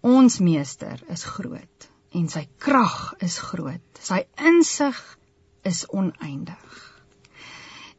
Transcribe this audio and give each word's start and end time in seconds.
Ons 0.02 0.40
meester 0.42 0.98
is 1.14 1.22
groot 1.36 1.86
en 2.18 2.26
sy 2.32 2.42
krag 2.66 3.14
is 3.22 3.38
groot. 3.38 3.86
Sy 4.02 4.24
insig 4.50 4.98
is 5.62 5.84
oneindig. 5.94 6.93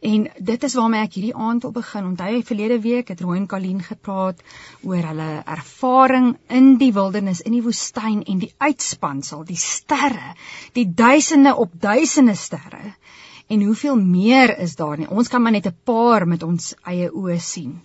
En 0.05 0.25
dit 0.37 0.63
is 0.63 0.73
waarmee 0.77 1.01
ek 1.01 1.15
hierdie 1.17 1.35
aand 1.47 1.63
wil 1.65 1.71
begin. 1.73 2.09
Onthou 2.11 2.27
jy 2.29 2.41
verlede 2.45 2.75
week 2.81 3.07
het 3.09 3.21
Roy 3.25 3.39
en 3.39 3.47
Kalien 3.49 3.79
gepraat 3.81 4.41
oor 4.85 5.07
hulle 5.09 5.29
ervaring 5.55 6.27
in 6.59 6.75
die 6.81 6.91
wildernis, 6.93 7.41
in 7.41 7.55
die 7.57 7.63
woestyn 7.65 8.19
en 8.21 8.43
die 8.43 8.51
uitspansel, 8.61 9.41
die 9.47 9.57
sterre, 9.57 10.35
die 10.77 10.85
duisende 10.85 11.55
op 11.55 11.73
duisende 11.81 12.35
sterre. 12.37 12.93
En 13.49 13.65
hoeveel 13.65 13.97
meer 13.97 14.53
is 14.59 14.75
daar 14.77 14.97
nie? 14.97 15.09
Ons 15.09 15.27
kan 15.33 15.41
maar 15.41 15.57
net 15.57 15.67
'n 15.67 15.77
paar 15.83 16.27
met 16.27 16.43
ons 16.43 16.75
eie 16.83 17.09
oë 17.09 17.39
sien. 17.39 17.81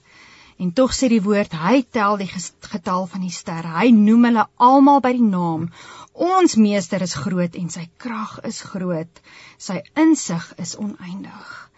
En 0.58 0.72
tog 0.72 0.92
sê 0.92 1.08
die 1.08 1.22
woord, 1.22 1.52
hy 1.52 1.82
tel 1.90 2.16
die 2.16 2.28
getal 2.60 3.06
van 3.06 3.20
die 3.20 3.32
sterre. 3.32 3.72
Hy 3.80 3.90
noem 3.90 4.24
hulle 4.24 4.46
almal 4.56 5.00
by 5.00 5.12
die 5.12 5.30
naam. 5.30 5.70
Ons 6.12 6.56
meester 6.56 7.00
is 7.02 7.14
groot 7.14 7.54
en 7.54 7.70
sy 7.70 7.88
krag 7.96 8.40
is 8.44 8.60
groot. 8.60 9.20
Sy 9.56 9.80
insig 9.94 10.52
is 10.58 10.76
oneindig. 10.76 11.69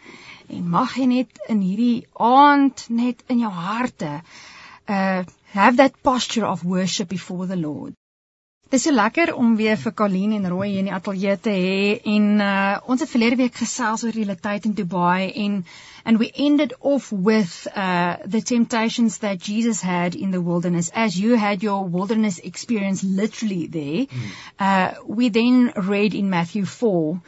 En 0.49 0.69
mag 0.69 0.97
jy 0.97 1.07
net 1.07 1.43
in 1.49 1.61
hierdie 1.61 2.07
aand 2.15 2.87
net 2.89 3.23
in 3.29 3.45
jou 3.47 3.53
harte 3.53 4.21
uh 4.89 5.23
have 5.53 5.77
that 5.77 6.03
posture 6.03 6.47
of 6.47 6.65
worship 6.65 7.09
before 7.09 7.47
the 7.47 7.57
Lord. 7.57 7.93
Dis 8.73 8.87
so 8.87 8.93
lekker 8.93 9.35
om 9.37 9.51
weer 9.57 9.77
vir 9.77 9.93
Colleen 9.93 10.31
en 10.33 10.49
Roy 10.49 10.71
hier 10.71 10.81
in 10.81 10.87
die 10.89 10.95
ateljee 10.97 11.35
te 11.45 11.53
hê 11.53 11.81
en 12.09 12.29
uh, 12.41 12.79
ons 12.89 13.03
het 13.05 13.11
verlede 13.11 13.37
week 13.37 13.59
gesels 13.61 14.05
oor 14.07 14.17
die 14.17 14.37
tyd 14.47 14.65
in 14.65 14.73
Dubai 14.79 15.29
en 15.45 15.59
and 16.05 16.19
we 16.19 16.31
ended 16.33 16.73
off 16.81 17.11
with 17.13 17.69
uh, 17.77 18.17
the 18.25 18.41
temptations 18.41 19.19
that 19.19 19.45
Jesus 19.49 19.83
had 19.83 20.15
in 20.15 20.31
the 20.31 20.41
wilderness 20.41 20.91
as 20.95 21.21
you 21.21 21.37
had 21.37 21.63
your 21.63 21.85
wilderness 21.85 22.39
experience 22.39 23.05
literally 23.05 23.67
there. 23.67 24.07
Mm. 24.07 24.33
Uh, 24.59 24.95
we 25.07 25.29
then 25.29 25.73
read 25.77 26.15
in 26.15 26.31
Matthew 26.31 26.65
4 26.65 27.21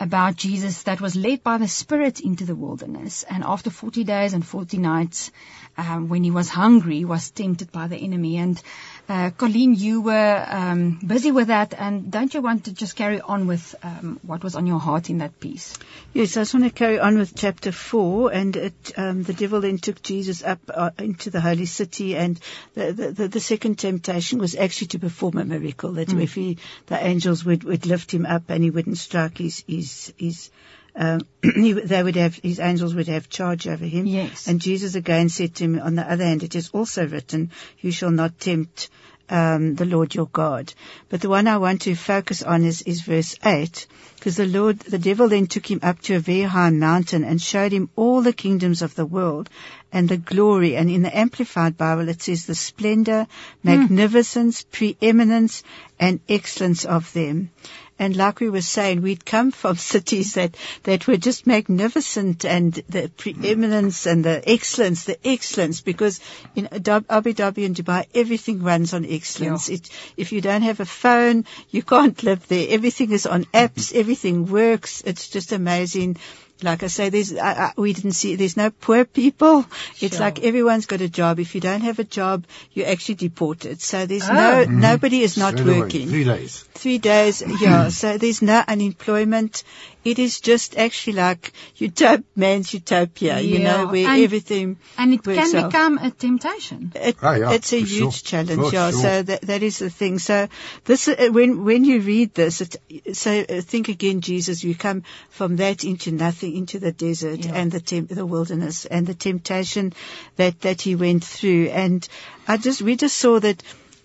about 0.00 0.36
Jesus 0.36 0.84
that 0.84 1.00
was 1.00 1.16
led 1.16 1.42
by 1.42 1.58
the 1.58 1.68
Spirit 1.68 2.20
into 2.20 2.44
the 2.44 2.54
wilderness. 2.54 3.24
And 3.24 3.42
after 3.44 3.70
40 3.70 4.04
days 4.04 4.32
and 4.32 4.46
40 4.46 4.78
nights 4.78 5.30
um, 5.76 6.08
when 6.08 6.24
he 6.24 6.30
was 6.30 6.48
hungry 6.48 7.04
was 7.04 7.30
tempted 7.30 7.72
by 7.72 7.88
the 7.88 7.96
enemy. 7.96 8.36
And 8.36 8.60
uh, 9.08 9.30
Colleen, 9.30 9.74
you 9.74 10.02
were 10.02 10.46
um, 10.46 11.00
busy 11.04 11.30
with 11.30 11.48
that, 11.48 11.72
and 11.72 12.10
don't 12.10 12.34
you 12.34 12.42
want 12.42 12.64
to 12.66 12.72
just 12.72 12.94
carry 12.94 13.20
on 13.20 13.46
with 13.46 13.74
um, 13.82 14.20
what 14.22 14.44
was 14.44 14.54
on 14.54 14.66
your 14.66 14.78
heart 14.78 15.08
in 15.08 15.18
that 15.18 15.40
piece? 15.40 15.78
Yes, 16.12 16.36
I 16.36 16.42
just 16.42 16.52
want 16.52 16.66
to 16.66 16.70
carry 16.70 16.98
on 16.98 17.16
with 17.16 17.34
chapter 17.34 17.72
four, 17.72 18.30
and 18.30 18.54
it, 18.54 18.92
um, 18.98 19.22
the 19.22 19.32
devil 19.32 19.62
then 19.62 19.78
took 19.78 20.02
Jesus 20.02 20.42
up 20.44 20.58
uh, 20.68 20.90
into 20.98 21.30
the 21.30 21.40
holy 21.40 21.64
city, 21.64 22.16
and 22.16 22.38
the, 22.74 22.92
the, 22.92 23.28
the, 23.28 23.40
second 23.40 23.78
temptation 23.78 24.38
was 24.38 24.54
actually 24.54 24.88
to 24.88 24.98
perform 24.98 25.38
a 25.38 25.44
miracle. 25.44 25.92
That 25.92 26.08
mm. 26.08 26.22
if 26.22 26.34
he, 26.34 26.58
the 26.86 27.02
angels 27.02 27.44
would, 27.46 27.64
would 27.64 27.86
lift 27.86 28.12
him 28.12 28.26
up, 28.26 28.50
and 28.50 28.62
he 28.62 28.70
wouldn't 28.70 28.98
strike 28.98 29.38
his 29.38 29.64
his 29.66 30.12
his 30.18 30.50
um, 30.98 31.20
he, 31.42 31.72
they 31.72 32.02
would 32.02 32.16
have 32.16 32.34
his 32.34 32.58
angels 32.58 32.94
would 32.94 33.06
have 33.06 33.30
charge 33.30 33.68
over 33.68 33.84
him. 33.84 34.04
Yes. 34.06 34.48
And 34.48 34.60
Jesus 34.60 34.96
again 34.96 35.28
said 35.28 35.54
to 35.54 35.64
him, 35.64 35.78
on 35.78 35.94
the 35.94 36.10
other 36.10 36.24
hand, 36.24 36.42
it 36.42 36.56
is 36.56 36.70
also 36.70 37.06
written, 37.06 37.52
"You 37.80 37.92
shall 37.92 38.10
not 38.10 38.38
tempt." 38.38 38.90
Um, 39.30 39.74
the 39.74 39.84
Lord 39.84 40.14
your 40.14 40.24
God. 40.24 40.72
But 41.10 41.20
the 41.20 41.28
one 41.28 41.48
I 41.48 41.58
want 41.58 41.82
to 41.82 41.94
focus 41.94 42.42
on 42.42 42.64
is, 42.64 42.80
is 42.80 43.02
verse 43.02 43.36
8, 43.44 43.86
because 44.14 44.36
the 44.36 44.46
Lord, 44.46 44.78
the 44.78 44.98
devil 44.98 45.28
then 45.28 45.46
took 45.46 45.70
him 45.70 45.80
up 45.82 46.00
to 46.04 46.14
a 46.14 46.18
very 46.18 46.44
high 46.44 46.70
mountain 46.70 47.24
and 47.24 47.38
showed 47.38 47.70
him 47.70 47.90
all 47.94 48.22
the 48.22 48.32
kingdoms 48.32 48.80
of 48.80 48.94
the 48.94 49.04
world 49.04 49.50
and 49.92 50.08
the 50.08 50.16
glory. 50.16 50.76
And 50.76 50.88
in 50.88 51.02
the 51.02 51.14
Amplified 51.14 51.76
Bible 51.76 52.08
it 52.08 52.22
says 52.22 52.46
the 52.46 52.54
splendor, 52.54 53.26
hmm. 53.62 53.68
magnificence, 53.68 54.62
mm. 54.62 54.70
preeminence, 54.72 55.62
and 56.00 56.20
excellence 56.26 56.86
of 56.86 57.12
them. 57.12 57.50
And 57.98 58.16
like 58.16 58.40
we 58.40 58.48
were 58.48 58.62
saying, 58.62 59.02
we'd 59.02 59.24
come 59.24 59.50
from 59.50 59.76
cities 59.94 60.34
that, 60.34 60.56
that 60.84 61.06
were 61.06 61.16
just 61.16 61.46
magnificent 61.46 62.44
and 62.44 62.72
the 62.88 63.10
preeminence 63.16 64.06
and 64.06 64.24
the 64.24 64.42
excellence, 64.48 65.04
the 65.04 65.18
excellence, 65.26 65.80
because 65.80 66.20
in 66.54 66.66
Abu 66.66 67.34
Dhabi 67.34 67.66
and 67.66 67.76
Dubai, 67.76 68.06
everything 68.14 68.62
runs 68.62 68.94
on 68.94 69.04
excellence. 69.04 69.68
Yeah. 69.68 69.76
It, 69.76 69.90
if 70.16 70.32
you 70.32 70.40
don't 70.40 70.62
have 70.62 70.80
a 70.80 70.86
phone, 70.86 71.44
you 71.70 71.82
can't 71.82 72.22
live 72.22 72.46
there. 72.48 72.66
Everything 72.70 73.12
is 73.12 73.26
on 73.26 73.44
apps. 73.46 73.94
Everything 73.94 74.46
works. 74.46 75.02
It's 75.04 75.28
just 75.28 75.52
amazing 75.52 76.16
like 76.62 76.82
I 76.82 76.88
say, 76.88 77.08
there's, 77.08 77.36
I, 77.36 77.52
I, 77.52 77.72
we 77.76 77.92
didn't 77.92 78.12
see, 78.12 78.34
there's 78.34 78.56
no 78.56 78.70
poor 78.70 79.04
people. 79.04 79.64
It's 80.00 80.16
sure. 80.16 80.20
like 80.20 80.42
everyone's 80.42 80.86
got 80.86 81.00
a 81.00 81.08
job. 81.08 81.38
If 81.38 81.54
you 81.54 81.60
don't 81.60 81.82
have 81.82 81.98
a 81.98 82.04
job, 82.04 82.44
you're 82.72 82.88
actually 82.88 83.16
deported. 83.16 83.80
So 83.80 84.06
there's 84.06 84.28
oh. 84.28 84.32
no, 84.32 84.64
mm-hmm. 84.64 84.80
nobody 84.80 85.20
is 85.20 85.36
not 85.36 85.56
Straight 85.56 85.78
working. 85.78 86.02
Away. 86.02 86.10
Three 86.10 86.24
days. 86.24 86.62
Three 86.74 86.98
days, 86.98 87.42
yeah. 87.60 87.87
So 87.88 88.18
there's 88.18 88.42
no 88.42 88.62
unemployment. 88.66 89.64
It 90.04 90.18
is 90.18 90.40
just 90.40 90.78
actually 90.78 91.14
like 91.14 91.52
utop, 91.76 92.24
man's 92.34 92.72
utopia, 92.72 93.34
yeah. 93.34 93.38
you 93.40 93.58
know, 93.58 93.86
where 93.88 94.08
and, 94.08 94.22
everything 94.22 94.78
And 94.96 95.12
it 95.12 95.22
can 95.22 95.56
off. 95.56 95.70
become 95.70 95.98
a 95.98 96.10
temptation. 96.10 96.92
It, 96.94 97.16
oh, 97.22 97.32
yeah, 97.34 97.52
it's 97.52 97.72
a 97.72 97.80
huge 97.80 97.88
sure. 97.88 98.44
challenge, 98.44 98.60
for 98.60 98.72
yeah. 98.72 98.90
Sure. 98.90 99.00
So 99.00 99.22
that, 99.22 99.40
that 99.42 99.62
is 99.62 99.78
the 99.80 99.90
thing. 99.90 100.18
So 100.18 100.48
this, 100.84 101.08
uh, 101.08 101.28
when, 101.30 101.64
when 101.64 101.84
you 101.84 102.00
read 102.00 102.34
this, 102.34 102.60
it, 102.60 103.16
so 103.16 103.40
uh, 103.40 103.60
think 103.60 103.88
again, 103.88 104.20
Jesus, 104.20 104.64
you 104.64 104.74
come 104.74 105.02
from 105.30 105.56
that 105.56 105.84
into 105.84 106.12
nothing, 106.12 106.56
into 106.56 106.78
the 106.78 106.92
desert 106.92 107.44
yeah. 107.44 107.54
and 107.54 107.70
the 107.70 107.80
temp, 107.80 108.08
the 108.08 108.26
wilderness 108.26 108.86
and 108.86 109.06
the 109.06 109.14
temptation 109.14 109.92
that, 110.36 110.60
that 110.62 110.80
he 110.80 110.94
went 110.94 111.24
through. 111.24 111.66
And 111.66 112.06
I 112.46 112.56
just, 112.56 112.80
we 112.80 112.96
just 112.96 113.18
saw 113.18 113.40
that 113.40 113.62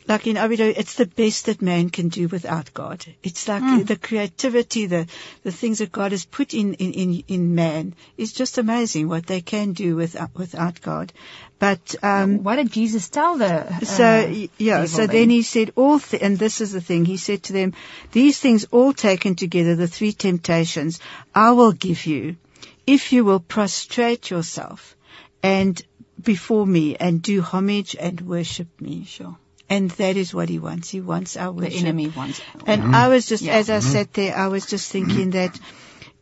like 0.08 0.28
in 0.28 0.38
Abu 0.38 0.58
Dhabi, 0.58 0.74
it's 0.78 0.96
the 0.96 1.06
best 1.06 1.46
that 1.46 1.62
man 1.62 1.90
can 1.90 2.10
do 2.10 2.28
without 2.28 2.74
God. 2.74 3.06
It's 3.24 3.48
like 3.48 3.64
mm. 3.64 3.88
the 3.88 3.96
creativity, 3.96 4.86
the, 4.86 5.08
the 5.44 5.52
things 5.52 5.80
that 5.80 5.92
God 5.92 6.12
has 6.12 6.26
put 6.26 6.54
in, 6.54 6.74
in, 6.76 6.94
in, 6.94 7.24
in 7.28 7.56
man 7.56 7.96
is 8.18 8.34
just 8.34 8.58
amazing 8.58 9.08
what 9.08 9.26
they 9.26 9.42
can 9.42 9.74
do 9.74 9.96
without, 9.96 10.36
without 10.36 10.82
God. 10.82 11.14
But, 11.60 11.96
um, 12.04 12.44
what 12.44 12.58
did 12.58 12.72
Jesus 12.72 13.10
tell 13.10 13.38
the, 13.38 13.74
uh, 13.74 13.80
so, 13.80 14.48
yeah, 14.58 14.86
so 14.86 15.08
then 15.08 15.30
he 15.30 15.44
said 15.44 15.72
all, 15.76 16.00
th- 16.00 16.22
and 16.22 16.38
this 16.38 16.60
is 16.60 16.74
the 16.74 16.82
thing, 16.82 17.06
he 17.06 17.18
said 17.18 17.44
to 17.44 17.54
them, 17.54 17.74
these 18.12 18.40
things 18.40 18.66
all 18.72 18.92
taken 18.92 19.36
together, 19.36 19.76
the 19.76 19.88
three 19.88 20.12
temptations, 20.12 21.00
I 21.34 21.52
will 21.52 21.72
give 21.72 22.06
you 22.06 22.36
if 22.86 23.14
you 23.14 23.24
will 23.24 23.40
prostrate 23.40 24.30
yourself 24.30 24.98
and 25.42 25.82
before 26.22 26.66
me 26.66 26.96
and 26.96 27.22
do 27.22 27.42
homage 27.42 27.96
and 27.98 28.20
worship 28.22 28.68
me. 28.80 29.06
Sure. 29.06 29.38
And 29.74 29.90
that 29.92 30.18
is 30.18 30.34
what 30.34 30.50
he 30.50 30.60
wants. 30.60 30.90
He 30.90 31.02
wants 31.02 31.36
our 31.36 31.52
worship. 31.52 31.72
The 31.72 31.80
enemy 31.80 32.08
wants. 32.08 32.42
And 32.68 32.84
mm-hmm. 32.84 32.96
I 32.96 33.08
was 33.08 33.26
just, 33.26 33.44
yeah. 33.44 33.54
as 33.54 33.70
I 33.70 33.78
mm-hmm. 33.78 33.90
sat 33.90 34.14
there, 34.14 34.36
I 34.36 34.48
was 34.48 34.68
just 34.68 34.92
thinking 34.92 35.32
that 35.32 35.60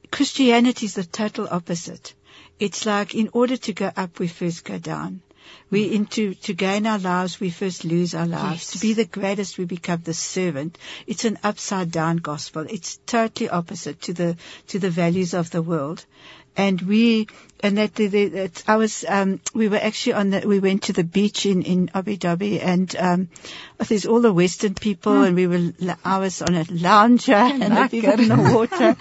Christianity 0.10 0.86
is 0.86 0.96
the 0.96 1.04
total 1.04 1.48
opposite. 1.52 2.14
It's 2.60 2.86
like 2.86 3.14
in 3.14 3.30
order 3.34 3.58
to 3.58 3.74
go 3.74 3.92
up, 3.96 4.20
we 4.20 4.28
first 4.28 4.64
go 4.64 4.78
down. 4.78 5.22
We 5.70 5.94
into 5.96 6.34
to 6.46 6.54
gain 6.54 6.86
our 6.86 7.00
lives, 7.00 7.40
we 7.40 7.50
first 7.50 7.84
lose 7.84 8.14
our 8.14 8.28
lives. 8.28 8.62
Yes. 8.62 8.72
To 8.72 8.80
be 8.80 8.94
the 8.94 9.06
greatest, 9.06 9.58
we 9.58 9.66
become 9.66 10.02
the 10.04 10.14
servant. 10.14 10.78
It's 11.08 11.26
an 11.26 11.38
upside 11.44 11.92
down 11.92 12.18
gospel. 12.18 12.66
It's 12.70 13.00
totally 13.06 13.50
opposite 13.50 14.02
to 14.04 14.14
the 14.14 14.38
to 14.68 14.80
the 14.80 14.90
values 14.90 15.34
of 15.34 15.50
the 15.50 15.62
world. 15.62 16.06
And 16.58 16.82
we 16.82 17.28
and 17.64 17.78
that 17.78 17.96
the, 17.96 18.08
the, 18.08 18.28
that 18.28 18.64
I 18.68 18.76
was 18.78 19.06
um, 19.08 19.40
we 19.54 19.68
were 19.70 19.78
actually 19.78 20.14
on 20.14 20.30
the 20.32 20.48
we 20.48 20.60
went 20.60 20.84
to 20.84 20.94
the 20.94 21.04
beach 21.04 21.46
in 21.46 21.62
in 21.62 21.92
Abu 21.94 22.18
Dhabi 22.18 22.62
and 22.62 22.94
um, 22.96 23.30
there's 23.88 24.06
all 24.06 24.22
the 24.22 24.34
Western 24.34 24.74
people 24.74 25.24
and 25.24 25.36
we 25.36 25.48
were 25.48 25.72
I 26.04 26.18
was 26.18 26.42
on 26.42 26.56
a 26.56 26.66
lounger 26.70 27.34
and 27.36 27.78
the 27.78 27.88
people 27.90 28.20
in 28.20 28.30
the 28.30 28.54
water. 28.54 28.96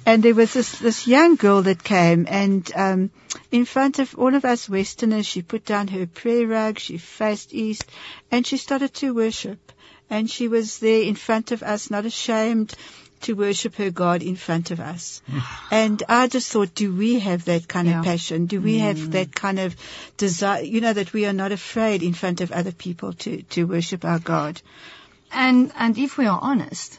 And 0.06 0.22
there 0.22 0.34
was 0.34 0.52
this 0.54 0.78
this 0.78 1.06
young 1.06 1.36
girl 1.36 1.62
that 1.62 1.84
came 1.84 2.26
and 2.28 2.70
um, 2.74 3.10
in 3.50 3.64
front 3.64 3.98
of 3.98 4.18
all 4.18 4.34
of 4.34 4.44
us 4.44 4.68
Westerners 4.68 5.26
she 5.26 5.42
put 5.42 5.64
down 5.64 5.88
her 5.88 6.06
prayer 6.06 6.46
rug 6.46 6.78
she 6.78 6.98
faced 6.98 7.54
east 7.54 7.84
and 8.30 8.46
she 8.46 8.56
started 8.56 8.94
to 8.94 9.14
worship. 9.14 9.72
And 10.08 10.28
she 10.28 10.48
was 10.48 10.80
there 10.80 11.02
in 11.02 11.14
front 11.14 11.52
of 11.52 11.62
us 11.62 11.88
not 11.88 12.04
ashamed 12.04 12.74
to 13.22 13.34
worship 13.34 13.74
her 13.76 13.90
God 13.90 14.22
in 14.22 14.36
front 14.36 14.70
of 14.70 14.80
us. 14.80 15.22
and 15.70 16.02
I 16.08 16.26
just 16.28 16.50
thought, 16.50 16.74
do 16.74 16.94
we 16.94 17.18
have 17.20 17.44
that 17.46 17.68
kind 17.68 17.88
Yeah. 17.88 17.98
of 18.00 18.04
passion? 18.04 18.46
Do 18.46 18.60
we 18.60 18.78
have 18.78 19.10
that 19.12 19.34
kind 19.34 19.58
of 19.58 19.76
desire, 20.16 20.62
you 20.62 20.80
know, 20.80 20.92
that 20.92 21.12
we 21.12 21.26
are 21.26 21.32
not 21.32 21.52
afraid 21.52 22.02
in 22.02 22.14
front 22.14 22.40
of 22.40 22.50
other 22.52 22.72
people 22.72 23.12
to, 23.24 23.42
to 23.42 23.64
worship 23.64 24.04
our 24.04 24.18
God? 24.18 24.60
And 25.32 25.72
and 25.76 25.96
if 25.98 26.18
we 26.18 26.26
are 26.26 26.38
honest, 26.42 26.98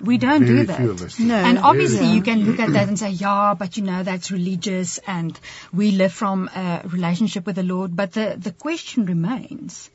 we 0.00 0.18
don't 0.18 0.44
Very 0.44 0.58
do 0.60 0.66
that. 0.66 0.76
few 0.80 0.90
of 0.90 1.02
us. 1.02 1.18
No. 1.18 1.34
And 1.34 1.58
obviously, 1.58 2.06
Yeah. 2.06 2.12
you 2.14 2.22
can 2.22 2.44
look 2.44 2.58
at 2.60 2.72
that 2.72 2.88
and 2.88 2.98
say, 2.98 3.10
yeah, 3.10 3.54
but 3.58 3.76
you 3.76 3.84
know, 3.84 4.02
that's 4.02 4.30
religious 4.30 4.98
and 5.06 5.38
we 5.72 5.92
live 5.92 6.12
from 6.12 6.48
a 6.54 6.82
relationship 6.84 7.46
with 7.46 7.56
the 7.56 7.62
Lord. 7.62 7.96
But 7.96 8.12
the, 8.12 8.34
the 8.36 8.52
question 8.52 9.06
remains, 9.06 9.88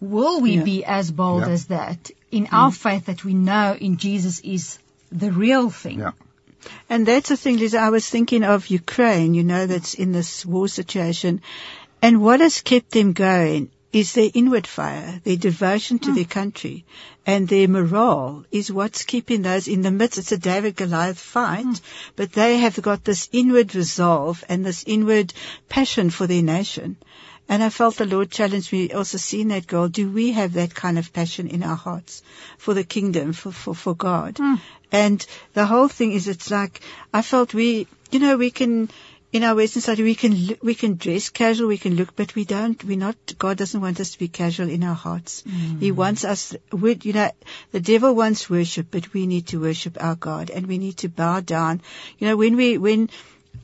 will 0.00 0.40
we 0.40 0.56
Yeah. 0.56 0.64
be 0.64 0.84
as 0.84 1.10
bold 1.10 1.42
Yeah. 1.42 1.48
as 1.50 1.66
that 1.66 2.10
in 2.30 2.48
our 2.52 2.70
mm. 2.70 2.76
faith 2.76 3.06
that 3.06 3.24
we 3.24 3.32
know 3.34 3.74
in 3.88 3.96
Jesus 3.96 4.40
is 4.40 4.78
the 5.10 5.32
real 5.32 5.70
thing? 5.70 6.00
Yeah. 6.00 6.12
And 6.88 7.06
that's 7.06 7.28
the 7.28 7.36
thing, 7.36 7.58
Lisa. 7.58 7.78
I 7.78 7.90
was 7.90 8.08
thinking 8.08 8.42
of 8.42 8.68
Ukraine, 8.68 9.34
you 9.34 9.44
know, 9.44 9.66
that's 9.66 9.94
in 9.94 10.12
this 10.12 10.44
war 10.44 10.68
situation. 10.68 11.42
And 12.02 12.20
what 12.20 12.40
has 12.40 12.60
kept 12.60 12.90
them 12.90 13.12
going 13.12 13.70
is 13.92 14.12
their 14.12 14.30
inward 14.34 14.66
fire, 14.66 15.20
their 15.24 15.36
devotion 15.36 15.98
to 15.98 16.10
hmm. 16.10 16.16
their 16.16 16.24
country, 16.24 16.84
and 17.24 17.48
their 17.48 17.66
morale 17.68 18.44
is 18.50 18.70
what's 18.70 19.04
keeping 19.04 19.42
those 19.42 19.68
in 19.68 19.82
the 19.82 19.90
midst. 19.90 20.18
It's 20.18 20.32
a 20.32 20.38
David 20.38 20.76
Goliath 20.76 21.18
fight, 21.18 21.64
hmm. 21.64 21.72
but 22.14 22.32
they 22.32 22.58
have 22.58 22.80
got 22.82 23.04
this 23.04 23.28
inward 23.32 23.74
resolve 23.74 24.44
and 24.48 24.64
this 24.66 24.84
inward 24.86 25.32
passion 25.68 26.10
for 26.10 26.26
their 26.26 26.42
nation. 26.42 26.96
And 27.48 27.62
I 27.62 27.68
felt 27.70 27.96
the 27.96 28.06
Lord 28.06 28.30
challenged 28.30 28.72
me 28.72 28.92
also 28.92 29.18
seeing 29.18 29.48
that 29.48 29.66
girl, 29.66 29.88
do 29.88 30.10
we 30.10 30.32
have 30.32 30.54
that 30.54 30.74
kind 30.74 30.98
of 30.98 31.12
passion 31.12 31.46
in 31.46 31.62
our 31.62 31.76
hearts 31.76 32.22
for 32.58 32.74
the 32.74 32.84
kingdom, 32.84 33.32
for, 33.32 33.52
for, 33.52 33.74
for 33.74 33.94
God? 33.94 34.38
Hmm. 34.38 34.54
And 34.90 35.26
the 35.54 35.66
whole 35.66 35.88
thing 35.88 36.12
is 36.12 36.28
it's 36.28 36.50
like, 36.50 36.80
I 37.12 37.22
felt 37.22 37.54
we, 37.54 37.86
you 38.10 38.18
know, 38.18 38.36
we 38.36 38.50
can, 38.50 38.90
in 39.32 39.44
our 39.44 39.54
Western 39.54 39.82
society, 39.82 40.02
we 40.02 40.14
can, 40.16 40.56
we 40.62 40.74
can 40.74 40.96
dress 40.96 41.28
casual, 41.28 41.68
we 41.68 41.78
can 41.78 41.94
look, 41.94 42.16
but 42.16 42.34
we 42.34 42.44
don't, 42.44 42.82
we're 42.82 42.96
not, 42.96 43.16
God 43.38 43.56
doesn't 43.58 43.80
want 43.80 44.00
us 44.00 44.12
to 44.12 44.18
be 44.18 44.28
casual 44.28 44.68
in 44.68 44.82
our 44.82 44.94
hearts. 44.94 45.42
Hmm. 45.42 45.78
He 45.78 45.92
wants 45.92 46.24
us, 46.24 46.56
we, 46.72 46.98
you 47.02 47.12
know, 47.12 47.30
the 47.70 47.80
devil 47.80 48.14
wants 48.14 48.50
worship, 48.50 48.88
but 48.90 49.12
we 49.12 49.28
need 49.28 49.48
to 49.48 49.60
worship 49.60 50.02
our 50.02 50.16
God 50.16 50.50
and 50.50 50.66
we 50.66 50.78
need 50.78 50.96
to 50.98 51.08
bow 51.08 51.40
down. 51.40 51.80
You 52.18 52.28
know, 52.28 52.36
when 52.36 52.56
we, 52.56 52.76
when, 52.78 53.08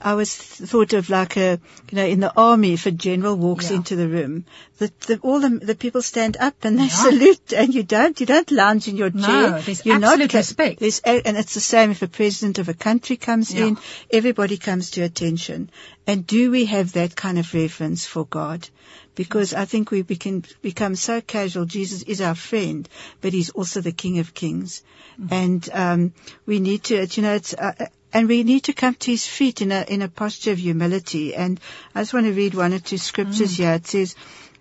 I 0.05 0.15
was 0.15 0.35
thought 0.35 0.93
of 0.93 1.09
like 1.11 1.37
a, 1.37 1.61
you 1.91 1.97
know, 1.97 2.05
in 2.05 2.21
the 2.21 2.33
army, 2.37 2.73
if 2.75 2.87
a 2.87 2.91
general 2.91 3.37
walks 3.37 3.71
Yeah. 3.71 3.77
into 3.77 3.97
the 3.97 4.09
room, 4.09 4.45
the, 4.79 4.91
the, 5.07 5.19
all 5.23 5.41
the, 5.41 5.51
the 5.51 5.75
people 5.75 6.03
stand 6.03 6.37
up 6.39 6.57
and 6.65 6.79
they 6.79 6.89
salute, 6.89 7.53
and 7.53 7.73
you 7.75 7.83
don't, 7.83 8.19
you 8.21 8.27
don't 8.27 8.51
lounge 8.51 8.89
in 8.89 8.97
your 8.97 9.11
No, 9.11 9.27
chair. 9.27 9.61
there's 9.63 9.87
You're 9.87 9.99
not 9.99 10.13
absolute 10.15 10.31
ca- 10.33 10.39
respect. 10.39 10.81
there's 10.81 11.01
and 11.01 11.37
it's 11.37 11.55
the 11.55 11.61
same 11.61 11.91
if 11.93 12.03
a 12.03 12.09
president 12.09 12.59
of 12.59 12.69
a 12.69 12.75
country 12.75 13.17
comes 13.17 13.55
Yeah. 13.55 13.67
in, 13.67 13.79
everybody 14.11 14.57
comes 14.59 14.91
to 14.93 15.03
attention. 15.03 15.71
And 16.07 16.27
do 16.27 16.51
we 16.51 16.65
have 16.67 16.93
that 16.95 17.15
kind 17.15 17.39
of 17.39 17.55
reverence 17.55 18.05
for 18.05 18.27
God? 18.27 18.69
Because 19.15 19.53
I 19.55 19.67
think 19.67 19.91
we 19.91 20.03
become, 20.03 20.43
become 20.63 20.97
so 20.97 21.21
casual. 21.21 21.65
Jesus 21.67 22.03
is 22.03 22.21
our 22.21 22.35
friend, 22.35 22.89
but 23.21 23.33
he's 23.33 23.51
also 23.51 23.81
the 23.83 23.93
King 23.93 24.19
of 24.19 24.33
Kings. 24.35 24.83
Mm-hmm. 25.21 25.35
And, 25.35 25.71
um, 25.73 26.13
we 26.47 26.61
need 26.61 26.85
to, 26.85 27.07
you 27.07 27.23
know, 27.23 27.35
it's, 27.35 27.53
uh, 27.55 27.87
and 28.12 28.29
we 28.29 28.43
need 28.43 28.64
to 28.64 28.73
come 28.73 28.94
to 28.94 29.11
his 29.11 29.26
feet 29.26 29.62
in 29.62 29.73
a, 29.73 29.85
in 29.88 30.03
a 30.03 30.09
posture 30.09 30.53
of 30.53 30.59
humility. 30.59 31.35
And 31.35 31.59
I 31.94 32.03
just 32.03 32.14
want 32.14 32.26
to 32.26 32.32
read 32.32 32.55
one 32.55 32.73
or 32.73 32.79
two 32.79 32.99
scriptures 32.99 33.56
here. 33.56 33.73
It 33.75 33.87
says, 33.87 34.14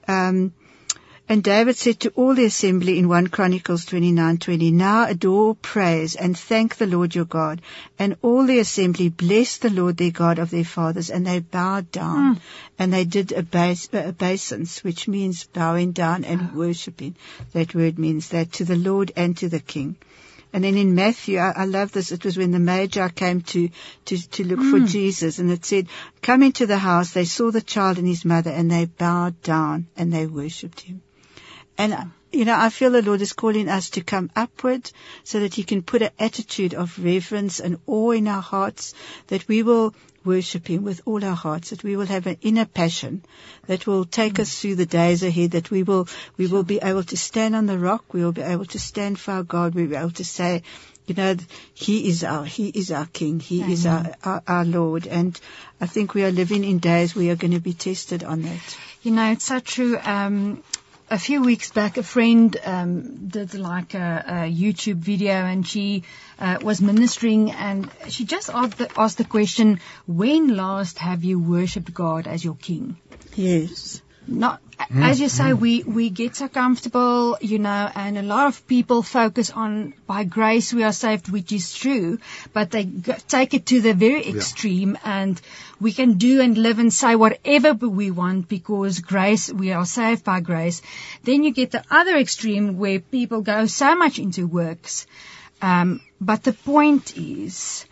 um, 0.07 0.53
and 1.31 1.44
David 1.44 1.77
said 1.77 2.01
to 2.01 2.09
all 2.09 2.36
the 2.36 2.44
assembly 2.44 3.00
in 3.00 3.07
1 3.07 3.27
Chronicles 3.27 3.86
29:20, 3.86 4.74
Now 4.74 5.07
adore, 5.07 5.56
praise, 5.56 6.15
and 6.15 6.38
thank 6.38 6.75
the 6.75 6.88
Lord 6.88 7.15
your 7.15 7.24
God. 7.24 7.62
And 7.98 8.18
all 8.21 8.45
the 8.45 8.59
assembly 8.59 9.07
blessed 9.07 9.62
the 9.62 9.69
Lord 9.69 9.95
their 9.95 10.12
God 10.12 10.39
of 10.39 10.50
their 10.50 10.65
fathers, 10.65 11.09
and 11.09 11.25
they 11.25 11.39
bowed 11.39 11.89
down, 11.89 12.42
and 12.77 12.92
they 12.92 13.06
did 13.06 13.30
obase, 13.30 13.88
uh, 13.94 14.09
obeisance, 14.09 14.83
which 14.83 15.07
means 15.07 15.45
bowing 15.45 15.94
down 15.94 16.25
and 16.25 16.54
worshipping. 16.54 17.15
That 17.54 17.74
word 17.74 17.97
means 17.97 18.27
that 18.30 18.51
to 18.54 18.65
the 18.65 18.75
Lord 18.75 19.13
and 19.15 19.38
to 19.38 19.47
the 19.47 19.62
King. 19.62 19.95
And 20.53 20.63
then 20.63 20.75
in 20.77 20.95
Matthew, 20.95 21.38
I, 21.38 21.51
I 21.56 21.65
love 21.65 21.92
this. 21.92 22.12
It 22.12 22.25
was 22.25 22.38
when 22.38 22.51
the 22.51 22.59
Magi 22.59 23.07
came 23.09 23.42
to, 23.42 23.69
to, 24.06 24.30
to 24.31 24.44
look 24.44 24.59
for 24.59 24.80
Jesus 24.80 25.39
and 25.39 25.50
it 25.50 25.63
said, 25.63 25.88
come 26.21 26.44
into 26.44 26.65
the 26.65 26.77
house. 26.77 27.12
They 27.12 27.25
saw 27.25 27.51
the 27.51 27.62
child 27.62 27.98
and 27.98 28.07
his 28.07 28.25
mother 28.25 28.51
and 28.51 28.69
they 28.69 28.86
bowed 28.86 29.42
down 29.42 29.88
and 29.95 30.12
they 30.12 30.27
worshipped 30.27 30.81
him. 30.81 31.01
And, 31.77 31.94
uh, 31.94 32.06
you 32.31 32.45
know, 32.45 32.56
I 32.57 32.69
feel 32.69 32.92
the 32.92 33.01
Lord 33.01 33.22
is 33.22 33.33
calling 33.33 33.68
us 33.68 33.92
to 33.92 34.01
come 34.01 34.31
upward 34.36 34.89
so 35.24 35.42
that 35.42 35.54
he 35.54 35.63
can 35.63 35.81
put 35.81 36.01
an 36.01 36.12
attitude 36.18 36.74
of 36.74 37.04
reverence 37.04 37.60
and 37.60 37.80
awe 37.88 38.12
in 38.12 38.28
our 38.28 38.42
hearts 38.42 38.94
that 39.28 39.48
we 39.48 39.63
will 39.63 39.94
worship 40.24 40.68
him 40.68 40.83
with 40.83 41.01
all 41.06 41.24
our 41.25 41.36
hearts, 41.36 41.72
that 41.72 41.83
we 41.83 41.95
will 41.95 42.06
have 42.06 42.28
an 42.28 42.38
inner 42.42 42.66
passion 42.66 43.24
that 43.68 43.88
will 43.88 44.06
take 44.06 44.39
us 44.39 44.60
through 44.60 44.75
the 44.75 44.86
days 44.86 45.24
ahead, 45.24 45.51
that 45.51 45.72
we 45.72 45.83
will, 45.83 46.07
we 46.38 46.48
will 46.48 46.63
be 46.63 46.80
able 46.81 47.04
to 47.04 47.18
stand 47.18 47.56
on 47.56 47.66
the 47.66 47.78
rock, 47.78 48.13
we 48.13 48.24
will 48.24 48.31
be 48.31 48.42
able 48.42 48.66
to 48.66 48.80
stand 48.80 49.19
for 49.19 49.31
our 49.31 49.44
God, 49.44 49.74
we'll 49.74 49.88
be 49.88 49.95
able 49.95 50.12
to 50.12 50.25
say, 50.25 50.62
you 51.07 51.16
know, 51.16 51.36
he 51.74 52.07
is 52.07 52.24
our, 52.24 52.45
he 52.45 52.69
is 52.69 52.92
our 52.92 53.07
King, 53.07 53.39
he 53.39 53.74
is 53.74 53.86
our, 53.86 54.13
our, 54.24 54.44
our 54.48 54.66
Lord. 54.66 55.07
And 55.07 55.38
I 55.81 55.88
think 55.88 56.13
we 56.13 56.24
are 56.24 56.31
living 56.31 56.63
in 56.63 56.78
days 56.78 57.16
we 57.16 57.31
are 57.31 57.36
going 57.36 57.54
to 57.54 57.60
be 57.60 57.74
tested 57.74 58.24
on 58.24 58.44
that. 58.44 58.78
You 59.01 59.12
know, 59.12 59.31
it's 59.31 59.45
so 59.45 59.60
true. 59.60 59.98
Um, 59.98 60.63
a 61.12 61.19
few 61.19 61.44
weeks 61.44 61.72
back, 61.72 61.98
a 61.98 62.04
friend 62.04 62.56
um, 62.63 63.28
did 63.28 63.54
like 63.54 63.94
a, 63.94 64.24
a 64.25 64.34
YouTube 64.52 64.96
video, 64.96 65.34
and 65.34 65.68
she 65.68 66.04
uh, 66.40 66.58
was 66.62 66.81
ministering, 66.81 67.52
and 67.52 67.92
she 68.08 68.24
just 68.24 68.50
asked 68.50 68.78
the, 68.78 68.90
asked 68.97 69.18
the 69.18 69.26
question, 69.26 69.81
"When 70.07 70.56
last 70.56 71.00
have 71.00 71.26
you 71.26 71.38
worshipped 71.38 71.94
God 71.94 72.28
as 72.28 72.45
your 72.45 72.56
King?" 72.56 72.97
Yes. 73.35 74.02
Not, 74.31 74.61
as 74.90 75.19
you 75.19 75.30
say, 75.30 75.54
we, 75.54 75.83
we 75.83 76.09
get 76.09 76.35
so 76.35 76.47
comfortable, 76.47 77.38
you 77.42 77.59
know, 77.59 77.92
and 77.94 78.18
a 78.18 78.21
lot 78.21 78.47
of 78.47 78.66
people 78.66 79.04
focus 79.04 79.50
on 79.50 79.94
by 80.07 80.23
grace 80.23 80.73
we 80.73 80.83
are 80.83 80.94
saved, 80.94 81.30
which 81.30 81.52
is 81.52 81.73
true, 81.73 82.19
but 82.54 82.71
they 82.71 82.85
go, 82.85 83.16
take 83.28 83.54
it 83.54 83.66
to 83.68 83.81
the 83.81 83.94
very 83.94 84.28
extreme 84.28 84.97
and 85.04 85.40
we 85.80 85.92
can 85.92 86.14
do 86.14 86.42
and 86.42 86.57
live 86.57 86.80
and 86.80 86.94
say 86.94 87.16
whatever 87.16 87.73
we 87.73 88.09
want 88.09 88.47
because 88.47 89.00
grace, 89.00 89.52
we 89.52 89.71
are 89.73 89.85
saved 89.85 90.23
by 90.23 90.40
grace. 90.40 90.81
Then 91.23 91.44
you 91.44 91.52
get 91.52 91.71
the 91.71 91.83
other 91.92 92.16
extreme 92.18 92.78
where 92.78 93.00
people 93.00 93.42
go 93.42 93.66
so 93.66 93.95
much 93.95 94.18
into 94.18 94.47
works. 94.47 95.07
Um, 95.61 96.02
but 96.19 96.44
the 96.44 96.54
point 96.54 97.18
is, 97.18 97.85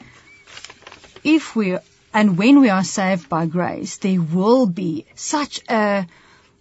if 1.24 1.55
we 1.55 1.77
and 2.13 2.38
when 2.38 2.60
we 2.60 2.69
are 2.69 2.84
saved 2.84 3.29
by 3.29 3.46
grace, 3.46 3.98
there 3.98 4.22
will 4.22 4.65
be 4.65 5.05
such 5.15 5.62
a, 5.69 6.08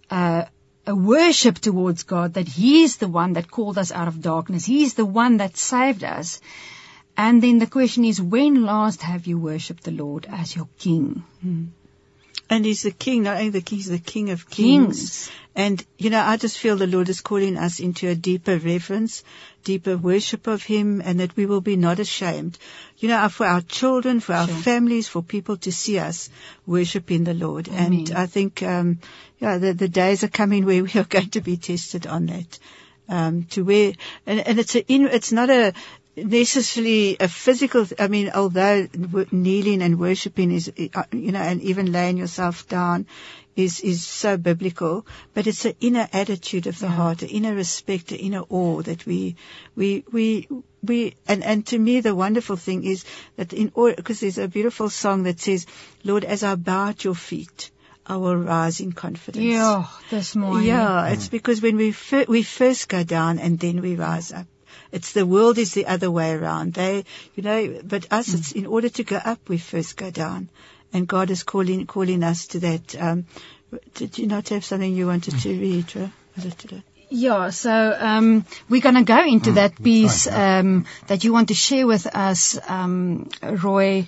a, 0.09 0.47
a 0.85 0.95
worship 0.95 1.59
towards 1.59 2.03
God 2.03 2.33
that 2.33 2.47
He 2.47 2.83
is 2.83 2.97
the 2.97 3.07
one 3.07 3.33
that 3.33 3.51
called 3.51 3.77
us 3.77 3.91
out 3.91 4.07
of 4.07 4.21
darkness. 4.21 4.65
He 4.65 4.83
is 4.83 4.93
the 4.93 5.05
one 5.05 5.37
that 5.37 5.57
saved 5.57 6.03
us. 6.03 6.39
And 7.17 7.43
then 7.43 7.59
the 7.59 7.67
question 7.67 8.05
is, 8.05 8.21
when 8.21 8.63
last 8.63 9.01
have 9.01 9.27
you 9.27 9.37
worshipped 9.37 9.83
the 9.83 9.91
Lord 9.91 10.25
as 10.29 10.55
your 10.55 10.69
King? 10.77 11.23
Hmm. 11.41 11.65
And 12.49 12.65
he's 12.65 12.81
the 12.81 12.91
king, 12.91 13.23
not 13.23 13.37
only 13.37 13.49
the 13.49 13.61
king, 13.61 13.77
he's 13.77 13.89
the 13.89 13.99
king 13.99 14.31
of 14.31 14.49
kings. 14.49 14.97
Kings. 14.97 15.31
And, 15.55 15.85
you 15.97 16.09
know, 16.09 16.21
I 16.21 16.37
just 16.37 16.57
feel 16.57 16.77
the 16.77 16.87
Lord 16.87 17.09
is 17.09 17.21
calling 17.21 17.57
us 17.57 17.79
into 17.79 18.07
a 18.07 18.15
deeper 18.15 18.57
reverence, 18.57 19.23
deeper 19.63 19.97
worship 19.97 20.47
of 20.47 20.63
him, 20.63 21.01
and 21.03 21.19
that 21.19 21.35
we 21.35 21.45
will 21.45 21.61
be 21.61 21.75
not 21.75 21.99
ashamed. 21.99 22.57
You 22.97 23.09
know, 23.09 23.27
for 23.29 23.45
our 23.45 23.61
children, 23.61 24.19
for 24.19 24.33
our 24.33 24.47
Sure. 24.47 24.55
families, 24.55 25.07
for 25.07 25.21
people 25.21 25.57
to 25.57 25.71
see 25.71 25.99
us 25.99 26.29
worshiping 26.65 27.23
the 27.23 27.33
Lord. 27.33 27.67
And 27.67 28.11
I 28.11 28.25
think, 28.25 28.63
um, 28.63 28.99
yeah, 29.39 29.57
the, 29.57 29.73
the 29.73 29.89
days 29.89 30.23
are 30.23 30.29
coming 30.29 30.65
where 30.65 30.83
we 30.83 30.91
are 30.95 31.03
going 31.09 31.29
to 31.31 31.41
be 31.41 31.57
tested 31.57 32.07
on 32.07 32.27
that. 32.27 32.59
Um, 33.09 33.45
to 33.51 33.63
where, 33.63 33.93
and, 34.27 34.39
and 34.39 34.59
it's 34.59 34.75
a, 34.75 34.85
in, 34.85 35.07
it's 35.07 35.31
not 35.31 35.49
a, 35.49 35.73
necessarily 36.25 37.17
a 37.19 37.27
physical. 37.27 37.87
I 37.97 38.07
mean, 38.07 38.31
although 38.33 38.87
kneeling 39.31 39.81
and 39.81 39.99
worshiping 39.99 40.51
is, 40.51 40.71
uh, 40.93 41.03
you 41.11 41.31
know, 41.31 41.39
and 41.41 41.61
even 41.61 41.91
laying 41.91 42.17
yourself 42.17 42.67
down 42.67 43.05
is 43.55 43.79
is 43.81 44.05
so 44.05 44.37
biblical, 44.37 45.05
but 45.33 45.47
it's 45.47 45.65
an 45.65 45.73
inner 45.81 46.07
attitude 46.13 46.67
of 46.67 46.79
the 46.79 46.85
Yeah. 46.87 46.95
heart, 46.95 47.21
an 47.23 47.29
inner 47.29 47.55
respect, 47.55 48.11
an 48.11 48.17
inner 48.19 48.43
awe 48.49 48.81
that 48.83 49.05
we 49.05 49.35
we 49.75 50.03
we 50.11 50.47
we 50.81 51.15
and 51.27 51.43
and 51.43 51.65
to 51.67 51.77
me 51.77 51.99
the 52.01 52.15
wonderful 52.15 52.55
thing 52.55 52.83
is 52.83 53.03
that 53.35 53.51
in 53.53 53.71
order 53.73 53.95
because 53.95 54.19
there's 54.21 54.37
a 54.37 54.47
beautiful 54.47 54.89
song 54.89 55.23
that 55.23 55.39
says, 55.41 55.65
"Lord, 56.03 56.23
as 56.23 56.43
I 56.43 56.55
bow 56.55 56.89
at 56.89 57.03
your 57.03 57.15
feet, 57.15 57.71
I 58.05 58.15
will 58.17 58.37
rise 58.37 58.79
in 58.79 58.93
confidence." 58.93 59.45
Yeah, 59.45 59.87
dis 60.09 60.35
mooi. 60.35 60.63
Yeah, 60.67 61.07
it's 61.07 61.27
because 61.27 61.61
when 61.61 61.75
we 61.75 61.91
fir- 61.91 62.25
we 62.29 62.43
first 62.43 62.87
go 62.87 63.03
down 63.03 63.39
and 63.39 63.59
then 63.59 63.81
we 63.81 63.95
rise 63.95 64.31
up. 64.31 64.47
It's 64.91 65.13
the 65.13 65.25
world 65.25 65.57
is 65.57 65.73
the 65.73 65.85
other 65.85 66.09
way 66.09 66.31
around. 66.31 66.73
They, 66.73 67.05
you 67.35 67.43
know, 67.43 67.81
but 67.83 68.11
us, 68.11 68.33
it's 68.33 68.51
in 68.51 68.65
order 68.65 68.89
to 68.89 69.03
go 69.03 69.17
up, 69.17 69.47
we 69.47 69.57
first 69.57 69.97
go 69.97 70.09
down, 70.09 70.49
and 70.93 71.07
God 71.07 71.29
is 71.29 71.43
calling 71.43 71.85
calling 71.85 72.23
us 72.23 72.47
to 72.47 72.59
that. 72.59 72.99
Um, 72.99 73.25
did 73.93 74.17
you 74.17 74.27
not 74.27 74.49
have 74.49 74.65
something 74.65 74.95
you 74.95 75.07
wanted 75.07 75.39
to 75.39 75.49
read? 75.49 75.95
Ro? 75.95 76.11
Was 76.35 76.45
it 76.45 76.57
today? 76.57 76.83
Yeah, 77.11 77.49
so 77.49 77.95
um, 77.97 78.45
we're 78.69 78.81
going 78.81 78.95
to 78.95 79.03
go 79.03 79.25
into 79.25 79.53
that 79.53 79.81
piece 79.81 80.27
um, 80.27 80.85
that 81.07 81.23
you 81.23 81.33
want 81.33 81.47
to 81.47 81.55
share 81.55 81.87
with 81.87 82.05
us, 82.05 82.59
um, 82.67 83.29
Roy. 83.41 84.07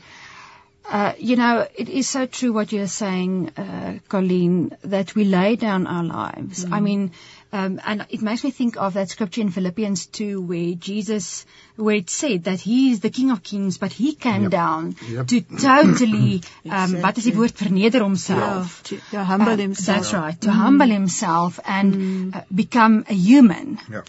Uh, 0.87 1.13
you 1.17 1.35
know, 1.35 1.67
it 1.75 1.89
is 1.89 2.07
so 2.07 2.27
true 2.27 2.53
what 2.53 2.71
you're 2.71 2.85
saying, 2.85 3.49
uh, 3.57 3.97
Colleen, 4.07 4.75
that 4.83 5.15
we 5.15 5.23
lay 5.23 5.55
down 5.55 5.87
our 5.87 6.03
lives. 6.03 6.65
I 6.71 6.79
mean, 6.79 7.11
um, 7.53 7.79
and 7.85 8.05
it 8.09 8.21
makes 8.21 8.43
me 8.43 8.51
think 8.51 8.77
of 8.77 8.93
that 8.93 9.09
scripture 9.09 9.41
in 9.41 9.49
Philippians 9.49 10.05
2 10.07 10.41
where 10.41 10.73
Jesus, 10.75 11.45
where 11.75 11.95
it 11.95 12.09
said 12.09 12.45
that 12.45 12.61
he 12.61 12.91
is 12.91 13.01
the 13.01 13.09
King 13.09 13.31
of 13.31 13.43
Kings, 13.43 13.77
but 13.77 13.91
he 13.91 14.13
came 14.15 14.43
Yep. 14.43 14.51
down 14.51 14.95
Yep. 15.09 15.27
to 15.27 15.41
totally, 15.41 16.41
um, 16.71 17.01
wat 17.01 17.17
is 17.17 17.25
die 17.25 17.31
woord, 17.31 17.53
verneder 17.63 18.01
homself. 18.01 18.81
Yeah, 18.91 18.99
to, 18.99 19.01
to 19.11 19.23
humble 19.23 19.53
Uh, 19.53 19.57
himself. 19.57 19.97
That's 19.97 20.13
right, 20.13 20.41
to 20.41 20.51
humble 20.51 20.87
himself 20.87 21.59
and 21.65 22.33
uh, 22.33 22.41
become 22.53 23.03
a 23.09 23.13
human. 23.13 23.77
Yeah. 23.89 24.03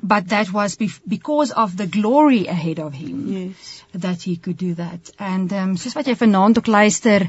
But 0.00 0.28
that 0.28 0.50
was 0.52 0.76
bef- 0.76 1.00
because 1.08 1.50
of 1.52 1.76
the 1.76 1.86
glory 1.86 2.46
ahead 2.46 2.78
of 2.78 2.94
him 2.94 3.24
Yes. 3.32 3.82
that 3.92 4.22
he 4.22 4.36
could 4.36 4.56
do 4.56 4.74
that. 4.74 5.10
And 5.18 5.52
um, 5.52 5.76
soos 5.76 5.94
wat 5.96 6.06
jy 6.06 6.14
vanaand 6.14 6.58
ook 6.60 6.66
luister, 6.70 7.24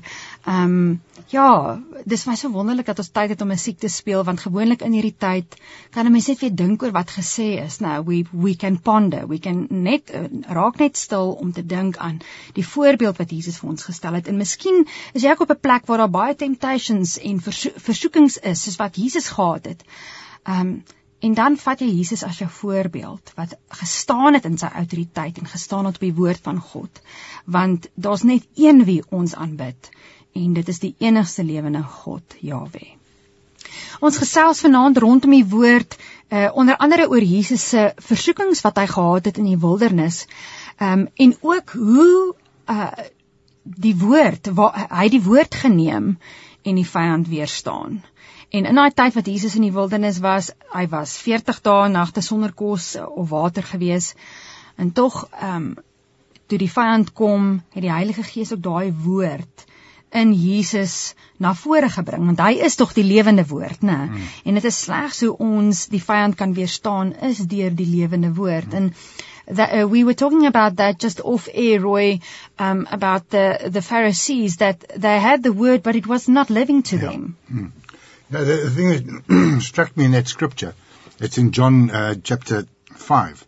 um, 0.46 1.02
ja, 1.34 1.80
dis 2.06 2.26
my 2.30 2.36
so 2.36 2.52
wonderlik 2.54 2.86
dat 2.86 3.00
ons 3.02 3.10
tyd 3.10 3.30
het 3.34 3.42
om 3.42 3.48
musiek 3.50 3.80
te 3.80 3.90
speel 3.90 4.22
want 4.24 4.40
gewoonlik 4.46 4.82
in 4.86 4.94
hierdie 4.94 5.16
tyd 5.18 5.58
kan 5.96 6.06
'n 6.06 6.12
mens 6.12 6.28
net 6.28 6.40
weer 6.46 6.54
dink 6.56 6.84
oor 6.84 6.92
wat 6.92 7.10
gesê 7.16 7.48
is. 7.64 7.80
Nou, 7.80 8.04
we 8.06 8.26
we 8.32 8.54
can 8.56 8.78
ponder, 8.80 9.26
we 9.28 9.40
can 9.40 9.66
net 9.70 10.14
uh, 10.14 10.28
raak 10.60 10.78
net 10.80 10.98
stil 10.98 11.32
om 11.42 11.52
te 11.52 11.66
dink 11.66 11.98
aan 11.98 12.22
die 12.54 12.68
voorbeeld 12.68 13.18
wat 13.18 13.32
Jesus 13.32 13.58
vir 13.58 13.70
ons 13.70 13.84
gestel 13.84 14.14
het. 14.14 14.28
En 14.28 14.38
miskien 14.38 14.86
is 15.14 15.24
jy 15.24 15.32
ook 15.32 15.42
op 15.42 15.56
'n 15.58 15.60
plek 15.62 15.86
waar 15.88 15.98
daar 16.06 16.10
baie 16.10 16.36
temptations 16.36 17.18
en 17.18 17.42
verso 17.42 17.70
versoekings 17.76 18.38
is 18.38 18.62
soos 18.64 18.76
wat 18.78 18.96
Jesus 18.96 19.30
gehad 19.30 19.66
het. 19.66 19.84
Um 20.46 20.84
en 21.20 21.34
dan 21.36 21.58
vat 21.58 21.82
jy 21.84 21.90
Jesus 21.92 22.24
as 22.24 22.40
jou 22.40 22.50
voorbeeld 22.50 23.34
wat 23.36 23.56
gestaan 23.82 24.38
het 24.38 24.46
in 24.48 24.58
sy 24.58 24.70
autoriteit 24.82 25.38
en 25.38 25.50
gestaan 25.52 25.90
het 25.90 26.00
op 26.00 26.06
die 26.06 26.16
woord 26.16 26.40
van 26.44 26.60
God. 26.60 27.02
Want 27.46 27.90
daar's 27.96 28.24
net 28.24 28.48
een 28.56 28.86
wie 28.88 29.02
ons 29.10 29.36
aanbid 29.36 29.92
en 30.34 30.54
dit 30.54 30.68
is 30.68 30.80
die 30.80 30.96
enigste 31.00 31.44
lewende 31.44 31.84
God, 31.84 32.36
Jahwe. 32.40 32.96
Ons 34.00 34.18
gesels 34.22 34.62
vanaand 34.64 34.98
rondom 35.04 35.36
die 35.36 35.46
woord 35.46 35.98
uh 36.30 36.50
onder 36.54 36.78
andere 36.78 37.08
oor 37.10 37.24
Jesus 37.26 37.64
se 37.70 37.90
versoekings 38.06 38.62
wat 38.62 38.78
hy 38.78 38.86
gehad 38.88 39.26
het 39.26 39.38
in 39.42 39.50
die 39.50 39.60
wildernis. 39.60 40.26
Um 40.78 41.08
en 41.16 41.36
ook 41.42 41.74
hoe 41.76 42.36
uh 42.70 42.92
die 43.64 43.96
woord 43.98 44.48
waar 44.56 44.88
hy 44.90 45.10
die 45.10 45.24
woord 45.24 45.56
geneem 45.56 46.14
en 46.64 46.76
die 46.76 46.88
vyand 46.88 47.28
weerstaan. 47.28 48.00
En 48.50 48.66
in 48.66 48.76
daai 48.76 48.92
tyd 48.98 49.14
wat 49.14 49.28
Jesus 49.30 49.56
in 49.56 49.62
die 49.68 49.74
wildernis 49.74 50.20
was, 50.20 50.52
hy 50.74 50.88
was 50.90 51.18
40 51.22 51.62
dae 51.62 51.86
en 51.86 51.98
nagte 51.98 52.22
sonder 52.26 52.54
kos 52.54 52.96
of 53.06 53.30
water 53.30 53.64
gewees. 53.64 54.14
En 54.78 54.92
tog 54.92 55.28
ehm 55.32 55.56
um, 55.56 55.78
toe 56.50 56.58
die 56.58 56.72
vyand 56.72 57.12
kom, 57.14 57.60
het 57.76 57.84
die 57.86 57.92
Heilige 57.94 58.24
Gees 58.26 58.52
ook 58.54 58.64
daai 58.66 58.90
woord 59.04 59.66
in 60.10 60.32
Jesus 60.34 61.14
na 61.38 61.54
vore 61.54 61.90
gebring 61.94 62.26
want 62.26 62.40
hy 62.42 62.56
is 62.66 62.76
tog 62.80 62.96
die 62.98 63.06
lewende 63.06 63.46
woord, 63.46 63.84
né? 63.86 63.98
Mm. 64.08 64.30
En 64.44 64.58
dit 64.58 64.66
is 64.66 64.80
slegs 64.82 65.20
hoe 65.22 65.36
ons 65.38 65.84
die 65.94 66.02
vyand 66.02 66.36
kan 66.36 66.56
weerstaan 66.58 67.14
is 67.30 67.44
deur 67.52 67.76
die 67.76 67.86
lewende 67.86 68.34
woord. 68.34 68.74
Mm. 68.74 68.90
En 68.90 69.56
that 69.56 69.74
uh, 69.74 69.86
we 69.86 70.04
were 70.04 70.16
talking 70.16 70.46
about 70.46 70.78
that 70.78 71.00
just 71.02 71.22
off 71.22 71.48
air 71.54 71.82
Roy 71.82 72.20
um 72.58 72.88
about 72.90 73.30
the 73.30 73.70
the 73.72 73.82
Pharisees 73.82 74.58
that 74.58 74.86
they 74.96 75.20
had 75.20 75.44
the 75.44 75.54
word 75.54 75.82
but 75.84 75.96
it 75.96 76.08
was 76.08 76.28
not 76.28 76.50
living 76.50 76.82
to 76.84 76.96
Yeah. 76.96 77.10
them. 77.12 77.38
Now, 78.32 78.44
the, 78.44 78.58
the 78.58 78.70
thing 78.70 78.90
that 78.90 79.62
struck 79.62 79.98
me 79.98 80.06
in 80.06 80.12
that 80.12 80.28
scripture, 80.28 80.76
it's 81.20 81.38
in 81.38 81.52
John 81.52 81.90
uh, 81.90 82.16
chapter 82.24 82.66
5, 82.96 83.46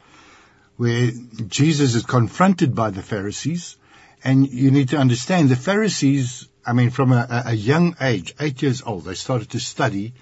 where 0.77 1.11
Jesus 1.47 1.93
is 1.93 2.05
confronted 2.05 2.73
by 2.73 2.89
the 2.89 3.03
Pharisees. 3.03 3.77
And 4.23 4.47
you 4.47 4.71
need 4.71 4.89
to 4.89 4.97
understand 4.97 5.50
the 5.50 5.55
Pharisees, 5.55 6.47
I 6.65 6.73
mean, 6.73 6.89
from 6.89 7.11
a, 7.11 7.43
a 7.47 7.53
young 7.53 7.95
age, 8.01 8.33
eight 8.39 8.61
years 8.61 8.81
old, 8.81 9.05
they 9.05 9.15
started 9.15 9.51
to 9.51 9.59
study 9.59 10.13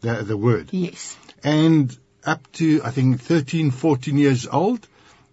the, 0.00 0.22
the 0.22 0.36
word. 0.36 0.68
Yes. 0.72 1.16
And 1.42 1.96
up 2.24 2.50
to, 2.52 2.80
I 2.84 2.90
think, 2.90 3.20
13, 3.20 3.70
14 3.70 4.18
years 4.18 4.46
old, 4.46 4.86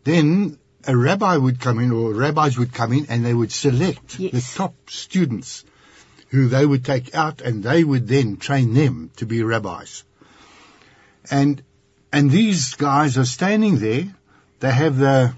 then 0.03 0.57
a 0.85 0.95
rabbi 0.95 1.37
would 1.37 1.59
come 1.59 1.79
in, 1.79 1.91
or 1.91 2.13
rabbis 2.13 2.57
would 2.57 2.73
come 2.73 2.93
in, 2.93 3.05
and 3.09 3.25
they 3.25 3.33
would 3.33 3.51
select 3.51 4.19
Yes. 4.19 4.31
the 4.33 4.57
top 4.57 4.75
students 4.89 5.63
who 6.33 6.47
they 6.47 6.65
would 6.65 6.83
take 6.83 7.13
out, 7.13 7.41
and 7.41 7.63
they 7.63 7.83
would 7.83 8.07
then 8.07 8.37
train 8.37 8.73
them 8.73 9.11
to 9.17 9.25
be 9.27 9.43
rabbis. 9.43 10.03
And 11.29 11.61
and 12.11 12.31
these 12.31 12.73
guys 12.75 13.17
are 13.19 13.25
standing 13.25 13.77
there. 13.79 14.05
They 14.59 14.71
have 14.71 14.97
the 14.97 15.33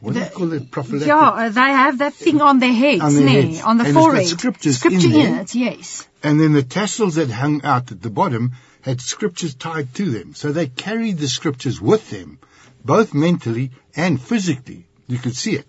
what 0.00 0.14
do 0.14 0.20
you 0.20 0.26
call 0.26 0.52
it? 0.52 0.70
Prophylactic. 0.70 1.08
Yeah, 1.08 1.48
they 1.48 1.72
have 1.84 1.98
that 1.98 2.14
thing 2.14 2.40
on 2.40 2.58
their 2.60 2.72
heads, 2.72 3.02
On 3.02 3.14
their 3.14 3.28
heads. 3.28 3.60
on 3.60 3.76
the 3.78 3.84
And 3.84 3.94
forehead. 3.94 4.26
scriptures 4.26 4.78
Scripture 4.78 5.08
in 5.08 5.26
in 5.26 5.34
it, 5.40 5.54
yes. 5.54 6.06
And 6.22 6.40
then 6.40 6.52
the 6.52 6.62
tassels 6.62 7.16
that 7.16 7.30
hung 7.30 7.62
out 7.64 7.90
at 7.92 8.00
the 8.00 8.08
bottom 8.10 8.52
had 8.82 9.00
scriptures 9.00 9.54
tied 9.54 9.92
to 9.96 10.10
them. 10.10 10.34
So 10.34 10.52
they 10.52 10.68
carried 10.68 11.18
the 11.18 11.28
scriptures 11.28 11.80
with 11.80 12.08
them, 12.10 12.38
both 12.84 13.12
mentally 13.14 13.72
and 13.96 14.22
physically. 14.30 14.86
You 15.06 15.18
could 15.18 15.36
see 15.36 15.56
it. 15.56 15.66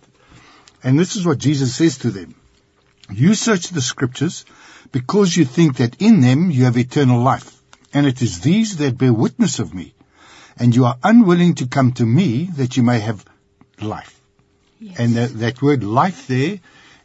And 0.83 0.97
this 0.99 1.15
is 1.15 1.25
what 1.25 1.39
Jesus 1.39 1.75
says 1.75 1.97
to 1.99 2.11
them. 2.11 2.35
You 3.11 3.33
search 3.35 3.69
the 3.69 3.81
scriptures 3.81 4.45
because 4.91 5.35
you 5.35 5.45
think 5.45 5.77
that 5.77 6.01
in 6.01 6.21
them 6.21 6.51
you 6.51 6.65
have 6.65 6.77
eternal 6.77 7.21
life. 7.21 7.61
And 7.93 8.05
it 8.05 8.21
is 8.21 8.39
these 8.39 8.77
that 8.77 8.97
bear 8.97 9.13
witness 9.13 9.59
of 9.59 9.73
me. 9.73 9.93
And 10.57 10.75
you 10.75 10.85
are 10.85 10.97
unwilling 11.03 11.55
to 11.55 11.67
come 11.67 11.91
to 11.93 12.05
me 12.05 12.49
that 12.57 12.77
you 12.77 12.83
may 12.83 12.99
have 12.99 13.25
life. 13.81 14.19
yes. 14.79 14.99
And 14.99 15.15
that, 15.15 15.39
that 15.39 15.61
word 15.61 15.83
life 15.83 16.27
there 16.27 16.59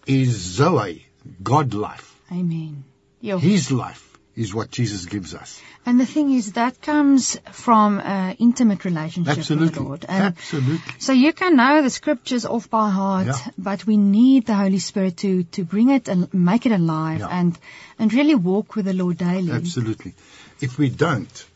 is 0.06 0.30
Zoe, 0.30 1.06
God 1.42 1.74
life. 1.74 2.14
Amen. 2.30 2.84
Yeah. 3.20 3.38
His 3.38 3.72
life 3.72 4.05
is 4.36 4.54
what 4.54 4.70
Jesus 4.70 5.06
gives 5.06 5.34
us. 5.34 5.60
And 5.86 5.98
the 5.98 6.04
thing 6.06 6.30
is, 6.30 6.52
that 6.52 6.80
comes 6.82 7.38
from 7.52 7.98
an 8.00 8.36
intimate 8.38 8.84
relationship 8.84 9.38
with 9.58 9.74
the 9.74 9.82
Lord. 9.82 10.04
And 10.06 10.24
Absolutely. 10.24 10.94
so 10.98 11.12
you 11.12 11.32
can 11.32 11.56
know 11.56 11.80
the 11.82 11.90
scriptures 11.90 12.44
off 12.44 12.68
by 12.68 12.90
heart, 12.90 13.26
Yeah. 13.28 13.38
but 13.56 13.86
we 13.86 13.96
need 13.96 14.46
the 14.46 14.54
Holy 14.54 14.78
Spirit 14.78 15.16
to, 15.18 15.44
to 15.44 15.64
bring 15.64 15.88
it 15.90 16.08
and 16.08 16.32
make 16.34 16.66
it 16.66 16.72
alive 16.72 17.20
Yeah. 17.20 17.28
and, 17.28 17.58
and 17.98 18.12
really 18.12 18.34
walk 18.34 18.76
with 18.76 18.84
the 18.84 18.92
Lord 18.92 19.16
daily. 19.16 19.52
Absolutely. 19.52 20.14
If 20.60 20.76
we 20.78 20.90
don't, 20.90 21.46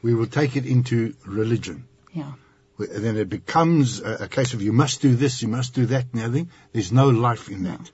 we 0.00 0.14
will 0.14 0.26
take 0.26 0.56
it 0.56 0.64
into 0.66 1.14
religion. 1.26 1.84
Yeah. 2.12 2.32
And 2.78 3.04
then 3.04 3.16
it 3.16 3.28
becomes 3.28 4.00
a, 4.00 4.24
a 4.24 4.28
case 4.28 4.54
of 4.54 4.62
you 4.62 4.72
must 4.72 5.02
do 5.02 5.16
this, 5.16 5.42
you 5.42 5.48
must 5.48 5.74
do 5.74 5.86
that, 5.86 6.04
and 6.12 6.20
the 6.20 6.24
other 6.24 6.34
thing. 6.34 6.50
There's 6.72 6.92
no 6.92 7.08
life 7.08 7.48
in 7.48 7.64
No. 7.64 7.70
that. 7.70 7.90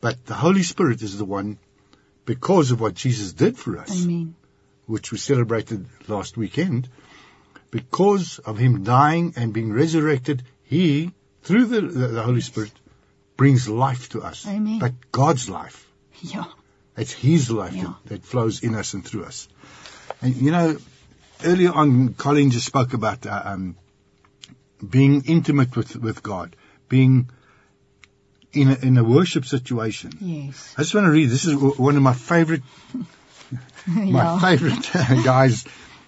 But 0.00 0.24
the 0.26 0.34
Holy 0.34 0.62
Spirit 0.62 1.02
is 1.02 1.18
the 1.18 1.24
one, 1.26 1.58
because 2.28 2.72
of 2.72 2.78
what 2.78 2.92
Jesus 2.92 3.32
did 3.32 3.56
for 3.56 3.78
us, 3.78 4.04
Amen. 4.04 4.34
which 4.84 5.10
we 5.10 5.16
celebrated 5.16 5.86
last 6.08 6.36
weekend, 6.36 6.86
because 7.70 8.38
of 8.40 8.58
him 8.58 8.84
dying 8.84 9.32
and 9.34 9.54
being 9.54 9.72
resurrected, 9.72 10.42
he, 10.62 11.10
through 11.42 11.64
the, 11.64 11.80
the, 11.80 12.06
the 12.08 12.22
Holy 12.22 12.42
Spirit, 12.42 12.72
brings 13.38 13.66
life 13.66 14.10
to 14.10 14.20
us. 14.20 14.46
Amen. 14.46 14.78
But 14.78 14.92
God's 15.10 15.48
life. 15.48 15.90
Yeah. 16.20 16.44
It's 16.98 17.12
His 17.12 17.50
life 17.50 17.72
Yeah. 17.74 17.94
that, 18.04 18.08
that 18.10 18.24
flows 18.24 18.62
in 18.62 18.74
us 18.74 18.92
and 18.92 19.02
through 19.06 19.24
us. 19.24 19.48
And 20.20 20.36
you 20.36 20.50
know, 20.50 20.76
earlier 21.42 21.72
on, 21.72 22.12
Colleen 22.12 22.50
just 22.50 22.66
spoke 22.66 22.92
about 22.92 23.24
uh, 23.24 23.42
um, 23.42 23.76
being 24.86 25.22
intimate 25.24 25.74
with 25.76 25.96
with 25.96 26.22
God, 26.22 26.56
being 26.90 27.30
in 28.52 28.70
a, 28.70 28.74
in 28.74 28.98
a 28.98 29.04
worship 29.04 29.44
situation. 29.44 30.12
Yes. 30.20 30.74
I 30.76 30.82
just 30.82 30.94
want 30.94 31.06
to 31.06 31.10
read. 31.10 31.30
This 31.30 31.44
is 31.44 31.54
one 31.54 31.96
of 31.96 32.02
my 32.02 32.14
favorite 32.14 32.62
my 33.86 34.38
favorite 34.40 34.94
uh, 34.94 35.22
guys 35.22 35.64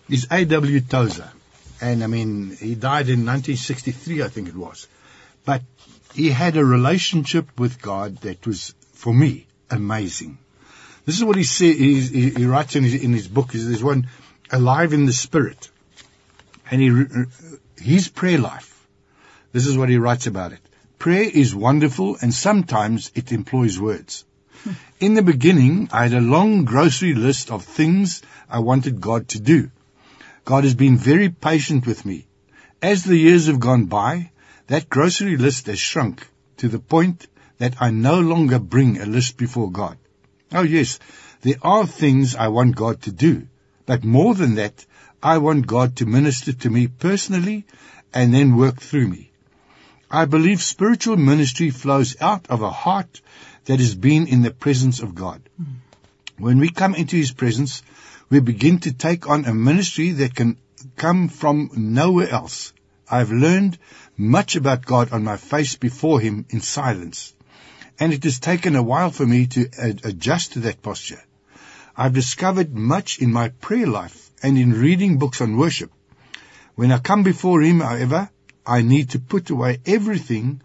is 0.08 0.26
A.W. 0.30 0.80
Tozer. 0.80 1.30
And 1.80 2.04
I 2.04 2.06
mean, 2.06 2.56
he 2.56 2.74
died 2.74 3.08
in 3.08 3.24
1963, 3.24 4.22
I 4.22 4.28
think 4.28 4.48
it 4.48 4.56
was. 4.56 4.86
but 5.44 5.62
he 6.12 6.28
had 6.28 6.56
a 6.56 6.64
relationship 6.64 7.58
with 7.58 7.80
God 7.80 8.16
that 8.18 8.46
was, 8.46 8.74
for 8.92 9.14
me, 9.14 9.46
amazing. 9.70 10.38
This 11.06 11.16
is 11.16 11.24
what 11.24 11.36
he 11.36 11.44
say, 11.44 11.72
he, 11.72 12.30
he, 12.30 12.46
writes 12.46 12.74
in 12.76 12.82
his, 12.82 13.02
in 13.02 13.12
his 13.12 13.28
book. 13.28 13.52
There's 13.52 13.82
one, 13.82 14.08
Alive 14.50 14.92
in 14.92 15.06
the 15.06 15.12
Spirit. 15.12 15.70
And 16.70 16.82
he, 16.82 16.90
uh, 16.90 17.24
his 17.80 18.08
prayer 18.08 18.38
life, 18.38 18.86
this 19.52 19.66
is 19.66 19.78
what 19.78 19.88
he 19.88 19.98
writes 19.98 20.26
about 20.26 20.52
it. 20.52 20.60
Prayer 21.00 21.30
is 21.30 21.54
wonderful 21.54 22.18
and 22.20 22.34
sometimes 22.34 23.10
it 23.14 23.32
employs 23.32 23.80
words. 23.80 24.26
Hmm. 24.64 24.72
In 25.00 25.14
the 25.14 25.22
beginning, 25.22 25.88
I 25.90 26.02
had 26.02 26.12
a 26.12 26.20
long 26.20 26.66
grocery 26.66 27.14
list 27.14 27.50
of 27.50 27.64
things 27.64 28.20
I 28.50 28.58
wanted 28.58 29.00
God 29.00 29.28
to 29.28 29.40
do. 29.40 29.70
God 30.44 30.64
has 30.64 30.74
been 30.74 30.98
very 30.98 31.30
patient 31.30 31.86
with 31.86 32.04
me. 32.04 32.26
As 32.82 33.02
the 33.02 33.16
years 33.16 33.46
have 33.46 33.60
gone 33.60 33.86
by, 33.86 34.30
that 34.66 34.90
grocery 34.90 35.38
list 35.38 35.68
has 35.68 35.78
shrunk 35.78 36.28
to 36.58 36.68
the 36.68 36.78
point 36.78 37.28
that 37.56 37.80
I 37.80 37.90
no 37.92 38.20
longer 38.20 38.58
bring 38.58 39.00
a 39.00 39.06
list 39.06 39.38
before 39.38 39.70
God. 39.70 39.96
Oh 40.52 40.64
yes, 40.64 40.98
there 41.40 41.62
are 41.62 41.86
things 41.86 42.36
I 42.36 42.48
want 42.48 42.76
God 42.76 43.00
to 43.02 43.10
do, 43.10 43.46
but 43.86 44.04
more 44.04 44.34
than 44.34 44.56
that, 44.56 44.84
I 45.22 45.38
want 45.38 45.66
God 45.66 45.96
to 45.96 46.04
minister 46.04 46.52
to 46.52 46.68
me 46.68 46.88
personally 46.88 47.64
and 48.12 48.34
then 48.34 48.58
work 48.58 48.82
through 48.82 49.08
me. 49.08 49.29
I 50.10 50.24
believe 50.24 50.60
spiritual 50.60 51.16
ministry 51.16 51.70
flows 51.70 52.16
out 52.20 52.48
of 52.50 52.62
a 52.62 52.70
heart 52.70 53.20
that 53.66 53.78
has 53.78 53.94
been 53.94 54.26
in 54.26 54.42
the 54.42 54.50
presence 54.50 55.00
of 55.00 55.14
God. 55.14 55.40
When 56.36 56.58
we 56.58 56.70
come 56.70 56.96
into 56.96 57.16
His 57.16 57.30
presence, 57.30 57.82
we 58.28 58.40
begin 58.40 58.80
to 58.80 58.92
take 58.92 59.28
on 59.28 59.44
a 59.44 59.54
ministry 59.54 60.10
that 60.12 60.34
can 60.34 60.56
come 60.96 61.28
from 61.28 61.70
nowhere 61.76 62.28
else. 62.28 62.72
I've 63.08 63.30
learned 63.30 63.78
much 64.16 64.56
about 64.56 64.84
God 64.84 65.12
on 65.12 65.22
my 65.22 65.36
face 65.36 65.76
before 65.76 66.18
Him 66.18 66.44
in 66.50 66.60
silence, 66.60 67.32
and 68.00 68.12
it 68.12 68.24
has 68.24 68.40
taken 68.40 68.74
a 68.74 68.82
while 68.82 69.10
for 69.10 69.26
me 69.26 69.46
to 69.48 69.68
ad- 69.78 70.04
adjust 70.04 70.54
to 70.54 70.60
that 70.60 70.82
posture. 70.82 71.22
I've 71.96 72.14
discovered 72.14 72.74
much 72.74 73.20
in 73.20 73.32
my 73.32 73.50
prayer 73.50 73.86
life 73.86 74.30
and 74.42 74.58
in 74.58 74.72
reading 74.72 75.18
books 75.18 75.40
on 75.40 75.56
worship. 75.56 75.92
When 76.74 76.90
I 76.90 76.98
come 76.98 77.22
before 77.22 77.62
Him, 77.62 77.78
however, 77.80 78.30
I 78.70 78.82
need 78.82 79.10
to 79.10 79.18
put 79.18 79.50
away 79.50 79.80
everything, 79.84 80.60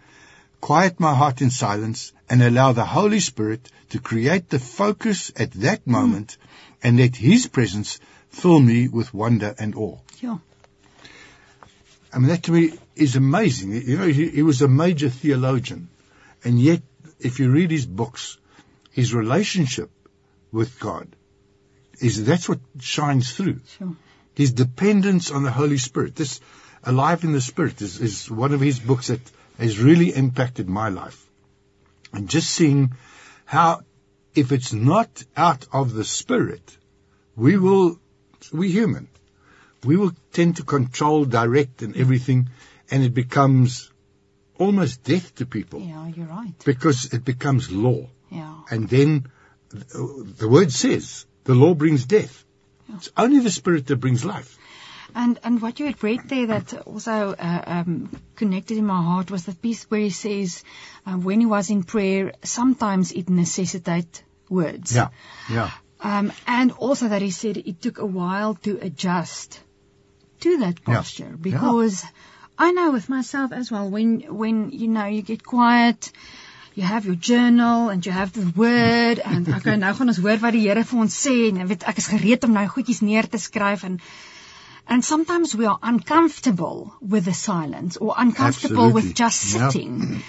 quiet 0.60 1.00
my 1.00 1.12
heart 1.12 1.42
in 1.42 1.50
silence, 1.50 2.12
and 2.30 2.40
allow 2.40 2.70
the 2.72 2.84
Holy 2.84 3.18
Spirit 3.18 3.68
to 3.90 3.98
create 3.98 4.48
the 4.48 4.60
focus 4.60 5.32
at 5.34 5.50
that 5.66 5.80
hmm. 5.82 5.90
moment 5.90 6.36
and 6.84 6.98
let 6.98 7.16
His 7.16 7.48
presence 7.48 7.98
fill 8.30 8.60
me 8.60 8.86
with 8.86 9.12
wonder 9.12 9.56
and 9.58 9.74
awe. 9.74 9.98
Ja. 10.20 10.38
I 12.12 12.18
mean, 12.18 12.28
that 12.28 12.44
to 12.44 12.52
me 12.52 12.78
is 12.94 13.16
amazing. 13.16 13.72
You 13.72 13.98
know, 13.98 14.06
he, 14.06 14.28
he 14.28 14.42
was 14.42 14.62
a 14.62 14.68
major 14.68 15.10
theologian. 15.10 15.88
And 16.44 16.60
yet, 16.60 16.82
if 17.18 17.40
you 17.40 17.50
read 17.50 17.72
his 17.72 17.86
books, 17.86 18.38
his 18.92 19.12
relationship 19.14 19.90
with 20.52 20.78
God 20.78 21.08
is 22.00 22.24
that's 22.24 22.48
what 22.48 22.60
shines 22.78 23.32
through. 23.32 23.60
Sure. 23.78 23.96
His 24.34 24.52
dependence 24.52 25.30
on 25.30 25.42
the 25.42 25.50
Holy 25.50 25.78
Spirit. 25.78 26.14
This 26.14 26.40
Alive 26.86 27.24
in 27.24 27.32
the 27.32 27.40
Spirit 27.40 27.82
is, 27.82 28.00
is 28.00 28.30
one 28.30 28.54
of 28.54 28.60
his 28.60 28.78
books 28.78 29.08
that 29.08 29.20
has 29.58 29.78
really 29.78 30.14
impacted 30.14 30.68
my 30.68 30.88
life. 30.88 31.26
And 32.12 32.28
just 32.28 32.50
seeing 32.50 32.92
how 33.44 33.82
if 34.34 34.52
it's 34.52 34.72
not 34.72 35.24
out 35.36 35.66
of 35.72 35.92
the 35.94 36.04
Spirit, 36.04 36.76
we 37.34 37.56
will, 37.56 37.98
we 38.52 38.70
human, 38.70 39.08
we 39.84 39.96
will 39.96 40.12
tend 40.32 40.56
to 40.56 40.62
control, 40.62 41.24
direct 41.24 41.82
and 41.82 41.96
everything, 41.96 42.48
and 42.90 43.02
it 43.02 43.14
becomes 43.14 43.90
almost 44.58 45.02
death 45.02 45.34
to 45.34 45.44
people 45.44 45.80
Ja, 45.80 46.06
you're 46.06 46.26
right. 46.26 46.54
because 46.64 47.12
it 47.12 47.24
becomes 47.24 47.70
law. 47.70 48.08
Ja. 48.30 48.64
And 48.70 48.88
then 48.88 49.26
the 49.70 50.48
word 50.48 50.72
says 50.72 51.26
the 51.44 51.54
law 51.54 51.74
brings 51.74 52.06
death. 52.06 52.44
It's 52.94 53.10
only 53.16 53.40
the 53.40 53.50
Spirit 53.50 53.86
that 53.88 53.96
brings 53.96 54.24
life. 54.24 54.56
And 55.14 55.38
and 55.44 55.62
what 55.62 55.78
you 55.80 55.86
had 55.86 56.02
read 56.02 56.28
there 56.28 56.46
that 56.46 56.72
also 56.86 57.34
uh, 57.38 57.62
um, 57.66 58.10
connected 58.34 58.76
in 58.78 58.86
my 58.86 59.02
heart 59.02 59.30
was 59.30 59.44
that 59.46 59.60
piece 59.62 59.84
where 59.90 60.00
he 60.00 60.10
says 60.10 60.62
uh, 61.06 61.12
when 61.14 61.40
he 61.40 61.46
was 61.46 61.70
in 61.70 61.82
prayer, 61.84 62.32
sometimes 62.44 63.12
it 63.12 63.28
necessitates 63.30 64.22
words. 64.50 64.94
Yeah, 64.94 65.08
yeah, 65.50 65.70
Um, 66.00 66.32
and 66.46 66.72
also 66.72 67.08
that 67.08 67.22
he 67.22 67.30
said 67.30 67.56
it 67.56 67.80
took 67.80 67.98
a 67.98 68.06
while 68.06 68.54
to 68.66 68.78
adjust 68.82 69.60
to 70.40 70.58
that 70.58 70.80
Yeah. 70.86 70.94
posture 70.96 71.34
because 71.40 72.04
I 72.58 72.72
know 72.72 72.90
with 72.92 73.08
myself 73.08 73.52
as 73.52 73.70
well 73.70 73.88
when 73.90 74.20
when 74.42 74.70
you 74.70 74.88
know 74.88 75.06
you 75.06 75.22
get 75.22 75.42
quiet 75.44 76.10
you 76.74 76.82
have 76.82 77.06
your 77.06 77.14
journal 77.14 77.88
and 77.88 78.04
you 78.04 78.12
have 78.12 78.32
the 78.32 78.52
word 78.54 79.18
and 79.24 79.48
okay 79.48 79.76
nou 79.76 79.92
gaan 79.96 80.12
ons 80.12 80.20
hoor 80.20 80.36
wat 80.42 80.52
die 80.52 80.60
Here 80.68 80.84
vir 80.84 81.00
ons 81.00 81.16
sê 81.26 81.36
en 81.48 81.68
weet 81.72 81.86
ek 81.92 81.98
is 82.04 82.08
gereed 82.12 82.44
om 82.44 82.52
nou 82.52 82.66
goedjies 82.68 83.00
neer 83.02 83.28
te 83.32 83.40
skryf 83.40 83.84
en 83.88 83.98
and 84.88 85.04
sometimes 85.04 85.54
we 85.54 85.66
are 85.66 85.78
uncomfortable 85.82 86.94
with 87.00 87.24
the 87.24 87.34
silence 87.34 87.96
or 87.96 88.14
uncomfortable 88.16 88.92
with 88.92 89.14
just 89.14 89.40
sitting 89.40 90.22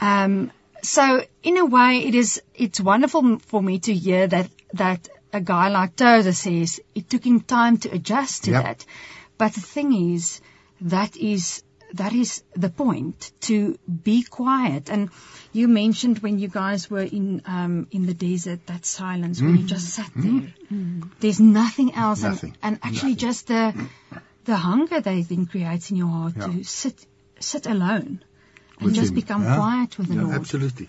um, 0.00 0.50
so 0.82 1.24
in 1.42 1.56
a 1.58 1.64
way, 1.64 1.98
it 1.98 2.14
is 2.14 2.42
it's 2.54 2.80
wonderful 2.80 3.38
for 3.38 3.62
me 3.62 3.78
to 3.80 3.94
hear 3.94 4.26
that 4.26 4.50
that 4.74 5.08
a 5.32 5.40
guy 5.40 5.68
like 5.68 5.96
Tozer 5.96 6.32
says 6.32 6.80
it 6.94 7.08
took 7.08 7.24
him 7.24 7.40
time 7.40 7.78
to 7.78 7.90
adjust 7.90 8.44
to 8.44 8.50
Yep. 8.50 8.64
that. 8.64 8.86
But 9.38 9.52
the 9.54 9.60
thing 9.60 10.14
is, 10.14 10.40
that 10.80 11.16
is 11.16 11.62
that 11.94 12.12
is 12.12 12.42
the 12.54 12.68
point 12.70 13.30
to 13.42 13.78
be 14.04 14.22
quiet. 14.22 14.90
And 14.90 15.10
you 15.52 15.68
mentioned 15.68 16.18
when 16.20 16.38
you 16.38 16.48
guys 16.48 16.90
were 16.90 17.02
in 17.02 17.42
um, 17.46 17.86
in 17.90 18.06
the 18.06 18.14
desert, 18.14 18.66
that 18.66 18.86
silence 18.86 19.40
when 19.42 19.56
you 19.56 19.64
just 19.64 19.88
sat 19.90 20.10
there. 20.16 20.52
There's 21.20 21.40
nothing 21.40 21.94
else, 21.94 22.22
Nothing. 22.22 22.56
and, 22.62 22.74
and 22.74 22.84
actually 22.94 23.12
Nothing. 23.12 23.28
just 23.28 23.46
the 23.48 23.74
the 24.44 24.56
hunger 24.56 25.00
that 25.00 25.14
it 25.14 25.28
then 25.28 25.46
creates 25.46 25.90
in 25.90 25.96
your 25.96 26.08
heart 26.08 26.34
Yeah. 26.36 26.46
to 26.46 26.64
sit 26.64 27.06
sit 27.40 27.66
alone 27.66 28.22
and 28.78 28.86
With 28.86 28.94
just 28.94 29.10
him. 29.10 29.14
become 29.16 29.42
Yeah. 29.44 29.56
quiet 29.56 29.98
with 29.98 30.08
the 30.08 30.14
Yeah, 30.14 30.22
Lord. 30.22 30.34
absolutely. 30.36 30.88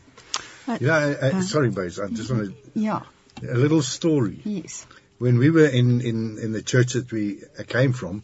But- 0.65 0.81
Yeah, 0.81 0.95
I, 0.95 1.27
I, 1.27 1.31
uh, 1.31 1.41
sorry, 1.41 1.69
Bose. 1.69 1.99
I 1.99 2.07
just 2.07 2.31
want 2.31 2.55
Yeah. 2.73 3.01
a 3.41 3.57
little 3.57 3.81
story. 3.81 4.39
Yes. 4.45 4.85
when 5.19 5.37
we 5.37 5.49
were 5.51 5.67
in, 5.67 6.01
in, 6.01 6.37
in 6.39 6.51
the 6.51 6.61
church 6.61 6.93
that 6.93 7.11
we 7.11 7.25
uh, 7.59 7.63
came 7.63 7.93
from, 7.93 8.23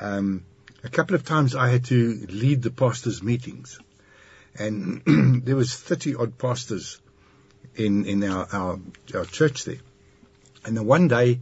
um, 0.00 0.42
a 0.84 0.88
couple 0.88 1.14
of 1.14 1.24
times 1.24 1.54
I 1.54 1.68
had 1.68 1.84
to 1.86 2.26
lead 2.28 2.62
the 2.62 2.70
pastors' 2.70 3.22
meetings, 3.22 3.78
and 4.58 5.02
there 5.44 5.56
was 5.56 5.74
thirty 5.74 6.14
odd 6.14 6.38
pastors 6.38 7.00
in 7.74 8.04
in 8.06 8.24
our, 8.24 8.46
our 8.52 8.80
our 9.14 9.24
church 9.24 9.64
there. 9.64 9.80
And 10.64 10.76
then 10.76 10.86
one 10.86 11.08
day, 11.08 11.40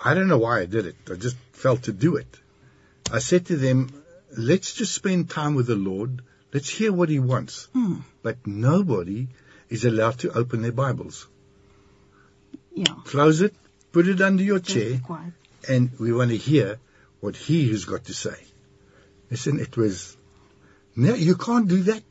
I 0.00 0.14
don't 0.14 0.28
know 0.28 0.38
why 0.38 0.60
I 0.60 0.66
did 0.66 0.86
it. 0.86 0.96
I 1.10 1.14
just 1.14 1.36
felt 1.52 1.84
to 1.84 1.92
do 1.92 2.16
it. 2.16 2.38
I 3.12 3.18
said 3.18 3.46
to 3.46 3.56
them, 3.56 3.90
"Let's 4.36 4.74
just 4.74 4.94
spend 4.94 5.30
time 5.30 5.54
with 5.54 5.66
the 5.66 5.76
Lord. 5.76 6.22
Let's 6.52 6.68
hear 6.68 6.92
what 6.92 7.08
He 7.08 7.18
wants." 7.18 7.68
Hmm. 7.72 7.96
But 8.22 8.46
nobody 8.46 9.28
is 9.68 9.84
allowed 9.84 10.18
to 10.20 10.32
open 10.32 10.62
their 10.62 10.72
Bibles. 10.72 11.26
Yeah. 12.74 12.94
Close 13.04 13.40
it, 13.40 13.54
put 13.92 14.06
it 14.08 14.20
under 14.20 14.42
your 14.42 14.58
chair, 14.60 15.00
quiet. 15.04 15.32
and 15.68 15.90
we 15.98 16.12
want 16.12 16.30
to 16.30 16.36
hear 16.36 16.78
what 17.20 17.36
he 17.36 17.68
has 17.70 17.84
got 17.84 18.04
to 18.04 18.14
say. 18.14 18.36
Listen, 19.30 19.60
it 19.60 19.76
was, 19.76 20.16
no, 20.96 21.14
you 21.14 21.36
can't 21.36 21.68
do 21.68 21.82
that 21.84 22.02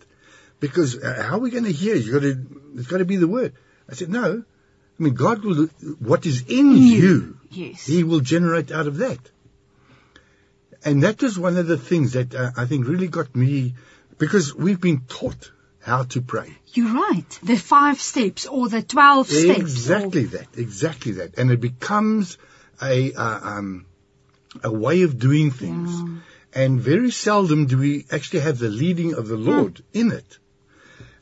because 0.59 0.97
uh, 0.97 1.23
how 1.27 1.35
are 1.35 1.39
we 1.39 1.51
going 1.51 1.65
to 1.65 1.71
hear? 1.71 1.95
You 1.95 2.13
got 2.13 2.21
to, 2.21 2.45
it's 2.75 2.87
got 2.87 2.99
to 2.99 3.05
be 3.05 3.17
the 3.17 3.27
word. 3.27 3.53
I 3.89 3.93
said, 3.93 4.09
no. 4.09 4.43
I 4.99 5.03
mean, 5.03 5.13
God 5.13 5.43
will, 5.43 5.67
what 5.99 6.25
is 6.25 6.43
in 6.47 6.71
you, 6.77 7.39
Yes. 7.51 7.85
He 7.85 8.03
will 8.03 8.19
generate 8.19 8.71
out 8.71 8.87
of 8.87 8.97
that. 8.97 9.19
And 10.85 11.03
that 11.03 11.21
was 11.21 11.37
one 11.37 11.57
of 11.57 11.67
the 11.67 11.77
things 11.77 12.13
that 12.13 12.33
uh, 12.33 12.51
I 12.55 12.65
think 12.65 12.87
really 12.87 13.07
got 13.07 13.35
me, 13.35 13.75
because 14.17 14.55
we've 14.55 14.79
been 14.79 15.01
taught 15.01 15.51
how 15.81 16.03
to 16.03 16.21
pray. 16.21 16.53
You're 16.73 16.93
right. 16.93 17.39
The 17.43 17.57
five 17.57 17.99
steps 17.99 18.45
or 18.45 18.69
the 18.69 18.81
twelve 18.81 19.27
steps. 19.27 19.59
Exactly 19.59 20.25
that. 20.25 20.47
Exactly 20.55 21.13
that. 21.13 21.37
And 21.37 21.51
it 21.51 21.59
becomes 21.59 22.37
a 22.81 23.13
uh, 23.13 23.39
um, 23.43 23.85
a 24.63 24.71
way 24.71 25.01
of 25.01 25.17
doing 25.19 25.51
things. 25.51 25.89
Yeah. 25.91 26.19
And 26.53 26.81
very 26.81 27.11
seldom 27.11 27.67
do 27.67 27.77
we 27.77 28.05
actually 28.11 28.39
have 28.41 28.57
the 28.57 28.69
leading 28.69 29.13
of 29.13 29.27
the 29.27 29.37
Lord 29.37 29.83
in 29.93 30.11
it. 30.11 30.37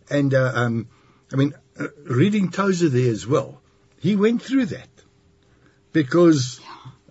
And 0.10 0.34
uh, 0.34 0.52
um, 0.56 0.88
I 1.34 1.36
mean, 1.36 1.54
uh, 1.80 1.88
reading 2.06 2.50
Tozer 2.50 2.90
there 2.90 3.12
as 3.12 3.28
well, 3.28 3.62
he 4.00 4.16
went 4.16 4.42
through 4.42 4.68
that 4.68 4.90
because 5.92 6.62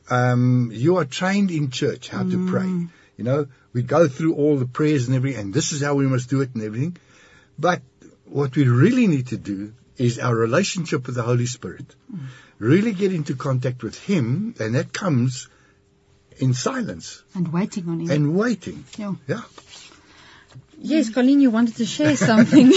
um, 0.09 0.71
you 0.73 0.97
are 0.97 1.05
trained 1.05 1.51
in 1.51 1.71
church 1.71 2.09
how 2.09 2.23
to 2.23 2.49
pray. 2.49 2.69
You 3.17 3.25
know, 3.25 3.47
we 3.73 3.83
go 3.83 4.09
through 4.09 4.35
all 4.35 4.57
the 4.57 4.67
prayers 4.67 5.07
and 5.07 5.17
everything, 5.17 5.41
and 5.41 5.55
this 5.55 5.73
is 5.73 5.83
how 5.83 5.95
we 5.95 6.07
must 6.07 6.31
do 6.31 6.41
it 6.41 6.55
and 6.55 6.63
everything. 6.63 6.97
But 7.59 7.83
what 8.25 8.57
we 8.57 8.65
really 8.65 9.07
need 9.07 9.29
to 9.29 9.37
do 9.37 9.75
is 9.97 10.19
our 10.19 10.35
relationship 10.35 11.07
with 11.07 11.15
the 11.15 11.23
Holy 11.23 11.47
Spirit. 11.47 11.95
Really 12.59 12.93
get 12.93 13.13
into 13.13 13.35
contact 13.35 13.83
with 13.83 13.99
Him, 13.99 14.55
and 14.59 14.75
that 14.75 14.93
comes 14.93 15.49
in 16.39 16.55
silence 16.55 17.23
And 17.35 17.53
waiting 17.53 17.89
on 17.89 18.01
him. 18.01 18.11
and 18.11 18.37
waiting. 18.37 18.85
Yeah. 18.99 19.15
Yeah. 19.27 19.43
Yes, 20.79 21.09
Colleen, 21.11 21.41
you 21.41 21.51
wanted 21.51 21.77
to 21.77 21.87
share 21.87 22.17
something. 22.17 22.67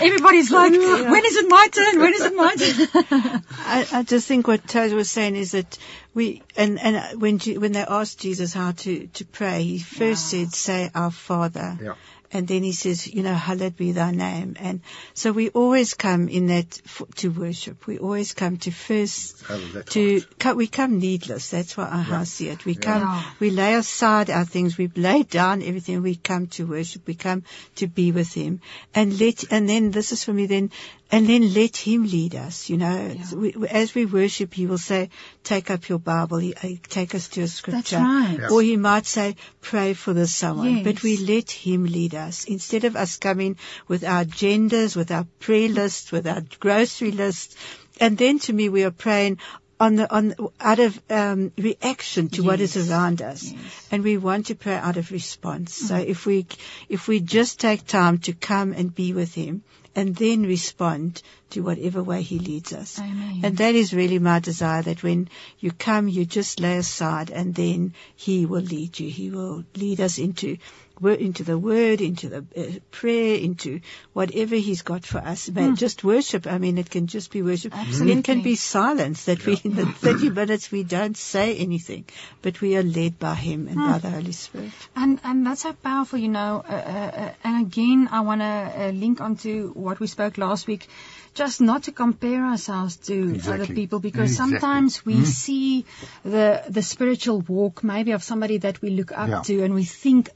Everybody's 0.00 0.50
like, 0.50 0.72
when 0.72 1.24
is 1.26 1.36
it 1.36 1.48
my 1.48 1.68
turn? 1.70 2.00
When 2.00 2.14
is 2.14 2.20
it 2.22 2.34
my 2.34 2.54
turn? 2.54 3.42
I, 3.58 3.86
I 3.92 4.02
just 4.02 4.26
think 4.26 4.48
what 4.48 4.66
Toad 4.66 4.92
was 4.92 5.10
saying 5.10 5.36
is 5.36 5.52
that 5.52 5.78
we 6.14 6.42
and 6.56 6.80
and 6.80 7.20
when 7.20 7.38
when 7.38 7.72
they 7.72 7.82
asked 7.82 8.20
Jesus 8.20 8.54
how 8.54 8.72
to 8.72 9.06
to 9.08 9.24
pray, 9.26 9.62
he 9.62 9.78
first 9.78 10.30
said, 10.30 10.52
"Say 10.52 10.90
Our 10.94 11.10
Father." 11.10 11.78
Yeah. 11.82 11.94
And 12.32 12.48
then 12.48 12.62
he 12.62 12.72
says, 12.72 13.06
you 13.06 13.22
know, 13.22 13.34
hallowed 13.34 13.76
be 13.76 13.92
thy 13.92 14.10
name. 14.10 14.56
And 14.58 14.80
so 15.14 15.32
we 15.32 15.50
always 15.50 15.94
come 15.94 16.28
in 16.28 16.48
that 16.48 16.80
f- 16.84 17.02
to 17.16 17.30
worship. 17.30 17.86
We 17.86 17.98
always 17.98 18.34
come 18.34 18.56
to 18.58 18.70
first 18.70 19.44
to 19.90 20.14
right. 20.14 20.38
co- 20.38 20.54
we 20.54 20.66
come 20.66 20.98
needless. 20.98 21.50
That's 21.50 21.76
why 21.76 21.88
I 21.90 22.02
how 22.02 22.20
I 22.20 22.24
see 22.24 22.48
it. 22.48 22.64
We 22.64 22.74
come, 22.74 23.34
we 23.38 23.50
lay 23.50 23.74
aside 23.74 24.30
our 24.30 24.44
things. 24.44 24.76
We 24.76 24.88
lay 24.88 25.22
down 25.22 25.62
everything. 25.62 26.02
We 26.02 26.16
come 26.16 26.48
to 26.48 26.66
worship. 26.66 27.06
We 27.06 27.14
come 27.14 27.44
to 27.76 27.86
be 27.86 28.12
with 28.12 28.32
Him, 28.32 28.60
and 28.94 29.18
let. 29.20 29.44
And 29.50 29.68
then 29.68 29.90
this 29.90 30.12
is 30.12 30.24
for 30.24 30.32
me. 30.32 30.46
Then 30.46 30.70
and 31.12 31.28
then 31.28 31.54
let 31.54 31.76
Him 31.76 32.04
lead 32.04 32.34
us. 32.34 32.68
You 32.68 32.78
know, 32.78 33.16
we, 33.34 33.50
we- 33.56 33.68
as 33.68 33.94
we 33.94 34.06
worship, 34.06 34.52
He 34.54 34.66
will 34.66 34.78
say, 34.78 35.10
"Take 35.44 35.70
up 35.70 35.88
your 35.88 35.98
Bible. 36.00 36.38
He, 36.38 36.54
uh, 36.54 36.68
take 36.88 37.14
us 37.14 37.28
to 37.28 37.42
a 37.42 37.48
scripture." 37.48 37.98
right. 37.98 38.36
Yeah. 38.40 38.48
Or 38.50 38.60
He 38.62 38.76
might 38.76 39.06
say, 39.06 39.36
"Pray 39.60 39.94
for 39.94 40.12
this 40.12 40.34
someone." 40.34 40.82
But 40.82 41.02
we 41.02 41.16
let 41.18 41.50
Him 41.50 41.84
lead 41.84 42.14
us 42.14 42.44
instead 42.44 42.84
of 42.84 42.96
us 42.96 43.16
coming 43.18 43.56
with 43.88 44.04
our 44.04 44.24
agendas, 44.24 44.96
with 44.96 45.10
our 45.10 45.26
prayer 45.38 45.68
list, 45.68 46.10
with 46.12 46.26
our 46.26 46.42
grocery 46.58 47.12
list, 47.12 47.56
and 48.00 48.18
then 48.18 48.38
to 48.40 48.52
me 48.52 48.68
we 48.68 48.82
are 48.84 48.90
praying 48.90 49.38
on 49.78 49.94
the 49.96 50.10
on 50.12 50.34
out 50.58 50.78
of 50.80 50.98
um, 51.10 51.52
reaction 51.58 52.28
to 52.30 52.42
what 52.42 52.60
is 52.60 52.76
around 52.90 53.20
us, 53.22 53.42
Yes. 53.44 53.88
and 53.92 54.02
we 54.02 54.16
want 54.16 54.46
to 54.46 54.54
pray 54.54 54.74
out 54.74 54.96
of 54.96 55.10
response. 55.12 55.74
So 55.74 55.96
if 55.96 56.24
we 56.26 56.46
if 56.88 57.06
we 57.08 57.20
just 57.20 57.60
take 57.60 57.86
time 57.86 58.18
to 58.20 58.32
come 58.32 58.72
and 58.72 58.94
be 58.94 59.12
with 59.12 59.34
Him, 59.34 59.62
and 59.96 60.14
then 60.14 60.42
respond 60.42 61.22
to 61.50 61.62
whatever 61.62 62.02
way 62.02 62.22
He 62.22 62.38
leads 62.38 62.72
us. 62.72 62.98
Amen. 63.00 63.40
And 63.42 63.56
that 63.56 63.74
is 63.74 63.94
really 63.94 64.18
my 64.18 64.38
desire 64.38 64.82
that 64.82 65.02
when 65.02 65.28
you 65.58 65.72
come, 65.72 66.06
you 66.06 66.26
just 66.26 66.60
lay 66.60 66.76
aside 66.76 67.30
and 67.30 67.54
then 67.54 67.94
He 68.14 68.44
will 68.44 68.60
lead 68.60 68.98
you. 68.98 69.08
He 69.08 69.30
will 69.30 69.64
lead 69.74 70.00
us 70.00 70.18
into 70.18 70.58
into 71.02 71.44
the 71.44 71.58
word, 71.58 72.00
into 72.00 72.28
the 72.28 72.46
uh, 72.56 72.78
prayer, 72.90 73.36
into 73.38 73.80
whatever 74.12 74.56
He's 74.56 74.82
got 74.82 75.04
for 75.04 75.18
us. 75.18 75.48
But 75.48 75.74
Just 75.74 76.04
worship. 76.04 76.46
I 76.46 76.58
mean, 76.58 76.78
it 76.78 76.90
can 76.90 77.06
just 77.06 77.30
be 77.30 77.42
worship. 77.42 77.72
It 77.74 77.78
Absolutely. 77.78 78.22
can 78.22 78.42
be 78.42 78.54
silence 78.56 79.24
that 79.26 79.44
we, 79.46 79.60
in 79.64 79.74
the 79.74 79.86
30 79.86 80.30
minutes 80.30 80.70
we 80.70 80.82
don't 80.84 81.16
say 81.16 81.56
anything, 81.56 82.06
but 82.42 82.60
we 82.60 82.76
are 82.76 82.82
led 82.82 83.18
by 83.18 83.34
Him 83.34 83.68
and 83.68 83.76
by 83.76 83.98
the 83.98 84.10
Holy 84.10 84.32
Spirit. 84.32 84.72
And 84.94 85.20
and 85.24 85.46
that's 85.46 85.62
so 85.62 85.72
powerful, 85.72 86.18
you 86.18 86.28
know. 86.28 86.64
Uh, 86.68 86.72
uh, 86.72 87.10
uh, 87.24 87.32
and 87.44 87.66
again, 87.66 88.08
I 88.10 88.20
want 88.20 88.40
to 88.40 88.46
uh, 88.46 88.90
link 88.92 89.20
onto 89.20 89.72
what 89.72 90.00
we 90.00 90.06
spoke 90.06 90.38
last 90.38 90.66
week, 90.66 90.86
just 91.34 91.60
not 91.60 91.84
to 91.84 91.92
compare 91.92 92.44
ourselves 92.44 92.96
to 93.08 93.38
other 93.46 93.66
people, 93.66 93.98
because 94.00 94.30
Exactly. 94.30 94.58
sometimes 94.58 95.04
we 95.04 95.24
see 95.24 95.84
the 96.24 96.62
the 96.68 96.82
spiritual 96.82 97.40
walk 97.40 97.82
maybe 97.84 98.12
of 98.12 98.22
somebody 98.22 98.58
that 98.58 98.80
we 98.82 98.90
look 98.90 99.12
up 99.12 99.28
Yeah. 99.28 99.42
to, 99.42 99.62
and 99.64 99.74
we 99.74 99.84
think. 99.84 100.30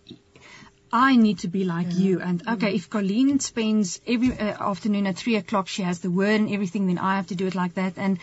I 0.92 1.16
need 1.16 1.40
to 1.40 1.48
be 1.48 1.64
like 1.64 1.92
you. 1.94 2.20
And 2.20 2.42
okay, 2.48 2.74
if 2.74 2.90
Colleen 2.90 3.40
spends 3.40 4.00
every 4.06 4.32
uh, 4.38 4.70
afternoon 4.70 5.06
at 5.06 5.16
three 5.16 5.36
o'clock, 5.36 5.68
she 5.68 5.82
has 5.82 6.00
the 6.00 6.10
word 6.10 6.40
and 6.40 6.50
everything, 6.50 6.86
then 6.86 6.98
I 6.98 7.16
have 7.16 7.28
to 7.28 7.34
do 7.34 7.46
it 7.46 7.54
like 7.54 7.74
that. 7.74 7.94
And 7.96 8.18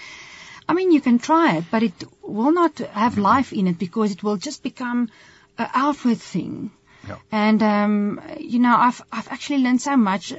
I 0.67 0.73
mean, 0.73 0.91
you 0.91 0.99
can 1.01 1.17
try 1.19 1.58
it, 1.58 1.65
but 1.71 1.84
it 1.84 1.93
will 2.21 2.51
not 2.51 2.77
have 2.80 3.17
life 3.17 3.53
in 3.53 3.67
it 3.67 3.80
because 3.80 4.12
it 4.12 4.21
will 4.23 4.38
just 4.38 4.63
become 4.63 5.10
an 5.58 5.69
outward 5.73 6.17
thing. 6.17 6.71
Yeah. 7.08 7.17
And 7.32 7.63
um, 7.63 8.21
you 8.38 8.60
know, 8.60 8.75
I've 8.75 9.01
I've 9.12 9.30
actually 9.32 9.60
learned 9.63 9.82
so 9.82 9.95
much 9.95 10.34
uh, 10.34 10.38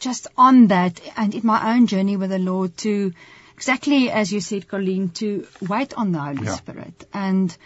just 0.00 0.26
on 0.36 0.66
that 0.68 1.00
and 1.16 1.34
in 1.34 1.42
my 1.44 1.74
own 1.74 1.86
journey 1.86 2.16
with 2.16 2.30
the 2.30 2.40
Lord 2.40 2.76
to 2.78 3.12
exactly 3.54 4.10
as 4.10 4.32
you 4.32 4.40
said, 4.40 4.66
Colleen, 4.66 5.10
to 5.10 5.46
wait 5.60 5.94
on 5.94 6.10
the 6.12 6.18
Holy 6.18 6.44
Yeah. 6.46 6.56
Spirit 6.56 7.06
and 7.12 7.56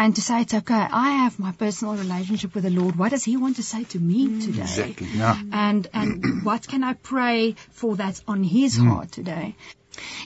and 0.00 0.16
to 0.16 0.22
say 0.22 0.40
it's 0.40 0.54
okay. 0.54 0.86
I 1.06 1.08
have 1.22 1.38
my 1.38 1.52
personal 1.52 1.94
relationship 1.94 2.54
with 2.54 2.64
the 2.64 2.70
Lord. 2.70 2.96
What 2.96 3.10
does 3.10 3.24
He 3.24 3.36
want 3.36 3.56
to 3.56 3.62
say 3.62 3.84
to 3.84 3.98
me 3.98 4.40
today? 4.40 4.62
Exactly. 4.62 5.08
Yeah. 5.14 5.36
and 5.52 5.88
and 5.92 6.44
what 6.48 6.66
can 6.66 6.82
I 6.82 6.94
pray 6.94 7.54
for 7.70 7.96
that's 7.96 8.22
on 8.26 8.42
his 8.42 8.78
heart 8.78 9.12
today. 9.12 9.54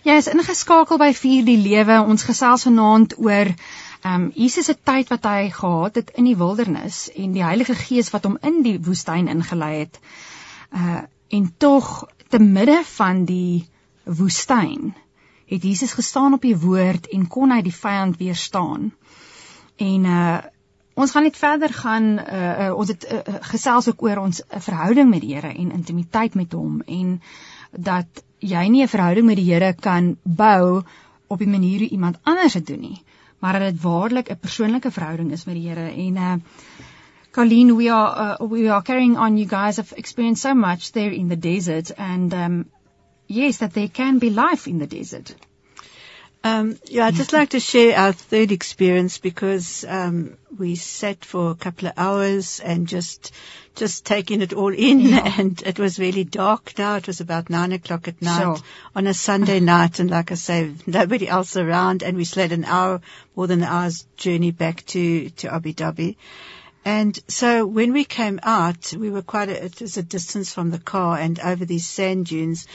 Jy 0.06 0.16
is 0.20 0.28
ingeskakel 0.30 1.00
by 1.02 1.10
Vier 1.18 1.42
die 1.48 1.58
Lewe. 1.58 1.98
Ons 2.12 2.26
gesels 2.28 2.68
vanaand 2.68 3.18
oor 3.18 3.50
ehm 3.50 4.14
um, 4.14 4.30
Jesus 4.36 4.70
se 4.70 4.76
tyd 4.90 5.10
wat 5.10 5.26
hy 5.26 5.50
gehad 5.58 5.98
het 5.98 6.10
in 6.20 6.28
die 6.30 6.38
wildernis 6.38 7.06
en 7.24 7.32
die 7.34 7.42
Heilige 7.42 7.74
Gees 7.74 8.12
wat 8.14 8.28
hom 8.28 8.36
in 8.50 8.62
die 8.66 8.78
woestyn 8.88 9.32
ingelei 9.36 9.74
het. 9.82 9.98
Uh 10.70 11.02
en 11.34 11.48
tog 11.58 11.86
te 12.30 12.38
midde 12.38 12.76
van 12.86 13.24
die 13.26 13.64
woestyn 14.20 14.92
het 15.46 15.62
Jesus 15.62 15.92
gestaan 15.92 16.36
op 16.36 16.42
die 16.42 16.56
woord 16.56 17.08
en 17.16 17.26
kon 17.28 17.50
hy 17.50 17.62
die 17.64 17.74
vyand 17.74 18.20
weerstaan. 18.20 18.92
En 19.76 20.04
uh 20.04 20.38
ons 20.94 21.10
gaan 21.10 21.24
net 21.26 21.36
verder 21.36 21.72
gaan 21.74 22.04
uh, 22.18 22.66
uh 22.66 22.74
ons 22.78 22.88
het 22.88 23.04
uh, 23.10 23.16
uh, 23.18 23.34
gesels 23.50 23.88
ook 23.88 24.02
oor 24.02 24.20
ons 24.22 24.40
uh, 24.40 24.60
verhouding 24.62 25.08
met 25.10 25.20
die 25.20 25.34
Here 25.34 25.50
en 25.50 25.72
intimiteit 25.74 26.34
met 26.34 26.52
hom 26.52 26.82
en 26.86 27.20
dat 27.70 28.22
jy 28.38 28.62
nie 28.70 28.82
'n 28.82 28.88
verhouding 28.88 29.26
met 29.26 29.36
die 29.36 29.52
Here 29.52 29.72
kan 29.74 30.16
bou 30.22 30.82
op 31.26 31.38
die 31.38 31.50
manier 31.50 31.78
hoe 31.78 31.88
iemand 31.88 32.18
anders 32.22 32.52
dit 32.52 32.66
doen 32.66 32.80
nie, 32.80 33.02
maar 33.38 33.58
dat 33.58 33.72
dit 33.72 33.82
waarlik 33.82 34.30
'n 34.30 34.38
persoonlike 34.38 34.90
verhouding 34.90 35.32
is 35.32 35.44
met 35.44 35.54
die 35.54 35.68
Here 35.68 35.90
en 35.90 36.16
uh 36.16 36.34
Colleen, 37.34 37.74
we 37.76 37.90
are 37.90 38.38
uh, 38.40 38.46
we 38.46 38.68
are 38.70 38.82
carrying 38.82 39.16
on. 39.18 39.36
You 39.36 39.48
guys 39.48 39.76
have 39.76 39.92
experienced 39.96 40.42
so 40.42 40.54
much 40.54 40.92
there 40.92 41.10
in 41.10 41.28
the 41.28 41.36
desert, 41.36 41.90
and 41.98 42.32
um, 42.32 42.70
yes, 43.26 43.58
that 43.58 43.72
there 43.74 43.88
can 43.88 44.20
be 44.20 44.30
life 44.30 44.68
in 44.68 44.78
the 44.78 44.86
desert. 44.86 45.34
Um, 46.44 46.78
yeah, 46.84 47.06
I'd 47.06 47.14
just 47.14 47.32
like 47.32 47.50
to 47.50 47.58
share 47.60 47.96
our 47.96 48.12
third 48.12 48.52
experience 48.52 49.16
because 49.16 49.82
um, 49.88 50.36
we 50.58 50.76
sat 50.76 51.24
for 51.24 51.50
a 51.50 51.54
couple 51.54 51.88
of 51.88 51.94
hours 51.96 52.60
and 52.60 52.86
just 52.86 53.32
just 53.74 54.04
taking 54.04 54.42
it 54.42 54.52
all 54.52 54.72
in, 54.72 55.14
and 55.38 55.60
it 55.64 55.78
was 55.78 55.98
really 55.98 56.22
dark 56.22 56.74
now. 56.76 56.96
It 56.96 57.06
was 57.06 57.20
about 57.20 57.48
nine 57.48 57.72
o'clock 57.72 58.08
at 58.08 58.20
night 58.20 58.42
Sure. 58.42 58.58
on 58.94 59.06
a 59.06 59.14
Sunday 59.14 59.58
night, 59.74 60.00
and 60.00 60.10
like 60.10 60.32
I 60.32 60.34
say, 60.34 60.74
nobody 60.86 61.26
else 61.26 61.56
around, 61.56 62.02
and 62.02 62.14
we 62.14 62.24
slept 62.26 62.52
an 62.52 62.66
hour 62.66 63.00
more 63.34 63.46
than 63.46 63.62
an 63.62 63.68
hour's 63.68 64.04
journey 64.18 64.50
back 64.50 64.84
to 64.88 65.30
to 65.30 65.52
Abu 65.52 65.72
Dhabi. 65.72 66.16
And 66.84 67.18
so 67.28 67.66
when 67.66 67.92
we 67.92 68.04
came 68.04 68.40
out, 68.42 68.92
we 68.92 69.10
were 69.10 69.22
quite 69.22 69.48
a, 69.48 69.64
it 69.64 69.80
was 69.80 69.96
a 69.96 70.02
distance 70.02 70.52
from 70.52 70.70
the 70.70 70.78
car 70.78 71.18
and 71.18 71.40
over 71.40 71.64
these 71.64 71.86
sand 71.86 72.26
dunes. 72.26 72.66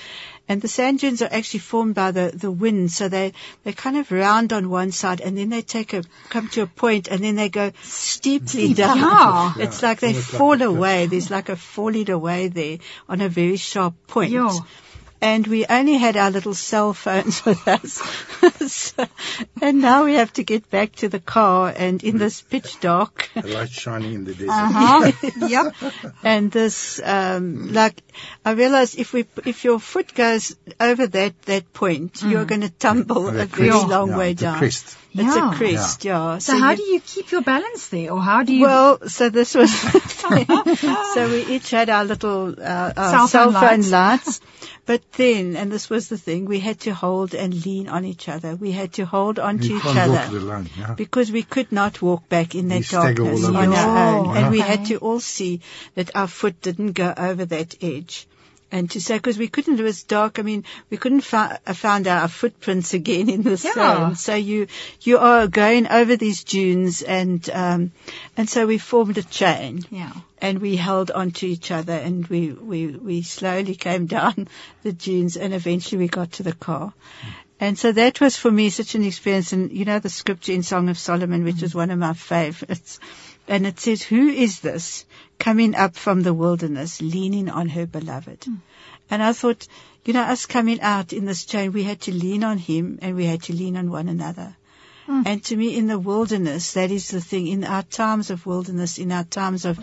And 0.47 0.61
the 0.63 0.67
sand 0.67 0.99
dunes 0.99 1.21
are 1.21 1.29
actually 1.31 1.59
formed 1.59 1.93
by 1.93 2.09
the, 2.09 2.31
the 2.33 2.49
wind. 2.49 2.91
So 2.91 3.07
they, 3.07 3.33
they 3.63 3.71
kind 3.71 3.97
of 3.97 4.11
round 4.11 4.51
on 4.51 4.71
one 4.71 4.91
side 4.91 5.21
and 5.21 5.37
then 5.37 5.49
they 5.49 5.61
take 5.61 5.93
a, 5.93 6.03
come 6.29 6.47
to 6.49 6.63
a 6.63 6.67
point 6.67 7.07
and 7.07 7.23
then 7.23 7.35
they 7.35 7.49
go 7.49 7.71
steeply 7.83 8.73
down. 8.73 8.97
Yeah. 8.97 9.53
It's 9.59 9.83
like 9.83 9.99
they 9.99 10.13
like 10.13 10.23
fall 10.23 10.59
away. 10.59 11.05
There's 11.05 11.29
like 11.29 11.49
a 11.49 11.55
falling 11.55 12.09
away 12.09 12.47
there 12.47 12.79
on 13.07 13.21
a 13.21 13.29
very 13.29 13.57
sharp 13.57 13.93
point. 14.07 14.31
Yeah. 14.31 14.57
And 15.21 15.45
we 15.47 15.65
only 15.65 15.97
had 15.97 16.15
our 16.15 16.31
little 16.31 16.53
cell 16.53 16.93
phones 16.93 17.43
with 17.49 17.67
us. 17.67 18.01
so, 18.71 19.05
and 19.61 19.81
now 19.81 20.05
we 20.05 20.13
have 20.15 20.31
to 20.33 20.43
get 20.43 20.69
back 20.69 20.93
to 20.97 21.09
the 21.09 21.19
car 21.19 21.73
and 21.75 22.01
in 22.03 22.17
this 22.17 22.41
pitch 22.41 22.79
dark. 22.79 23.29
The 23.35 23.47
light 23.47 23.69
shining 23.69 24.13
in 24.13 24.23
the 24.23 24.33
desert. 24.33 24.51
Uh-huh. 24.51 25.11
yep. 25.47 25.75
and 26.23 26.51
this 26.51 27.01
um 27.03 27.73
like 27.73 28.01
I 28.45 28.51
realized 28.51 28.97
if 28.97 29.11
we 29.13 29.25
if 29.45 29.63
your 29.65 29.79
foot 29.79 30.13
goes 30.13 30.55
over 30.79 31.05
that 31.07 31.41
that 31.43 31.73
point 31.73 32.21
you're 32.23 32.45
going 32.45 32.61
to 32.61 32.69
tumble 32.69 33.23
The 33.31 33.41
a 33.43 33.45
very 33.45 33.69
crest. 33.69 33.87
long 33.87 34.09
Yeah, 34.09 34.17
way 34.17 34.33
the 34.33 34.41
down 34.41 34.57
crest. 34.59 34.97
It's 35.13 35.35
Yeah. 35.35 35.51
a 35.51 35.55
crest 35.55 36.05
yeah, 36.05 36.37
So, 36.37 36.57
how 36.57 36.71
you- 36.71 36.77
do 36.77 36.83
you 36.83 36.99
keep 36.99 37.31
your 37.31 37.41
balance 37.41 37.87
there, 37.87 38.11
or 38.11 38.21
how 38.21 38.43
do 38.43 38.53
you? 38.53 38.65
well, 38.65 39.07
so 39.07 39.29
this 39.29 39.55
was 39.55 39.71
so 41.13 41.29
we 41.29 41.45
each 41.55 41.71
had 41.71 41.89
our 41.89 42.05
little 42.05 42.55
uh, 42.59 42.93
our 42.95 43.09
Cell 43.11 43.27
cell 43.27 43.51
phone 43.51 43.61
phone, 43.61 43.91
lights. 43.91 43.91
lights. 43.91 44.41
But 44.89 45.03
then, 45.11 45.55
and 45.55 45.71
this 45.71 45.87
was 45.87 46.07
the 46.09 46.17
thing, 46.17 46.45
we 46.45 46.59
had 46.59 46.79
to 46.81 46.93
hold 46.95 47.35
and 47.35 47.53
lean 47.63 47.87
on 47.89 48.05
each 48.05 48.27
other. 48.27 48.55
We 48.55 48.71
had 48.71 48.93
to 48.93 49.05
hold 49.05 49.37
on 49.37 49.59
to 49.59 49.65
each 49.75 49.83
can't 49.83 50.11
walk 50.11 50.19
it 50.23 50.27
other 50.29 50.37
alone. 50.39 50.69
Yeah. 50.79 50.93
because 50.95 51.31
we 51.31 51.43
could 51.43 51.71
not 51.71 52.01
walk 52.01 52.27
back 52.27 52.55
in 52.55 52.69
that 52.69 52.77
You 52.77 52.83
stagger 52.83 53.23
darkness 53.25 53.45
on 53.45 53.55
our 53.55 53.97
own, 54.15 54.27
Oh, 54.29 54.33
and 54.33 54.49
we 54.49 54.59
had 54.61 54.85
to 54.87 54.97
all 54.97 55.19
see 55.19 55.61
that 55.93 56.15
our 56.15 56.25
foot 56.27 56.59
didn't 56.63 56.93
go 56.93 57.13
over 57.15 57.45
that 57.45 57.75
edge. 57.83 58.27
And 58.71 58.91
to 58.91 59.01
say, 59.01 59.17
because 59.17 59.37
we 59.39 59.47
couldn't, 59.47 59.79
it 59.79 59.83
was 59.83 60.03
dark. 60.03 60.37
I 60.37 60.43
mean, 60.43 60.63
we 60.91 60.97
couldn't 60.97 61.21
fi- 61.21 61.57
uh, 61.65 61.73
find 61.73 62.07
our 62.07 62.27
footprints 62.27 62.93
again 62.93 63.27
in 63.29 63.41
the 63.41 63.51
Yeah. 63.51 63.73
sand. 63.73 64.17
So 64.19 64.35
you, 64.35 64.67
you 65.01 65.17
are 65.17 65.47
going 65.47 65.87
over 65.87 66.15
these 66.15 66.43
dunes, 66.43 67.01
and 67.01 67.49
um, 67.49 67.91
and 68.37 68.47
so 68.49 68.67
we 68.67 68.77
formed 68.77 69.17
a 69.17 69.23
chain 69.23 69.85
yeah. 69.89 70.13
and 70.39 70.59
we 70.59 70.75
held 70.75 71.09
on 71.11 71.31
to 71.31 71.47
each 71.47 71.71
other 71.71 71.93
and 71.93 72.25
we, 72.27 72.51
we, 72.51 72.87
we 72.87 73.21
slowly 73.23 73.75
came 73.75 74.05
down 74.17 74.47
the 74.83 74.93
dunes 74.93 75.35
and 75.35 75.53
eventually 75.53 75.97
we 75.99 76.07
got 76.07 76.31
to 76.33 76.43
the 76.43 76.53
car. 76.53 76.93
And 77.61 77.77
so 77.77 77.91
that 77.91 78.21
was 78.21 78.37
for 78.37 78.49
me 78.49 78.69
such 78.69 78.95
an 78.95 79.03
experience. 79.03 79.51
And 79.51 79.71
you 79.71 79.83
know 79.83 79.99
the 79.99 80.09
scripture 80.09 80.53
in 80.53 80.63
Song 80.63 80.87
of 80.87 80.97
Solomon, 80.97 81.43
which 81.43 81.61
is 81.61 81.75
one 81.75 81.91
of 81.91 81.99
my 81.99 82.13
favorites. 82.29 82.99
And 83.49 83.67
it 83.67 83.79
says, 83.79 84.01
"Who 84.03 84.29
is 84.29 84.59
this 84.59 85.05
coming 85.39 85.75
up 85.75 85.95
from 85.95 86.21
the 86.21 86.33
wilderness, 86.33 87.01
leaning 87.01 87.49
on 87.49 87.67
her 87.69 87.85
beloved?" 87.85 88.47
And 89.09 89.23
I 89.23 89.33
thought, 89.33 89.67
you 90.05 90.13
know, 90.13 90.21
us 90.21 90.45
coming 90.45 90.81
out 90.81 91.13
in 91.13 91.25
this 91.25 91.45
chain, 91.45 91.73
we 91.73 91.83
had 91.83 92.01
to 92.01 92.13
lean 92.13 92.43
on 92.43 92.59
Him 92.59 92.99
and 93.01 93.15
we 93.15 93.25
had 93.25 93.43
to 93.43 93.53
lean 93.53 93.75
on 93.75 93.89
one 93.89 94.07
another. 94.07 94.55
Mm. 95.07 95.23
And 95.25 95.43
to 95.45 95.55
me, 95.55 95.75
in 95.75 95.87
the 95.87 95.97
wilderness, 95.97 96.73
that 96.73 96.91
is 96.91 97.09
the 97.09 97.21
thing. 97.21 97.47
In 97.47 97.63
our 97.63 97.83
times 97.83 98.29
of 98.29 98.45
wilderness, 98.45 98.99
in 98.99 99.11
our 99.11 99.23
times 99.23 99.65
of 99.65 99.79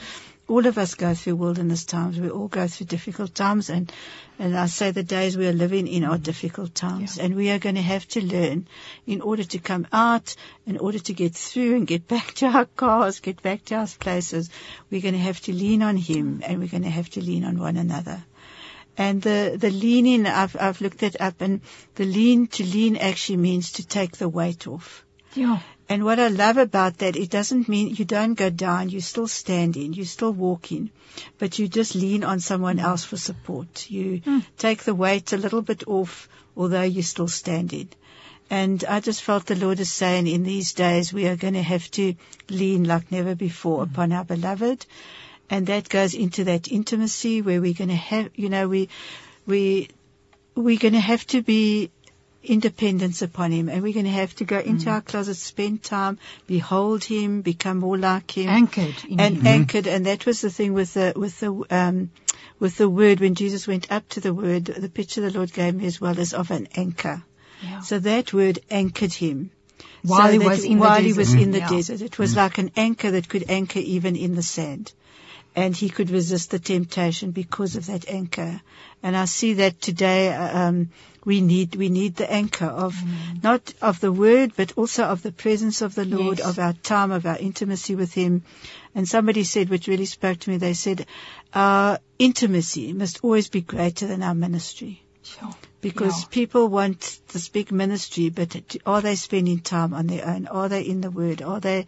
all 0.49 0.67
of 0.67 0.79
us 0.79 0.95
go 0.95 1.15
through 1.15 1.37
wilderness 1.37 1.85
times. 1.85 2.21
We 2.21 2.31
all 2.31 2.49
go 2.49 2.69
through 2.69 2.87
difficult 2.87 3.35
times, 3.35 3.71
and 3.71 3.93
and 4.39 4.57
I 4.57 4.67
say 4.67 4.91
the 4.91 5.03
days 5.03 5.37
we 5.37 5.47
are 5.49 5.53
living 5.53 5.89
in 5.89 6.05
are 6.05 6.19
difficult 6.19 6.75
times, 6.75 7.17
Yeah. 7.17 7.25
and 7.25 7.35
we 7.35 7.51
are 7.51 7.59
going 7.59 7.75
to 7.77 7.83
have 7.83 8.07
to 8.09 8.21
learn 8.25 8.69
in 9.07 9.23
order 9.23 9.45
to 9.45 9.59
come 9.59 9.87
out, 9.93 10.37
in 10.67 10.79
order 10.79 10.99
to 10.99 11.13
get 11.15 11.35
through 11.35 11.77
and 11.77 11.87
get 11.87 12.07
back 12.15 12.35
to 12.35 12.47
our 12.47 12.67
cars, 12.67 13.21
get 13.21 13.43
back 13.43 13.65
to 13.67 13.77
our 13.77 13.87
places. 13.87 14.51
We're 14.91 15.01
going 15.03 15.15
to 15.15 15.21
have 15.21 15.41
to 15.43 15.53
lean 15.53 15.83
on 15.83 15.97
Him, 15.97 16.43
and 16.45 16.61
we're 16.61 16.69
going 16.69 16.85
to 16.85 16.91
have 16.91 17.11
to 17.11 17.21
lean 17.21 17.45
on 17.45 17.59
one 17.59 17.77
another. 17.77 18.23
And 18.99 19.21
the, 19.21 19.57
the 19.59 19.71
leaning, 19.71 20.27
I've, 20.27 20.57
I've 20.59 20.81
looked 20.81 21.03
it 21.03 21.21
up 21.21 21.41
and 21.43 21.61
the 21.97 22.07
lean, 22.07 22.47
to 22.47 22.65
lean 22.65 22.97
actually 22.97 23.37
means 23.37 23.73
to 23.73 23.87
take 23.87 24.17
the 24.17 24.29
weight 24.29 24.67
off. 24.67 25.06
Ja. 25.37 25.61
And 25.89 26.05
what 26.05 26.19
I 26.19 26.29
love 26.29 26.57
about 26.57 26.99
that, 26.99 27.15
it 27.15 27.31
doesn't 27.31 27.69
mean 27.69 27.95
you 27.95 28.05
don't 28.05 28.35
go 28.35 28.51
down, 28.51 28.89
you're 28.89 29.01
still 29.01 29.29
standing, 29.29 29.93
you're 29.93 30.05
still 30.05 30.33
walking, 30.33 30.91
but 31.39 31.59
you 31.59 31.69
just 31.69 31.95
lean 31.95 32.25
on 32.25 32.41
someone 32.41 32.81
else 32.81 33.05
for 33.05 33.17
support. 33.17 33.89
You 33.89 34.19
hmm. 34.19 34.39
take 34.59 34.83
the 34.83 34.95
weight 34.95 35.33
a 35.33 35.37
little 35.37 35.63
bit 35.63 35.87
off, 35.87 36.29
although 36.57 36.83
you're 36.83 37.05
still 37.05 37.29
standing. 37.29 37.89
And 38.51 38.85
I 38.85 39.01
just 39.01 39.23
felt 39.23 39.47
the 39.47 39.55
Lord 39.55 39.79
is 39.79 39.93
saying 39.93 40.27
in 40.27 40.43
these 40.43 40.73
days 40.73 41.13
we 41.13 41.29
are 41.29 41.37
going 41.37 41.55
to 41.55 41.63
have 41.63 41.89
to 41.93 42.15
lean 42.49 42.85
like 42.85 43.13
never 43.13 43.37
before 43.37 43.85
hmm. 43.85 43.93
upon 43.93 44.13
our 44.13 44.25
beloved. 44.25 44.87
And 45.49 45.69
that 45.69 45.89
goes 45.89 46.15
into 46.15 46.45
that 46.45 46.67
intimacy 46.67 47.43
where 47.43 47.61
we're 47.61 47.75
going 47.75 47.91
to 47.91 47.95
have, 47.95 48.31
you 48.35 48.49
know, 48.49 48.67
we, 48.67 48.89
we, 49.47 49.89
we're 50.57 50.79
going 50.79 50.95
to 50.95 51.01
have 51.01 51.25
to 51.29 51.43
be 51.43 51.93
independence 52.47 53.23
upon 53.23 53.53
him 53.53 53.69
and 53.69 53.83
we're 53.83 53.93
going 53.93 54.07
to 54.07 54.11
have 54.11 54.35
to 54.37 54.45
go 54.45 54.59
into 54.59 54.87
mm. 54.87 54.93
our 54.93 55.01
closet, 55.01 55.37
spend 55.37 55.83
time, 55.83 56.19
behold 56.47 57.05
him, 57.05 57.43
become 57.43 57.79
more 57.79 57.99
like 57.99 58.31
him 58.37 58.49
Anchored 58.49 58.95
and 59.05 59.21
Him. 59.21 59.37
Mm-hmm. 59.37 59.47
anchored. 59.47 59.87
And 59.87 60.07
that 60.07 60.27
was 60.27 60.41
the 60.41 60.51
thing 60.51 60.73
with 60.73 60.95
the 60.95 61.13
with 61.17 61.39
the 61.41 61.53
um, 61.71 62.11
with 62.59 62.77
the 62.77 62.89
word 62.89 63.21
when 63.21 63.35
Jesus 63.35 63.67
went 63.67 63.91
up 63.93 64.09
to 64.11 64.21
the 64.21 64.33
word. 64.33 64.65
The 64.67 64.89
picture 64.89 65.21
the 65.21 65.31
Lord 65.31 65.53
gave 65.53 65.75
me 65.75 65.87
as 65.87 66.01
well 66.01 66.19
is 66.19 66.35
of 66.35 66.51
an 66.51 66.69
anchor. 66.75 67.23
Yeah. 67.63 67.81
So 67.81 67.99
that 67.99 68.33
word 68.33 68.59
anchored 68.71 69.13
him. 69.13 69.51
While 70.03 70.29
So 70.29 70.33
he 70.33 70.39
was 70.39 70.65
in 70.65 70.79
the 70.79 71.01
he 71.01 71.13
was 71.13 71.33
in 71.35 71.51
the 71.51 71.59
Yeah. 71.59 71.69
desert, 71.69 72.01
it 72.01 72.19
was 72.19 72.37
like 72.37 72.59
an 72.59 72.71
anchor 72.77 73.11
that 73.11 73.29
could 73.29 73.51
anchor 73.51 73.81
even 73.81 74.17
in 74.17 74.35
the 74.35 74.43
sand, 74.43 74.93
and 75.57 75.75
he 75.75 75.89
could 75.89 76.11
resist 76.11 76.51
the 76.51 76.59
temptation 76.59 77.31
because 77.33 77.77
of 77.77 77.87
that 77.87 78.09
anchor. 78.09 78.61
And 79.03 79.17
I 79.17 79.25
see 79.25 79.55
that 79.55 79.81
today. 79.81 80.33
Um, 80.33 80.91
we 81.25 81.41
need 81.41 81.75
we 81.75 81.89
need 81.89 82.15
the 82.15 82.31
anchor 82.31 82.67
of 82.67 82.95
not 83.43 83.75
of 83.83 83.99
the 84.01 84.13
word, 84.13 84.53
but 84.57 84.75
also 84.77 85.03
of 85.05 85.23
the 85.23 85.33
presence 85.33 85.83
of 85.83 85.97
the 85.97 86.05
Lord, 86.05 86.39
Yes. 86.39 86.47
of 86.47 86.59
our 86.61 86.73
time, 86.73 87.11
of 87.11 87.27
our 87.27 87.37
intimacy 87.37 87.97
with 87.97 88.13
Him. 88.15 88.45
And 88.95 89.09
somebody 89.09 89.43
said, 89.43 89.69
which 89.69 89.89
really 89.89 90.05
spoke 90.05 90.39
to 90.41 90.51
me. 90.51 90.59
They 90.59 90.75
said, 90.75 91.07
our 91.53 91.99
intimacy 92.19 92.93
must 92.93 93.25
always 93.25 93.49
be 93.49 93.61
greater 93.61 94.07
than 94.07 94.23
our 94.23 94.35
ministry 94.37 95.03
Sure. 95.25 95.55
Because 95.81 96.23
Yeah. 96.23 96.29
people 96.31 96.69
want 96.69 97.19
this 97.33 97.49
big 97.49 97.71
ministry, 97.71 98.31
but 98.31 98.77
are 98.85 99.03
they 99.03 99.17
spending 99.17 99.61
time 99.61 99.95
on 99.95 100.07
their 100.07 100.27
own? 100.27 100.47
Are 100.47 100.69
they 100.69 100.83
in 100.83 101.01
the 101.01 101.11
Word? 101.11 101.43
Are 101.43 101.61
they 101.61 101.87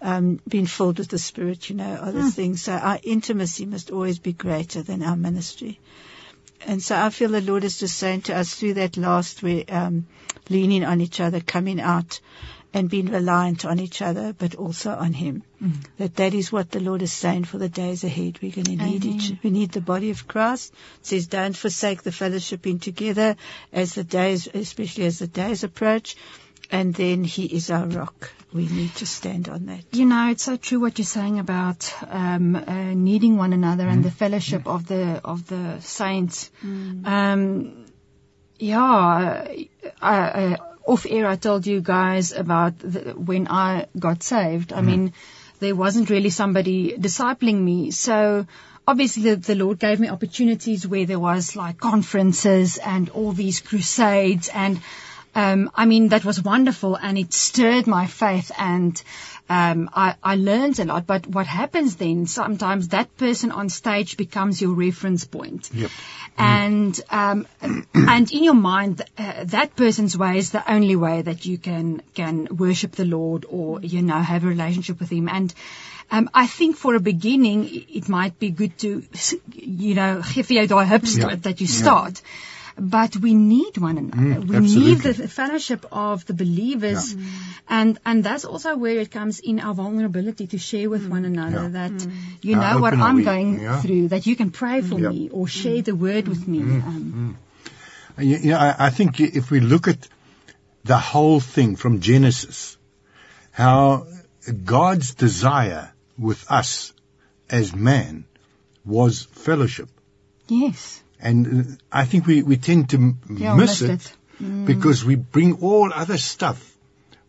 um, 0.00 0.40
being 0.48 0.66
filled 0.66 0.98
with 0.98 1.08
the 1.08 1.18
Spirit? 1.18 1.68
You 1.70 1.76
know, 1.76 1.94
other 1.94 2.30
things. 2.30 2.62
So 2.62 2.72
our 2.72 2.98
intimacy 3.02 3.66
must 3.66 3.90
always 3.90 4.18
be 4.18 4.32
greater 4.32 4.82
than 4.82 5.02
our 5.02 5.16
ministry. 5.16 5.80
And 6.66 6.82
so 6.82 6.94
I 6.96 7.08
feel 7.10 7.30
the 7.30 7.40
Lord 7.40 7.64
is 7.64 7.78
just 7.78 7.96
saying 7.96 8.22
to 8.22 8.36
us 8.36 8.54
through 8.54 8.74
that 8.74 8.96
last 8.96 9.42
way, 9.42 9.64
um, 9.64 10.06
leaning 10.50 10.84
on 10.84 11.00
each 11.00 11.18
other, 11.20 11.40
coming 11.40 11.80
out 11.80 12.20
and 12.72 12.88
being 12.88 13.06
reliant 13.06 13.64
on 13.64 13.80
each 13.80 14.00
other, 14.00 14.32
but 14.32 14.54
also 14.54 14.90
on 14.92 15.12
Him. 15.12 15.42
That 15.98 16.16
that 16.16 16.34
is 16.34 16.50
what 16.52 16.70
the 16.70 16.80
Lord 16.80 17.02
is 17.02 17.12
saying 17.12 17.44
for 17.44 17.58
the 17.58 17.68
days 17.68 18.04
ahead. 18.04 18.38
We're 18.40 18.52
going 18.52 18.64
to 18.64 18.76
need 18.76 19.04
each, 19.04 19.26
Amen. 19.26 19.40
we 19.42 19.50
need 19.50 19.72
the 19.72 19.80
body 19.80 20.10
of 20.10 20.26
Christ. 20.26 20.72
It 21.00 21.06
says, 21.06 21.26
don't 21.26 21.56
forsake 21.56 22.02
the 22.02 22.10
fellowshipping 22.10 22.80
together 22.80 23.36
as 23.72 23.94
the 23.94 24.04
days, 24.04 24.48
especially 24.52 25.04
as 25.04 25.18
the 25.18 25.26
days 25.26 25.64
approach. 25.64 26.16
And 26.70 26.94
then 26.94 27.24
He 27.24 27.44
is 27.44 27.70
our 27.70 27.86
rock. 27.86 28.30
We 28.52 28.66
need 28.66 28.94
to 28.96 29.06
stand 29.06 29.48
on 29.48 29.66
that. 29.66 29.84
You 29.92 30.06
know, 30.06 30.30
it's 30.30 30.44
so 30.44 30.56
true 30.56 30.80
what 30.80 30.98
you're 30.98 31.06
saying 31.06 31.38
about 31.38 31.92
um, 32.08 32.56
uh, 32.56 32.94
needing 32.94 33.36
one 33.36 33.52
another 33.52 33.86
and 33.86 34.04
the 34.04 34.10
fellowship 34.10 34.66
of 34.66 34.86
the 34.86 35.20
of 35.24 35.46
the 35.46 35.80
saints. 35.80 36.50
Um, 36.62 37.86
yeah, 38.58 38.80
I, 38.82 39.68
I, 40.02 40.58
off 40.86 41.06
air 41.08 41.26
I 41.26 41.36
told 41.36 41.66
you 41.66 41.80
guys 41.80 42.32
about 42.32 42.78
the, 42.78 43.14
when 43.14 43.48
I 43.48 43.86
got 43.98 44.22
saved. 44.22 44.72
I 44.72 44.76
mm-hmm. 44.76 44.86
mean, 44.86 45.12
there 45.60 45.74
wasn't 45.74 46.10
really 46.10 46.30
somebody 46.30 46.96
discipling 46.96 47.60
me, 47.60 47.90
so. 47.90 48.46
Obviously, 48.88 49.22
the, 49.22 49.36
the 49.36 49.54
Lord 49.54 49.78
gave 49.78 50.00
me 50.00 50.08
opportunities 50.08 50.84
where 50.84 51.04
there 51.06 51.18
was 51.20 51.54
like 51.54 51.78
conferences 51.78 52.76
and 52.78 53.08
all 53.10 53.30
these 53.30 53.60
crusades, 53.60 54.48
and 54.48 54.80
um, 55.34 55.70
I 55.74 55.86
mean 55.86 56.08
that 56.08 56.24
was 56.24 56.42
wonderful, 56.42 56.96
and 56.96 57.18
it 57.18 57.32
stirred 57.32 57.86
my 57.86 58.06
faith, 58.06 58.50
and 58.58 59.00
um, 59.48 59.90
I, 59.94 60.14
I 60.22 60.36
learned 60.36 60.78
a 60.78 60.84
lot. 60.84 61.06
But 61.06 61.26
what 61.26 61.46
happens 61.46 61.96
then? 61.96 62.26
Sometimes 62.26 62.88
that 62.88 63.16
person 63.16 63.50
on 63.52 63.68
stage 63.68 64.16
becomes 64.16 64.60
your 64.60 64.74
reference 64.74 65.24
point 65.24 65.70
Yep. 65.74 65.90
and 66.38 67.00
um, 67.10 67.46
and 67.94 68.30
in 68.32 68.44
your 68.44 68.54
mind, 68.54 69.02
uh, 69.18 69.44
that 69.44 69.74
person's 69.76 70.16
way 70.16 70.38
is 70.38 70.50
the 70.50 70.62
only 70.72 70.96
way 70.96 71.22
that 71.22 71.46
you 71.46 71.58
can 71.58 72.02
can 72.14 72.48
worship 72.56 72.92
the 72.92 73.04
Lord 73.04 73.46
or 73.48 73.80
you 73.80 74.02
know 74.02 74.18
have 74.18 74.44
a 74.44 74.48
relationship 74.48 75.00
with 75.00 75.10
Him. 75.10 75.28
And 75.28 75.54
um, 76.10 76.28
I 76.34 76.46
think 76.46 76.76
for 76.76 76.94
a 76.94 77.00
beginning, 77.00 77.68
it 77.88 78.08
might 78.08 78.38
be 78.38 78.50
good 78.50 78.76
to 78.78 79.02
you 79.54 79.94
know 79.94 80.22
give 80.34 80.50
you 80.50 80.66
daai 80.68 80.86
hupstoot 80.86 81.30
Yeah. 81.30 81.36
that 81.48 81.60
you 81.60 81.66
start. 81.66 82.22
But 82.82 83.16
we 83.16 83.34
need 83.34 83.76
one 83.76 83.98
another. 83.98 84.40
Mm, 84.40 84.48
we 84.48 84.60
need 84.60 85.00
the 85.00 85.28
fellowship 85.28 85.84
of 85.92 86.24
the 86.24 86.32
believers, 86.32 87.14
mm. 87.14 87.26
and 87.68 87.98
and 88.06 88.24
that's 88.24 88.46
also 88.46 88.74
where 88.84 88.98
it 89.00 89.10
comes 89.10 89.40
in 89.40 89.60
our 89.60 89.74
vulnerability 89.74 90.46
to 90.52 90.58
share 90.58 90.88
with 90.88 91.06
one 91.06 91.24
mm. 91.24 91.32
another 91.32 91.64
Yeah. 91.64 91.68
that 91.68 91.92
mm. 91.92 92.14
you 92.42 92.54
How 92.56 92.62
know 92.62 92.80
what 92.80 92.94
I'm 92.94 93.16
we? 93.16 93.24
going 93.24 93.60
Yeah. 93.60 93.82
through, 93.82 94.08
that 94.14 94.26
you 94.30 94.34
can 94.36 94.50
pray 94.60 94.80
for 94.80 94.98
Yeah. 94.98 95.10
me 95.10 95.28
or 95.30 95.46
share 95.56 95.82
the 95.82 95.94
word 95.94 96.28
with 96.28 96.48
me. 96.48 96.60
Um, 96.60 97.36
And 98.16 98.28
You, 98.30 98.36
you 98.38 98.50
know, 98.52 98.58
I, 98.58 98.86
I 98.86 98.90
think 98.90 99.20
if 99.20 99.50
we 99.50 99.60
look 99.60 99.86
at 99.88 100.08
the 100.84 100.98
whole 100.98 101.40
thing 101.40 101.76
from 101.76 102.00
Genesis, 102.00 102.62
how 103.52 104.06
God's 104.64 105.14
desire 105.14 105.92
with 106.18 106.50
us 106.62 106.92
as 107.60 107.74
man 107.74 108.24
was 108.84 109.22
fellowship. 109.46 109.88
yes. 110.48 110.88
And 111.22 111.78
I 111.92 112.04
think 112.06 112.26
we, 112.26 112.42
we 112.42 112.56
tend 112.56 112.90
to 112.90 113.14
Yeah, 113.28 113.54
miss 113.54 113.80
missed 113.82 114.10
it, 114.10 114.16
mm. 114.42 114.64
because 114.66 115.04
we 115.04 115.16
bring 115.16 115.54
all 115.60 115.92
other 115.92 116.16
stuff, 116.18 116.60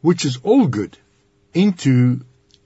which 0.02 0.26
is 0.26 0.38
all 0.44 0.68
good, 0.68 0.98
into 1.54 2.22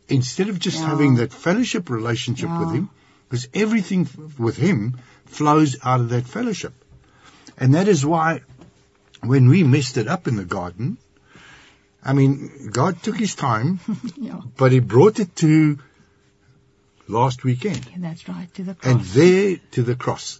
instead 0.07 0.49
of 0.49 0.59
just 0.59 0.79
Yeah. 0.79 0.89
having 0.89 1.15
that 1.15 1.33
fellowship 1.33 1.89
relationship 1.89 2.49
with 2.59 2.71
Him, 2.73 2.89
because 3.29 3.47
everything 3.53 4.07
with 4.37 4.55
Him 4.57 4.99
flows 5.25 5.75
out 5.83 5.99
of 6.01 6.09
that 6.09 6.27
fellowship. 6.27 6.73
And 7.57 7.73
that 7.73 7.87
is 7.87 8.05
why 8.05 8.41
when 9.23 9.49
we 9.49 9.63
messed 9.63 9.97
it 9.97 10.07
up 10.07 10.27
in 10.27 10.35
the 10.35 10.45
garden, 10.45 10.97
I 12.03 12.13
mean, 12.13 12.69
God 12.71 13.01
took 13.01 13.17
His 13.17 13.33
time, 13.33 13.79
Yeah. 14.15 14.41
but 14.57 14.71
He 14.71 14.79
brought 14.79 15.19
it 15.19 15.35
to 15.37 15.79
last 17.07 17.43
weekend 17.43 17.85
Yeah, 17.91 17.97
that's 18.09 18.27
right. 18.29 18.53
To 18.55 18.63
the 18.63 18.75
cross. 18.75 18.91
and 18.93 19.01
there 19.01 19.57
to 19.71 19.83
the 19.83 19.95
cross. 19.95 20.39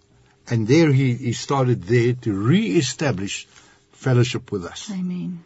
And 0.49 0.67
there 0.67 0.91
he, 0.91 1.13
he 1.15 1.33
started 1.33 1.83
there 1.83 2.13
to 2.13 2.33
re-establish 2.33 3.47
fellowship 3.91 4.51
with 4.51 4.65
us. 4.65 4.91
Amen. 4.91 5.43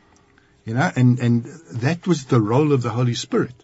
You 0.65 0.73
know, 0.73 0.91
and, 0.95 1.19
and 1.19 1.45
that 1.73 2.05
was 2.05 2.25
the 2.25 2.41
role 2.41 2.73
of 2.73 2.81
the 2.81 2.89
Holy 2.89 3.15
Spirit. 3.15 3.55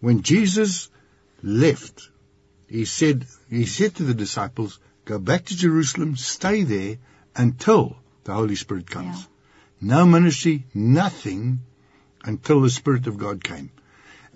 When 0.00 0.22
Jesus 0.22 0.88
left, 1.42 2.08
he 2.68 2.84
said, 2.84 3.26
he 3.50 3.66
said 3.66 3.96
to 3.96 4.04
the 4.04 4.14
disciples, 4.14 4.78
go 5.04 5.18
back 5.18 5.44
to 5.46 5.56
Jerusalem, 5.56 6.16
stay 6.16 6.62
there 6.62 6.96
until 7.36 7.96
the 8.24 8.32
Holy 8.32 8.56
Spirit 8.56 8.90
comes. 8.90 9.18
Yeah. 9.18 9.24
No 9.82 10.06
ministry, 10.06 10.64
nothing 10.74 11.60
until 12.24 12.60
the 12.60 12.70
Spirit 12.70 13.06
of 13.06 13.18
God 13.18 13.42
came. 13.42 13.70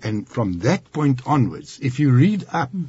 And 0.03 0.27
from 0.27 0.59
that 0.59 0.91
point 0.91 1.21
onwards, 1.25 1.79
if 1.81 1.99
you 1.99 2.11
read 2.11 2.45
up 2.51 2.71
hmm. 2.71 2.85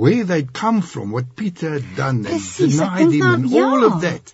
Where 0.00 0.24
they'd 0.24 0.52
come 0.52 0.80
from, 0.80 1.10
what 1.12 1.36
Peter 1.36 1.70
had 1.78 1.96
done 1.96 2.16
and 2.16 2.26
Precies, 2.26 2.78
denied 2.78 3.12
him 3.12 3.22
and 3.22 3.50
ja. 3.50 3.64
all 3.64 3.84
of 3.84 4.00
that, 4.00 4.32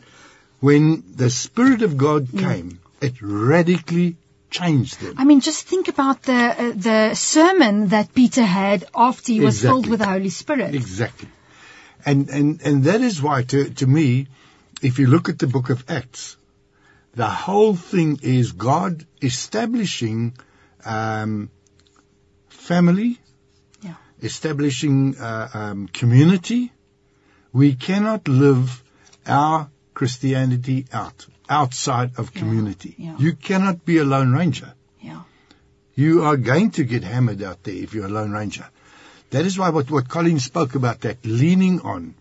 when 0.61 1.03
the 1.17 1.29
Spirit 1.29 1.83
of 1.83 1.97
God 1.97 2.29
came, 2.39 2.79
it 3.01 3.21
radically 3.21 4.17
changed 4.49 5.01
them. 5.01 5.15
I 5.19 5.25
mean, 5.25 5.41
just 5.41 5.67
think 5.67 5.89
about 5.89 6.23
the 6.23 6.33
uh, 6.35 6.73
the 6.75 7.15
sermon 7.15 7.89
that 7.89 8.15
Peter 8.15 8.45
had 8.45 8.85
after 8.95 9.33
he 9.33 9.41
was 9.41 9.61
filled 9.61 9.89
with 9.89 10.01
the 10.05 10.07
Holy 10.07 10.29
Spirit. 10.29 10.75
Exactly. 10.75 11.29
And, 12.07 12.29
and, 12.31 12.63
and 12.63 12.85
that 12.85 13.01
is 13.01 13.21
why, 13.21 13.43
to, 13.43 13.69
to 13.83 13.87
me, 13.87 14.29
if 14.81 15.01
you 15.01 15.09
look 15.09 15.29
at 15.29 15.41
the 15.41 15.49
book 15.49 15.71
of 15.71 15.85
Acts, 15.91 16.37
the 17.15 17.27
whole 17.27 17.75
thing 17.75 18.21
is 18.23 18.53
God 18.53 19.05
establishing 19.21 20.37
um, 20.85 21.51
family. 22.49 23.19
Establishing 24.23 25.17
uh, 25.19 25.49
um, 25.55 25.89
community. 25.89 26.73
We 27.53 27.75
cannot 27.75 28.29
live 28.29 28.83
our 29.27 29.71
Christianity 29.95 30.87
out, 30.93 31.27
outside 31.49 32.13
of 32.19 32.31
Yeah, 32.35 32.41
community. 32.41 32.95
yeah. 32.99 33.17
You 33.19 33.35
cannot 33.35 33.85
be 33.85 33.99
a 33.99 34.05
lone 34.05 34.33
ranger. 34.33 34.73
Yeah. 35.01 35.23
You 35.95 36.25
are 36.25 36.37
going 36.37 36.71
to 36.73 36.85
get 36.85 37.03
hammered 37.05 37.43
out 37.43 37.63
there 37.63 37.75
if 37.75 37.95
you're 37.95 38.07
a 38.07 38.11
lone 38.11 38.33
ranger. 38.33 38.67
That 39.31 39.45
is 39.47 39.59
why 39.59 39.71
what, 39.71 39.91
what 39.91 40.09
Colleen 40.09 40.39
spoke 40.39 40.75
about, 40.75 41.01
that 41.01 41.25
leaning 41.25 41.81
on. 41.81 42.15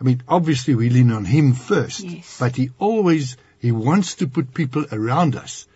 I 0.00 0.04
mean, 0.04 0.22
obviously 0.28 0.74
we 0.74 0.90
lean 0.90 1.12
on 1.12 1.24
him 1.24 1.52
first, 1.54 2.00
Yes. 2.00 2.36
but 2.38 2.56
he 2.56 2.70
always, 2.78 3.36
he 3.58 3.70
wants 3.72 4.16
to 4.16 4.26
put 4.26 4.52
people 4.52 4.84
around 4.90 5.36
us 5.36 5.66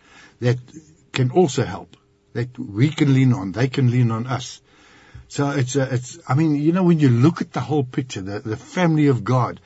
that 0.40 0.58
can 1.12 1.30
also 1.30 1.64
help, 1.64 1.96
that 2.32 2.58
we 2.58 2.90
can 2.90 3.14
lean 3.14 3.32
on, 3.32 3.52
they 3.52 3.68
can 3.68 3.90
lean 3.90 4.10
on 4.10 4.26
us. 4.26 4.60
So 5.28 5.50
it's, 5.50 5.76
a, 5.76 5.92
it's, 5.94 6.18
I 6.28 6.34
mean, 6.34 6.56
you 6.56 6.72
know, 6.72 6.84
when 6.84 7.00
you 7.00 7.08
look 7.08 7.40
at 7.40 7.52
the 7.52 7.60
whole 7.60 7.84
picture, 7.84 8.20
the, 8.22 8.40
the 8.40 8.56
family 8.56 9.08
of 9.08 9.24
God, 9.24 9.60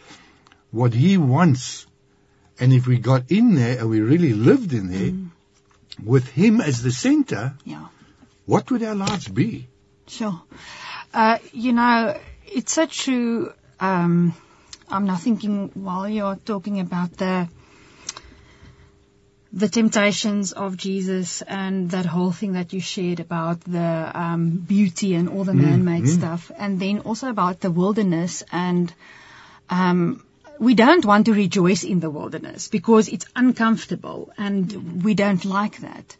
what 0.70 0.94
he 0.94 1.18
wants, 1.18 1.86
and 2.58 2.72
if 2.72 2.86
we 2.86 2.98
got 2.98 3.30
in 3.30 3.54
there 3.54 3.78
and 3.78 3.90
we 3.90 4.00
really 4.00 4.32
lived 4.32 4.72
in 4.72 4.90
there, 4.90 5.12
with 6.04 6.28
him 6.28 6.60
as 6.60 6.82
the 6.82 6.90
center, 6.92 7.54
Yeah. 7.64 7.86
what 8.46 8.70
would 8.70 8.82
our 8.82 8.94
lives 8.94 9.28
be? 9.28 9.68
Sure. 10.06 10.40
Uh, 11.12 11.38
you 11.52 11.72
know, 11.72 12.18
it's 12.46 12.72
so 12.72 12.86
true. 12.86 13.52
Um, 13.78 14.34
I'm 14.88 15.04
now 15.04 15.16
thinking 15.16 15.70
while 15.74 16.08
you're 16.08 16.36
talking 16.36 16.80
about 16.80 17.16
the 17.16 17.48
the 19.52 19.68
temptations 19.68 20.52
of 20.52 20.76
Jesus 20.76 21.42
and 21.42 21.90
that 21.90 22.06
whole 22.06 22.30
thing 22.30 22.52
that 22.52 22.72
you 22.72 22.80
shared 22.80 23.20
about 23.20 23.60
the 23.62 24.10
um, 24.14 24.50
beauty 24.50 25.14
and 25.14 25.28
all 25.28 25.44
the 25.44 25.54
man-made 25.54 26.08
stuff, 26.08 26.50
and 26.56 26.78
then 26.78 27.00
also 27.00 27.28
about 27.28 27.60
the 27.60 27.70
wilderness 27.70 28.44
and 28.52 28.92
um, 29.68 30.24
we 30.60 30.74
don't 30.74 31.04
want 31.04 31.26
to 31.26 31.32
rejoice 31.32 31.84
in 31.84 32.00
the 32.00 32.10
wilderness 32.10 32.68
because 32.68 33.08
it's 33.08 33.26
uncomfortable 33.34 34.30
and 34.36 35.02
we 35.02 35.14
don't 35.14 35.44
like 35.44 35.78
that. 35.78 36.16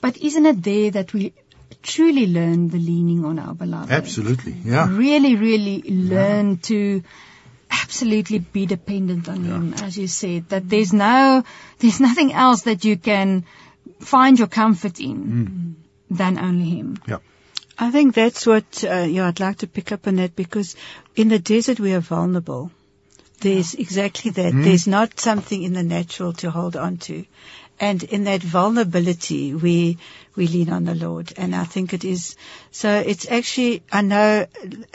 But 0.00 0.16
isn't 0.16 0.46
it 0.46 0.62
there 0.62 0.90
that 0.92 1.12
we 1.12 1.34
truly 1.82 2.26
learn 2.26 2.68
the 2.68 2.78
leaning 2.78 3.24
on 3.24 3.38
our 3.38 3.54
beloved? 3.54 3.92
Absolutely, 3.92 4.52
yeah. 4.64 4.88
Really, 4.90 5.36
really 5.36 5.82
learn 5.82 6.56
to 6.58 7.02
absolutely 7.82 8.38
be 8.38 8.66
dependent 8.66 9.28
on 9.28 9.44
him, 9.44 9.74
as 9.74 9.96
you 9.96 10.06
said, 10.06 10.48
that 10.50 10.68
there's 10.68 10.92
no, 10.92 11.44
there's 11.78 12.00
nothing 12.00 12.32
else 12.32 12.62
that 12.62 12.84
you 12.84 12.96
can 12.96 13.44
find 14.00 14.38
your 14.38 14.48
comfort 14.48 15.00
in 15.00 15.76
than 16.10 16.38
only 16.38 16.70
him. 16.70 16.98
Yeah. 17.06 17.18
I 17.78 17.90
think 17.90 18.14
that's 18.14 18.46
what, 18.46 18.84
uh, 18.84 19.06
yeah, 19.08 19.28
I'd 19.28 19.40
like 19.40 19.58
to 19.58 19.66
pick 19.66 19.92
up 19.92 20.06
on 20.08 20.16
that 20.16 20.34
because 20.34 20.74
in 21.14 21.28
the 21.28 21.38
desert 21.38 21.78
we 21.78 21.94
are 21.94 22.00
vulnerable. 22.00 22.72
There's 23.40 23.74
exactly 23.74 24.32
that. 24.32 24.52
There's 24.52 24.88
not 24.88 25.20
something 25.20 25.62
in 25.62 25.72
the 25.72 25.84
natural 25.84 26.32
to 26.34 26.50
hold 26.50 26.74
on 26.74 26.96
to. 26.98 27.24
And 27.78 28.02
in 28.02 28.24
that 28.24 28.42
vulnerability, 28.42 29.54
we, 29.54 29.98
we 30.38 30.46
lean 30.46 30.70
on 30.70 30.84
the 30.84 30.94
Lord. 30.94 31.32
And 31.36 31.54
I 31.54 31.64
think 31.64 31.92
it 31.92 32.04
is, 32.04 32.36
so 32.70 32.88
it's 33.12 33.28
actually, 33.30 33.82
I 33.92 34.02
know 34.02 34.46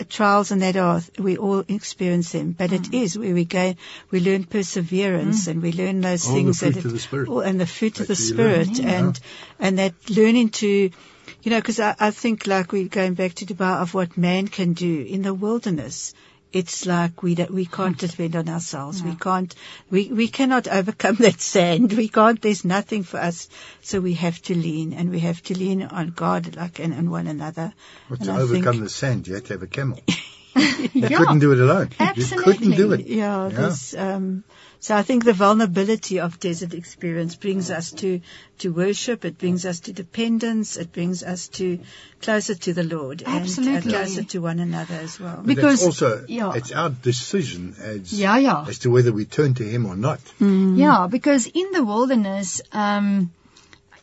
trials 0.10 0.52
and 0.52 0.62
that 0.62 0.78
are, 0.78 1.02
we 1.20 1.38
all 1.38 1.64
experience 1.68 2.32
them, 2.32 2.54
but 2.54 2.72
it 2.72 2.84
mm. 2.84 3.02
is 3.04 3.20
where 3.20 3.34
we 3.34 3.44
go, 3.46 3.76
we 4.10 4.22
learn 4.22 4.46
perseverance 4.46 5.46
mm. 5.46 5.52
and 5.52 5.62
we 5.62 5.74
learn 5.74 6.02
those 6.02 6.26
All 6.28 6.34
the 6.34 6.40
things 6.40 6.60
fruit 6.60 6.74
that 6.76 6.86
of 6.86 6.92
the 6.94 7.00
Spirit. 7.00 7.30
all- 7.30 7.42
and 7.42 7.60
the 7.60 7.68
fruit 7.68 8.00
of 8.00 8.08
the 8.08 8.14
That 8.16 8.24
you 8.24 8.36
learn. 8.36 8.66
Spirit 8.66 8.80
Yeah. 8.80 9.00
and, 9.00 9.20
and 9.60 9.80
that 9.80 9.94
learning 10.10 10.50
to, 10.62 10.68
you 10.68 11.52
know, 11.52 11.60
because 11.60 11.80
I, 11.82 11.96
I 12.00 12.12
think 12.12 12.48
like 12.48 12.72
we're 12.72 12.88
going 12.88 13.16
back 13.16 13.34
to 13.36 13.46
Dubai 13.46 13.82
of 13.82 13.94
what 13.94 14.18
man 14.18 14.48
can 14.48 14.74
do 14.74 15.02
in 15.02 15.24
the 15.24 15.34
wilderness. 15.34 16.14
It's 16.54 16.86
like 16.86 17.24
we 17.24 17.34
don't, 17.36 17.50
we 17.52 17.66
can't 17.66 17.98
depend 17.98 18.36
on 18.36 18.48
ourselves. 18.48 19.02
We 19.04 19.16
can't 19.16 19.54
we 19.90 20.10
we 20.12 20.28
cannot 20.28 20.68
overcome 20.68 21.16
that 21.16 21.42
sand. 21.42 21.94
We 21.94 22.08
can't. 22.10 22.40
There's 22.40 22.64
nothing 22.64 23.02
for 23.04 23.18
us. 23.20 23.50
So 23.82 24.00
we 24.00 24.14
have 24.14 24.40
to 24.44 24.56
lean, 24.56 24.94
and 24.94 25.10
we 25.10 25.20
have 25.22 25.42
to 25.44 25.58
lean 25.58 25.82
on 25.84 26.12
God, 26.12 26.56
like 26.56 26.80
and 26.80 26.94
on 26.94 27.10
one 27.10 27.26
another. 27.28 27.74
But 28.08 28.20
And 28.20 28.28
to 28.28 28.34
I 28.34 28.42
overcome 28.42 28.74
think- 28.74 28.84
the 28.84 28.90
sand, 28.90 29.28
you 29.28 29.34
have 29.34 29.46
to 29.46 29.54
have 29.54 29.64
a 29.64 29.68
camel. 29.68 30.00
You 30.94 31.08
Yeah. 31.10 31.18
couldn't 31.18 31.40
do 31.40 31.52
it 31.54 31.60
alone. 31.60 31.90
You 32.16 32.26
couldn't 32.26 32.72
do 32.72 32.92
it. 32.94 33.08
Yeah, 33.08 33.50
Yeah. 33.50 33.50
This, 33.50 33.96
um, 33.96 34.44
so 34.80 34.96
I 34.96 35.02
think 35.02 35.24
the 35.24 35.32
vulnerability 35.34 36.20
of 36.20 36.40
desert 36.42 36.74
experience 36.74 37.36
brings 37.38 37.72
us 37.72 37.92
to, 37.94 38.20
to 38.60 38.74
worship. 38.74 39.24
It 39.24 39.38
brings 39.38 39.66
us 39.66 39.80
to 39.82 39.94
dependence. 39.94 40.76
It 40.76 40.92
brings 40.92 41.24
us 41.24 41.48
to 41.60 41.80
closer 42.22 42.56
to 42.56 42.74
the 42.74 42.84
Lord 42.84 43.22
and 43.22 43.34
uh, 43.34 43.40
Absolutely. 43.40 43.92
closer 43.94 44.24
to 44.24 44.40
one 44.40 44.60
another 44.60 44.96
as 44.96 45.20
well. 45.20 45.38
But 45.38 45.46
Because- 45.56 45.86
also, 45.86 46.26
yeah. 46.28 46.52
it's 46.54 46.72
our 46.74 46.90
decision 46.90 47.76
as, 47.80 48.12
Yeah, 48.14 48.38
yeah. 48.38 48.66
as 48.68 48.80
to 48.80 48.92
whether 48.92 49.14
we 49.14 49.24
turn 49.26 49.54
to 49.56 49.64
him 49.64 49.86
or 49.86 49.96
not. 49.96 50.20
Yeah, 50.40 51.08
because 51.10 51.48
in 51.48 51.72
the 51.72 51.84
wilderness, 51.84 52.62
um, 52.74 53.32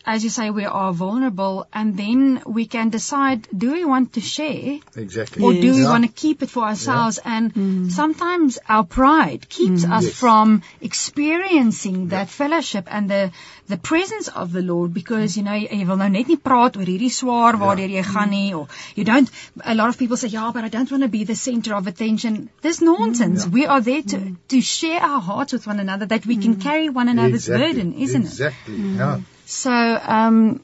as 0.06 0.24
you 0.24 0.30
say, 0.30 0.50
we 0.50 0.64
are 0.64 0.92
vulnerable, 0.92 1.66
and 1.72 1.96
then 1.96 2.42
we 2.46 2.66
can 2.66 2.88
decide: 2.90 3.46
do 3.56 3.72
we 3.72 3.84
want 3.84 4.14
to 4.14 4.20
share, 4.20 4.78
Exactly. 4.96 5.42
or 5.44 5.52
do 5.52 5.72
we 5.72 5.82
Yeah. 5.82 5.90
want 5.90 6.04
to 6.04 6.10
keep 6.10 6.42
it 6.42 6.50
for 6.50 6.64
ourselves? 6.64 7.18
And 7.24 7.52
mm-hmm. 7.54 7.88
sometimes 7.88 8.58
our 8.68 8.84
pride 8.84 9.48
keeps 9.48 9.82
mm-hmm. 9.82 9.92
us 9.92 10.04
Yes. 10.04 10.14
from 10.14 10.62
experiencing 10.80 12.08
that 12.08 12.30
fellowship 12.30 12.88
and 12.90 13.10
the 13.10 13.30
the 13.68 13.76
presence 13.76 14.28
of 14.28 14.52
the 14.52 14.62
Lord, 14.62 14.92
because 14.94 15.36
you 15.36 15.42
know 15.44 15.52
jy 15.54 15.84
wil 15.86 15.96
nou 15.96 16.08
net 16.10 16.28
nie 16.28 16.36
praat 16.36 16.76
oor 16.76 16.88
hierdie 16.90 17.10
swaar 17.16 17.58
waardeur 17.60 17.92
jy 17.96 18.02
gaan 18.12 18.30
nie, 18.30 18.52
or 18.54 18.66
you 18.96 19.04
don't. 19.04 19.30
A 19.64 19.74
lot 19.74 19.88
of 19.90 19.98
people 19.98 20.16
say, 20.16 20.28
yeah, 20.28 20.50
but 20.52 20.64
I 20.64 20.68
don't 20.68 20.90
want 20.90 21.02
to 21.04 21.08
be 21.08 21.24
the 21.24 21.36
center 21.36 21.74
of 21.74 21.86
attention. 21.86 22.48
This 22.62 22.80
nonsense. 22.80 23.46
We 23.46 23.66
are 23.66 23.80
there 23.80 24.02
to 24.02 24.16
mm-hmm. 24.16 24.34
to 24.48 24.60
share 24.60 25.00
our 25.00 25.20
hearts 25.20 25.52
with 25.52 25.66
one 25.66 25.78
another, 25.78 26.06
that 26.06 26.26
we 26.26 26.36
can 26.46 26.56
carry 26.56 26.88
one 26.88 27.08
another's 27.08 27.48
exactly. 27.48 27.66
burden, 27.66 27.92
isn't 28.08 28.22
it? 28.22 28.32
Exactly. 28.32 28.80
Yeah. 29.02 29.20
So, 29.50 29.70
um, 29.72 30.60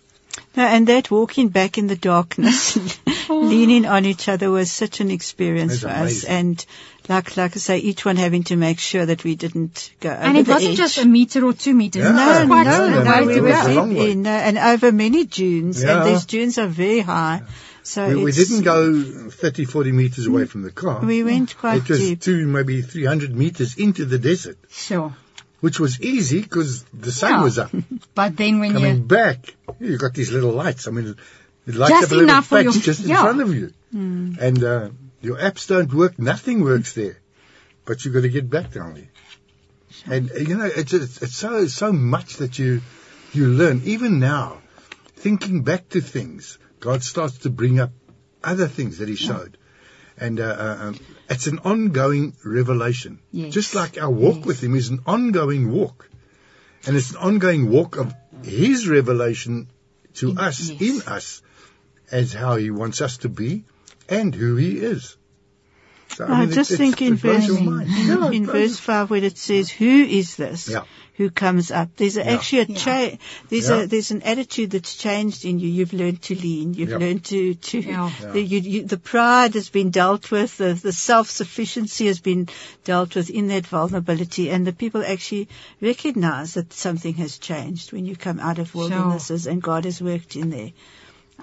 No, 0.57 0.65
and 0.65 0.87
that 0.87 1.11
walking 1.11 1.49
back 1.49 1.77
in 1.79 1.87
the 1.89 1.97
darkness, 1.97 2.79
leaning 3.29 3.85
on 3.87 4.05
each 4.05 4.29
other 4.29 4.51
was 4.51 4.71
such 4.71 5.01
an 5.01 5.11
experience 5.11 5.81
That's 5.81 5.83
for 5.83 5.89
us. 6.07 6.25
And 6.25 6.65
like, 7.09 7.37
like 7.37 7.57
I 7.57 7.59
say, 7.59 7.79
each 7.79 8.05
one 8.05 8.17
having 8.17 8.45
to 8.45 8.57
make 8.57 8.79
sure 8.79 9.07
that 9.07 9.25
we 9.25 9.35
didn't 9.35 9.91
go 10.01 10.11
over 10.11 10.19
and 10.21 10.37
it 10.39 10.47
the 10.47 10.53
wasn't 10.53 10.73
edge. 10.73 10.79
just 10.79 10.99
a 10.99 11.05
meter 11.07 11.45
or 11.45 11.53
two 11.53 11.75
meters. 11.75 12.05
Yeah. 12.05 12.13
No, 12.13 12.47
quite 12.47 12.67
no, 12.67 12.85
a 12.85 12.91
no, 12.91 13.03
no, 13.03 13.11
way 13.13 13.27
we 13.27 13.33
it 13.33 13.37
to 13.37 13.43
were 13.43 13.49
was 13.49 13.67
a 13.67 13.69
go. 13.69 13.75
long 13.81 13.95
deep 13.95 14.09
in, 14.11 14.27
uh, 14.27 14.31
and 14.31 14.59
over 14.59 14.93
many 14.93 15.25
dunes, 15.25 15.83
Yeah. 15.83 16.03
and 16.03 16.11
these 16.15 16.25
dunes 16.27 16.59
are 16.59 16.67
very 16.69 17.01
high. 17.01 17.43
So 17.83 18.09
We, 18.09 18.25
we 18.25 18.33
didn't 18.33 18.63
go 18.63 19.31
30, 19.31 19.65
40 19.65 19.93
meters 19.93 20.27
away 20.27 20.47
from 20.47 20.63
the 20.63 20.73
car. 20.73 21.01
We 21.05 21.23
went 21.23 21.57
quite 21.57 21.83
it 21.83 21.89
was 21.89 22.01
deep. 22.01 22.21
two, 22.21 22.47
maybe 22.47 22.83
300 22.83 23.35
meters 23.35 23.77
into 23.77 24.05
the 24.05 24.19
desert, 24.19 24.59
Sure. 24.71 25.15
Which 25.67 25.81
was 25.81 26.01
easy 26.01 26.41
because 26.43 26.85
the 27.07 27.11
sun 27.11 27.33
Yeah. 27.33 27.43
was 27.43 27.59
up. 27.59 27.73
But 28.21 28.37
then 28.37 28.61
when 28.61 28.73
Coming 28.75 28.97
you, 28.99 29.03
back, 29.03 29.39
you 29.81 29.99
got 29.99 30.15
these 30.15 30.31
little 30.37 30.53
lights. 30.53 30.87
I 30.87 30.93
mean, 30.93 31.17
it 31.67 31.75
lights 31.75 31.91
Just 31.95 32.05
up 32.05 32.13
a 32.13 32.21
little 32.21 32.43
patch 32.43 32.65
your- 32.67 32.73
just 32.91 33.03
in 33.05 33.09
yeah. 33.11 33.23
front 33.23 33.41
of 33.47 33.51
you. 33.59 33.73
And 34.47 34.63
uh, 34.73 34.91
your 35.29 35.39
apps 35.49 35.67
don't 35.73 35.93
work. 36.03 36.19
Nothing 36.19 36.63
works 36.63 36.93
there. 37.01 37.17
But 37.85 38.05
you've 38.05 38.15
got 38.15 38.23
to 38.23 38.29
get 38.39 38.49
back 38.49 38.73
down 38.73 38.95
there. 38.95 39.11
And, 40.15 40.31
uh, 40.31 40.35
you 40.51 40.57
know, 40.57 40.71
it's, 40.83 40.93
it's, 40.93 41.23
it's 41.23 41.37
so, 41.37 41.67
so 41.67 41.93
much 41.93 42.37
that 42.37 42.59
you, 42.61 42.83
you 43.33 43.49
learn. 43.49 43.83
Even 43.85 44.21
now, 44.21 44.59
thinking 45.17 45.63
back 45.63 45.89
to 45.95 46.01
things, 46.01 46.59
God 46.81 47.03
starts 47.03 47.39
to 47.39 47.51
bring 47.51 47.81
up 47.81 47.91
other 48.45 48.69
things 48.69 48.99
that 48.99 49.09
He 49.09 49.17
showed. 49.17 49.59
And 50.17 50.39
uh, 50.39 50.45
uh, 50.45 50.77
um, 50.85 51.01
it's 51.29 51.47
an 51.47 51.59
ongoing 51.61 52.35
revelation. 52.45 53.19
Yes. 53.33 53.53
Just 53.53 53.75
like 53.75 53.99
our 54.01 54.11
walk 54.11 54.37
Yes. 54.37 54.47
with 54.47 54.63
Him 54.63 54.75
is 54.75 54.89
an 54.91 55.01
ongoing 55.07 55.71
walk. 55.73 56.09
And 56.87 56.97
it's 56.97 57.11
an 57.11 57.17
ongoing 57.17 57.69
walk 57.71 57.97
of 57.97 58.15
His 58.45 58.89
revelation 58.89 59.69
to 60.15 60.31
In- 60.31 60.39
us, 60.39 60.71
yes. 60.71 60.81
in 60.81 61.03
us, 61.13 61.43
as 62.11 62.33
how 62.33 62.57
He 62.57 62.71
wants 62.71 63.01
us 63.01 63.19
to 63.19 63.29
be 63.29 63.65
and 64.09 64.35
who 64.35 64.57
He 64.57 64.79
is. 64.79 65.17
So, 66.09 66.25
I, 66.25 66.41
mean, 66.41 66.51
just 66.53 66.71
it's- 66.71 66.79
think 66.79 67.03
in 67.03 67.17
verse. 67.17 67.49
Yeah, 67.49 68.31
in 68.31 68.47
verse 68.59 68.79
5 68.79 69.11
where 69.11 69.25
it 69.25 69.37
says, 69.37 69.69
who 69.71 70.05
is 70.05 70.37
this 70.37 70.69
Yeah. 70.69 70.85
Who 71.17 71.31
comes 71.31 71.71
up? 71.71 71.89
There's 71.97 72.17
a, 72.17 72.25
Yeah. 72.25 72.33
actually 72.35 72.59
a 72.61 72.67
Yeah. 72.69 72.77
cha- 72.77 73.17
there's 73.49 73.69
Yeah. 73.71 73.83
a, 73.83 73.87
there's 73.87 74.11
an 74.11 74.23
attitude 74.23 74.71
that's 74.71 74.97
changed 74.97 75.45
in 75.45 75.59
you. 75.59 75.69
You've 75.69 75.93
learned 75.95 76.21
to 76.23 76.35
lean. 76.35 76.75
You've 76.75 76.91
Yeah. 76.91 76.99
learned 76.99 77.25
to, 77.27 77.55
to, 77.55 77.81
Yeah. 77.81 78.11
The, 78.33 78.41
you, 78.43 78.61
you, 78.61 78.83
the 78.85 78.99
pride 78.99 79.55
has 79.55 79.69
been 79.71 79.91
dealt 79.91 80.31
with. 80.31 80.57
The, 80.59 80.75
the 80.75 80.93
self-sufficiency 80.93 82.07
has 82.07 82.21
been 82.21 82.49
dealt 82.85 83.15
with 83.15 83.31
in 83.31 83.49
that 83.49 83.67
vulnerability. 83.67 84.51
And 84.51 84.67
the 84.67 84.73
people 84.73 85.03
actually 85.05 85.49
recognize 85.81 86.55
that 86.55 86.73
something 86.73 87.15
has 87.15 87.39
changed 87.39 87.93
when 87.93 88.05
you 88.05 88.17
come 88.17 88.39
out 88.39 88.59
of 88.59 88.71
Sure. 88.71 89.51
and 89.51 89.63
God 89.63 89.85
has 89.87 90.03
worked 90.03 90.37
in 90.37 90.51
there. 90.51 90.73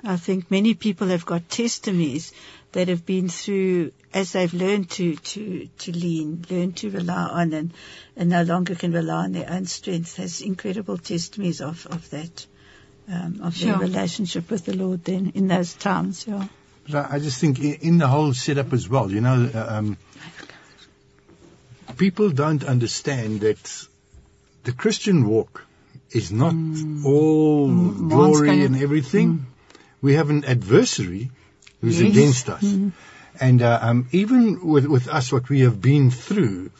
I 0.03 0.17
think 0.17 0.49
many 0.51 0.73
people 0.73 1.07
have 1.07 1.25
got 1.25 1.49
testimonies 1.49 2.31
that 2.73 2.87
have 2.89 3.05
been 3.05 3.29
through 3.29 3.91
as 4.13 4.33
they've 4.33 4.53
learned 4.53 4.89
to, 4.91 5.15
to, 5.15 5.67
to 5.79 5.91
lean, 5.91 6.45
learned 6.49 6.77
to 6.77 6.89
rely 6.91 7.23
on 7.41 7.53
and, 7.53 7.73
and 8.15 8.29
no 8.29 8.43
longer 8.43 8.75
can 8.75 8.91
rely 8.91 9.23
on 9.23 9.31
their 9.31 9.49
own 9.49 9.65
strength 9.65 10.17
has 10.17 10.41
incredible 10.41 10.97
testimonies 10.97 11.61
of, 11.61 11.87
of 11.87 12.07
that, 12.11 12.45
um, 13.11 13.39
of 13.41 13.55
Sure. 13.55 13.69
their 13.71 13.79
relationship 13.79 14.51
with 14.51 14.65
the 14.65 14.75
Lord 14.75 15.03
then 15.03 15.31
in 15.33 15.47
those 15.47 15.73
times, 15.73 16.25
yeah. 16.27 16.47
But 16.85 16.95
I 17.11 17.15
I 17.15 17.19
just 17.19 17.39
think 17.39 17.59
i- 17.59 17.77
in 17.81 17.97
the 17.97 18.07
whole 18.07 18.33
setup 18.33 18.73
as 18.73 18.89
well, 18.89 19.11
you 19.11 19.21
know, 19.21 19.49
uh, 19.53 19.65
um, 19.77 19.97
people 21.97 22.29
don't 22.29 22.63
understand 22.63 23.41
that 23.41 23.87
the 24.63 24.73
Christian 24.73 25.27
walk 25.27 25.65
is 26.11 26.31
not 26.31 26.55
all 27.05 27.69
Mm, 27.69 28.09
glory 28.09 28.65
and 28.65 28.75
everything. 28.75 29.45
We 30.01 30.15
have 30.15 30.29
an 30.29 30.43
adversary 30.45 31.31
who's 31.83 31.99
Yes. 32.01 32.11
against 32.11 32.49
us. 32.49 32.63
And 33.41 33.61
uh, 33.61 33.79
um, 33.81 34.07
even 34.13 34.65
with, 34.65 34.85
with 34.85 35.09
us, 35.09 35.31
what 35.33 35.49
we 35.49 35.59
have 35.61 35.81
been 35.81 36.11
through, 36.11 36.71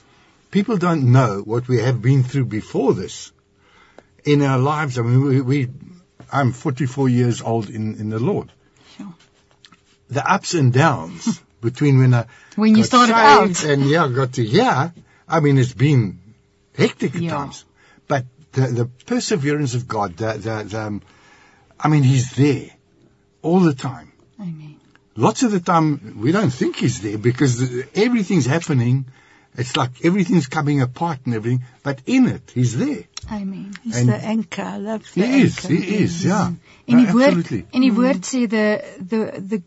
people 0.49 0.78
don't 0.78 1.12
know 1.12 1.41
what 1.43 1.68
we 1.68 1.80
have 1.80 2.01
been 2.01 2.24
through 2.24 2.45
before 2.45 2.93
this 2.93 3.34
in 4.24 4.41
our 4.41 4.58
lives. 4.58 4.97
I 4.97 5.01
mean, 5.01 5.22
we, 5.24 5.41
we 5.41 5.68
I'm 6.32 6.54
44 6.54 7.10
years 7.10 7.41
old 7.41 7.70
in, 7.70 7.95
in 7.99 8.10
the 8.10 8.20
Lord. 8.20 8.49
Sure. 8.97 9.14
The 10.10 10.24
ups 10.32 10.54
and 10.54 10.72
downs 10.72 11.41
between 11.62 11.97
when 11.99 12.14
I 12.14 12.26
When 12.56 12.76
you 12.78 12.84
started 12.86 13.14
out. 13.14 13.62
and 13.66 13.86
yeah, 13.89 14.08
got 14.08 14.34
to 14.34 14.45
here. 14.45 14.93
I 15.28 15.39
mean, 15.41 15.58
it's 15.58 15.74
been 15.74 16.20
hectic 16.78 17.16
at 17.16 17.22
Yeah. 17.24 17.32
times, 17.32 17.66
but 18.08 18.24
the, 18.54 18.68
the 18.68 18.86
perseverance 19.06 19.76
of 19.76 19.86
God, 19.88 20.16
the, 20.16 20.34
the, 20.34 20.64
the 20.64 20.82
um, 20.82 21.01
I 21.78 21.89
mean, 21.89 22.04
He's 22.04 22.32
there 22.36 22.70
all 23.41 23.60
the 23.60 23.74
time. 23.74 24.12
Amen. 24.39 24.80
Lots 25.16 25.43
of 25.43 25.51
the 25.51 25.59
time, 25.59 26.18
we 26.22 26.32
don't 26.32 26.49
think 26.49 26.76
He's 26.78 27.01
there 27.01 27.18
because 27.18 27.59
the, 27.59 27.88
everything's 27.95 28.45
happening. 28.45 29.05
It's 29.55 29.78
like 29.78 30.03
everything's 30.03 30.47
coming 30.47 30.82
apart 30.82 31.20
and 31.26 31.36
everything, 31.36 31.64
but 31.84 31.99
in 32.07 32.28
it, 32.28 32.51
He's 32.53 32.76
there. 32.76 33.03
I 33.30 33.43
mean, 33.43 33.74
He's 33.84 33.97
And- 33.97 34.09
the 34.09 34.16
anchor. 34.18 34.64
I 34.64 34.78
love 34.78 35.03
the 35.14 35.26
He 35.26 35.41
is. 35.41 35.57
anchor. 35.66 35.74
He 35.76 35.95
is. 36.03 36.26
Yeah. 36.26 36.51
En 36.88 36.97
No, 36.97 37.05
die 37.05 37.11
woord 37.14 37.28
absolutely. 37.38 37.66
en 37.74 37.82
die 37.82 37.91
woord 37.91 38.22
sê 38.26 38.49
the 38.49 38.84
the 39.11 39.20
the 39.51 39.61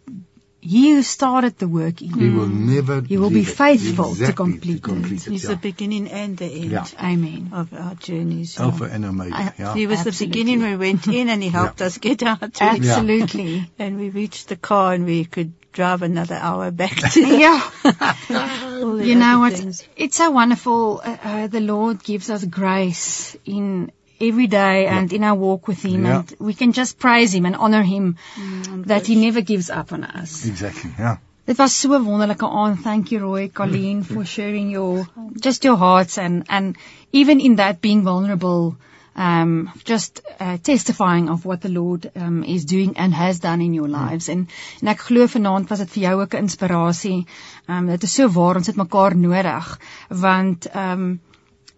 he 0.75 0.91
who 0.93 1.03
started 1.03 1.59
the 1.59 1.69
work 1.69 2.03
in 2.03 2.11
He 2.13 2.27
you. 2.27 2.35
will 2.39 2.49
never. 2.49 3.01
He 3.03 3.17
will 3.19 3.31
be 3.31 3.41
it. 3.43 3.49
faithful 3.63 4.15
to 4.17 4.33
complete 4.33 4.77
to 4.83 4.89
complete 4.89 5.27
it. 5.27 5.31
He's 5.31 5.45
yeah. 5.45 5.51
the 5.51 5.57
beginning 5.57 6.09
and 6.11 6.37
the 6.37 6.47
end 6.47 6.71
Yeah. 6.73 6.87
Amen. 7.13 7.51
of 7.53 7.73
our 7.73 7.95
journeys. 7.95 8.57
yeah. 8.59 8.65
Alpha 8.65 8.85
and 8.85 9.05
Omega. 9.05 9.55
Yeah. 9.59 9.75
He 9.75 9.87
was 9.87 10.05
the 10.05 10.17
beginning 10.27 10.61
where 10.61 10.77
we 10.79 10.87
went 10.89 11.07
in 11.09 11.29
and 11.29 11.43
he 11.43 11.49
helped 11.49 11.81
us 11.83 11.99
get 11.99 12.23
out. 12.23 12.61
Absolutely. 12.73 13.71
And 13.79 13.99
we 13.99 14.11
reached 14.11 14.49
the 14.49 14.57
car 14.57 14.93
and 14.95 15.05
we 15.07 15.25
could 15.25 15.53
drive 15.73 16.03
another 16.03 16.35
hour 16.37 16.71
back 16.71 16.97
to 17.13 17.21
yeah. 17.45 17.61
the 17.85 19.03
You 19.05 19.15
know 19.15 19.41
what? 19.41 19.53
things. 19.53 19.83
It's 19.97 20.17
so 20.17 20.31
wonderful. 20.31 21.01
Uh, 21.05 21.17
uh, 21.23 21.47
the 21.49 21.61
Lord 21.61 22.03
gives 22.03 22.31
us 22.31 22.45
grace 22.45 23.37
in 23.45 23.91
every 24.21 24.47
day 24.47 24.87
and 24.87 25.13
in 25.13 25.25
our 25.25 25.35
walk 25.37 25.69
with 25.69 25.83
Him, 25.85 26.05
Yeah. 26.05 26.19
and 26.19 26.35
we 26.39 26.55
can 26.55 26.73
just 26.73 26.99
praise 26.99 27.35
Him 27.35 27.47
and 27.47 27.57
honor 27.57 27.83
Him 27.83 28.17
Mm, 28.37 28.87
that 28.87 29.07
He 29.07 29.15
never 29.17 29.41
gives 29.43 29.71
up 29.71 29.93
on 29.93 30.05
us. 30.05 30.45
Exactly. 30.47 30.91
Yeah. 30.99 31.17
Dit 31.47 31.59
was 31.59 31.73
so 31.75 31.93
'n 31.95 32.05
wonderlike 32.05 32.43
aand. 32.43 32.81
Thank 32.83 33.13
you, 33.13 33.21
Roy, 33.21 33.49
Colleen, 33.49 34.03
for 34.13 34.25
sharing 34.25 34.71
your 34.71 35.07
just 35.45 35.65
your 35.65 35.77
hearts 35.77 36.19
and 36.19 36.43
and 36.49 36.77
even 37.13 37.41
in 37.41 37.57
that 37.57 37.81
being 37.81 38.03
vulnerable, 38.03 38.75
um, 39.17 39.71
just 39.85 40.21
uh, 40.41 40.57
testifying 40.63 41.29
of 41.29 41.45
what 41.45 41.61
the 41.61 41.69
Lord 41.69 42.11
um, 42.17 42.43
is 42.45 42.65
doing 42.65 42.97
and 42.99 43.15
has 43.15 43.39
done 43.39 43.61
in 43.65 43.75
your 43.75 43.89
lives. 43.89 44.29
En 44.29 44.49
en 44.83 44.89
ek 44.89 45.01
glo 45.01 45.27
vanaand 45.27 45.69
was 45.71 45.79
dit 45.79 45.91
vir 45.91 46.03
jou 46.09 46.21
ook 46.23 46.35
'n 46.35 46.43
inspirasie. 46.49 47.27
Um, 47.69 47.87
dit 47.87 48.03
is 48.03 48.13
so 48.15 48.29
waar 48.29 48.57
ons 48.57 48.67
het 48.67 48.77
mekaar 48.77 49.17
nodig 49.17 49.79
want 50.09 50.67
um, 50.75 51.21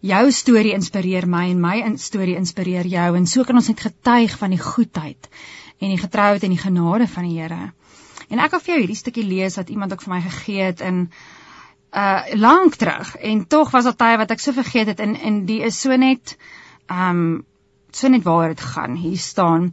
jou 0.00 0.30
storie 0.32 0.74
inspireer 0.76 1.26
my 1.26 1.48
en 1.50 1.60
my 1.60 1.96
storie 1.98 2.36
inspireer 2.38 2.86
jou 2.86 3.08
en 3.16 3.26
so 3.26 3.44
kan 3.44 3.58
ons 3.58 3.68
net 3.68 3.80
getuig 3.80 4.36
van 4.38 4.54
die 4.54 4.62
goedheid 4.62 5.28
en 5.80 5.90
die 5.90 5.98
getrouheid 5.98 6.44
en 6.44 6.54
die 6.54 6.62
genade 6.62 7.06
van 7.06 7.26
die 7.26 7.40
Here. 7.40 7.72
En 8.28 8.38
ek 8.38 8.52
wil 8.52 8.60
vir 8.60 8.72
jou 8.74 8.80
hierdie 8.82 8.98
stukkie 8.98 9.26
lees 9.26 9.56
wat 9.56 9.70
iemand 9.72 9.92
ook 9.92 10.02
vir 10.04 10.14
my 10.14 10.20
gegee 10.22 10.62
het 10.70 10.80
in 10.84 11.08
uh 11.88 12.34
lank 12.36 12.76
terug 12.76 13.14
en 13.16 13.46
tog 13.48 13.70
was 13.72 13.86
daar 13.88 13.96
tye 13.96 14.18
wat 14.20 14.30
ek 14.30 14.42
so 14.44 14.52
vergeet 14.52 14.90
het 14.92 15.00
en 15.00 15.16
en 15.16 15.46
die 15.48 15.62
is 15.64 15.80
so 15.80 15.96
net 15.96 16.36
um 16.92 17.46
so 17.90 18.08
net 18.08 18.22
waar 18.22 18.48
dit 18.48 18.60
gaan. 18.60 18.96
Hier 18.96 19.18
staan 19.18 19.72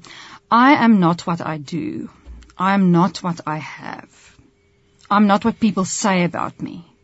I 0.51 0.78
am 0.80 0.99
not 0.99 1.26
what 1.26 1.41
I 1.41 1.57
do. 1.57 2.09
I 2.57 2.73
am 2.73 2.91
not 2.91 3.19
what 3.21 3.41
I 3.45 3.59
have. 3.59 4.38
I'm 5.09 5.28
not 5.28 5.43
what 5.43 5.59
people 5.59 5.86
say 5.86 6.23
about 6.23 6.61
me. 6.61 6.95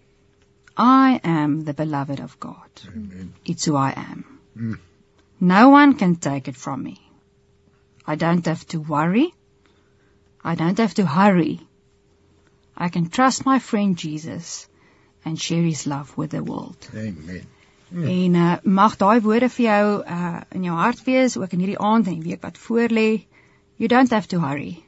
I 0.84 1.22
am 1.24 1.64
the 1.64 1.74
beloved 1.74 2.20
of 2.20 2.40
God. 2.40 2.70
Amen. 2.88 3.34
It's 3.46 3.66
who 3.66 3.76
I 3.76 3.94
am. 3.96 4.26
Mm. 4.58 4.80
No 5.40 5.70
one 5.70 5.94
can 5.96 6.16
take 6.16 6.48
it 6.48 6.56
from 6.56 6.82
me. 6.82 7.00
I 8.06 8.16
don't 8.16 8.46
have 8.48 8.66
to 8.70 8.80
worry. 8.80 9.32
I 10.44 10.56
don't 10.56 10.78
have 10.80 10.96
to 10.96 11.06
hurry. 11.06 11.60
I 12.76 12.90
can 12.90 13.10
trust 13.10 13.46
my 13.46 13.60
friend 13.60 13.96
Jesus 13.96 14.68
and 15.24 15.40
share 15.40 15.62
his 15.62 15.86
love 15.86 16.18
with 16.18 16.32
the 16.32 16.44
world. 16.44 16.90
Amen. 16.96 17.46
En 17.94 18.36
uh, 18.36 18.58
mag 18.64 18.98
daai 18.98 19.20
woorde 19.22 19.50
vir 19.52 19.66
jou 19.66 20.04
uh, 20.18 20.42
in 20.56 20.64
jou 20.64 20.76
hart 20.76 21.04
wees 21.04 21.38
ook 21.38 21.52
in 21.52 21.60
hierdie 21.60 21.82
aand 21.92 22.08
en 22.08 22.22
die 22.22 22.30
week 22.32 22.46
wat 22.48 22.58
voorlê. 22.58 23.26
You 23.78 23.90
don't 23.92 24.10
have 24.16 24.30
to 24.34 24.40
hurry. 24.40 24.84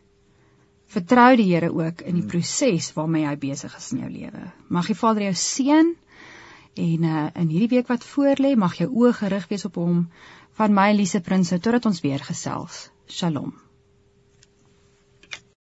Vertrou 0.94 1.32
die 1.40 1.50
Here 1.50 1.72
ook 1.74 2.04
in 2.06 2.20
die 2.20 2.28
proses 2.30 2.92
waarmee 2.94 3.26
hy 3.26 3.36
besig 3.42 3.74
is 3.78 3.92
in 3.96 4.04
jou 4.04 4.12
lewe. 4.14 4.46
Mag 4.70 4.92
die 4.92 4.98
Vader 4.98 5.26
jou 5.30 5.36
seën 5.42 5.94
en 6.84 7.04
uh, 7.10 7.28
in 7.42 7.50
hierdie 7.50 7.72
week 7.76 7.90
wat 7.90 8.06
voorlê, 8.06 8.56
mag 8.58 8.78
jou 8.78 8.90
oë 8.90 9.14
gerig 9.24 9.50
wees 9.50 9.66
op 9.70 9.78
hom 9.82 10.08
van 10.58 10.74
my 10.74 10.92
Elise 10.94 11.22
Prinsloo 11.26 11.62
totdat 11.62 11.90
ons 11.90 12.02
weer 12.06 12.22
gesels. 12.22 12.88
Shalom. 13.10 13.63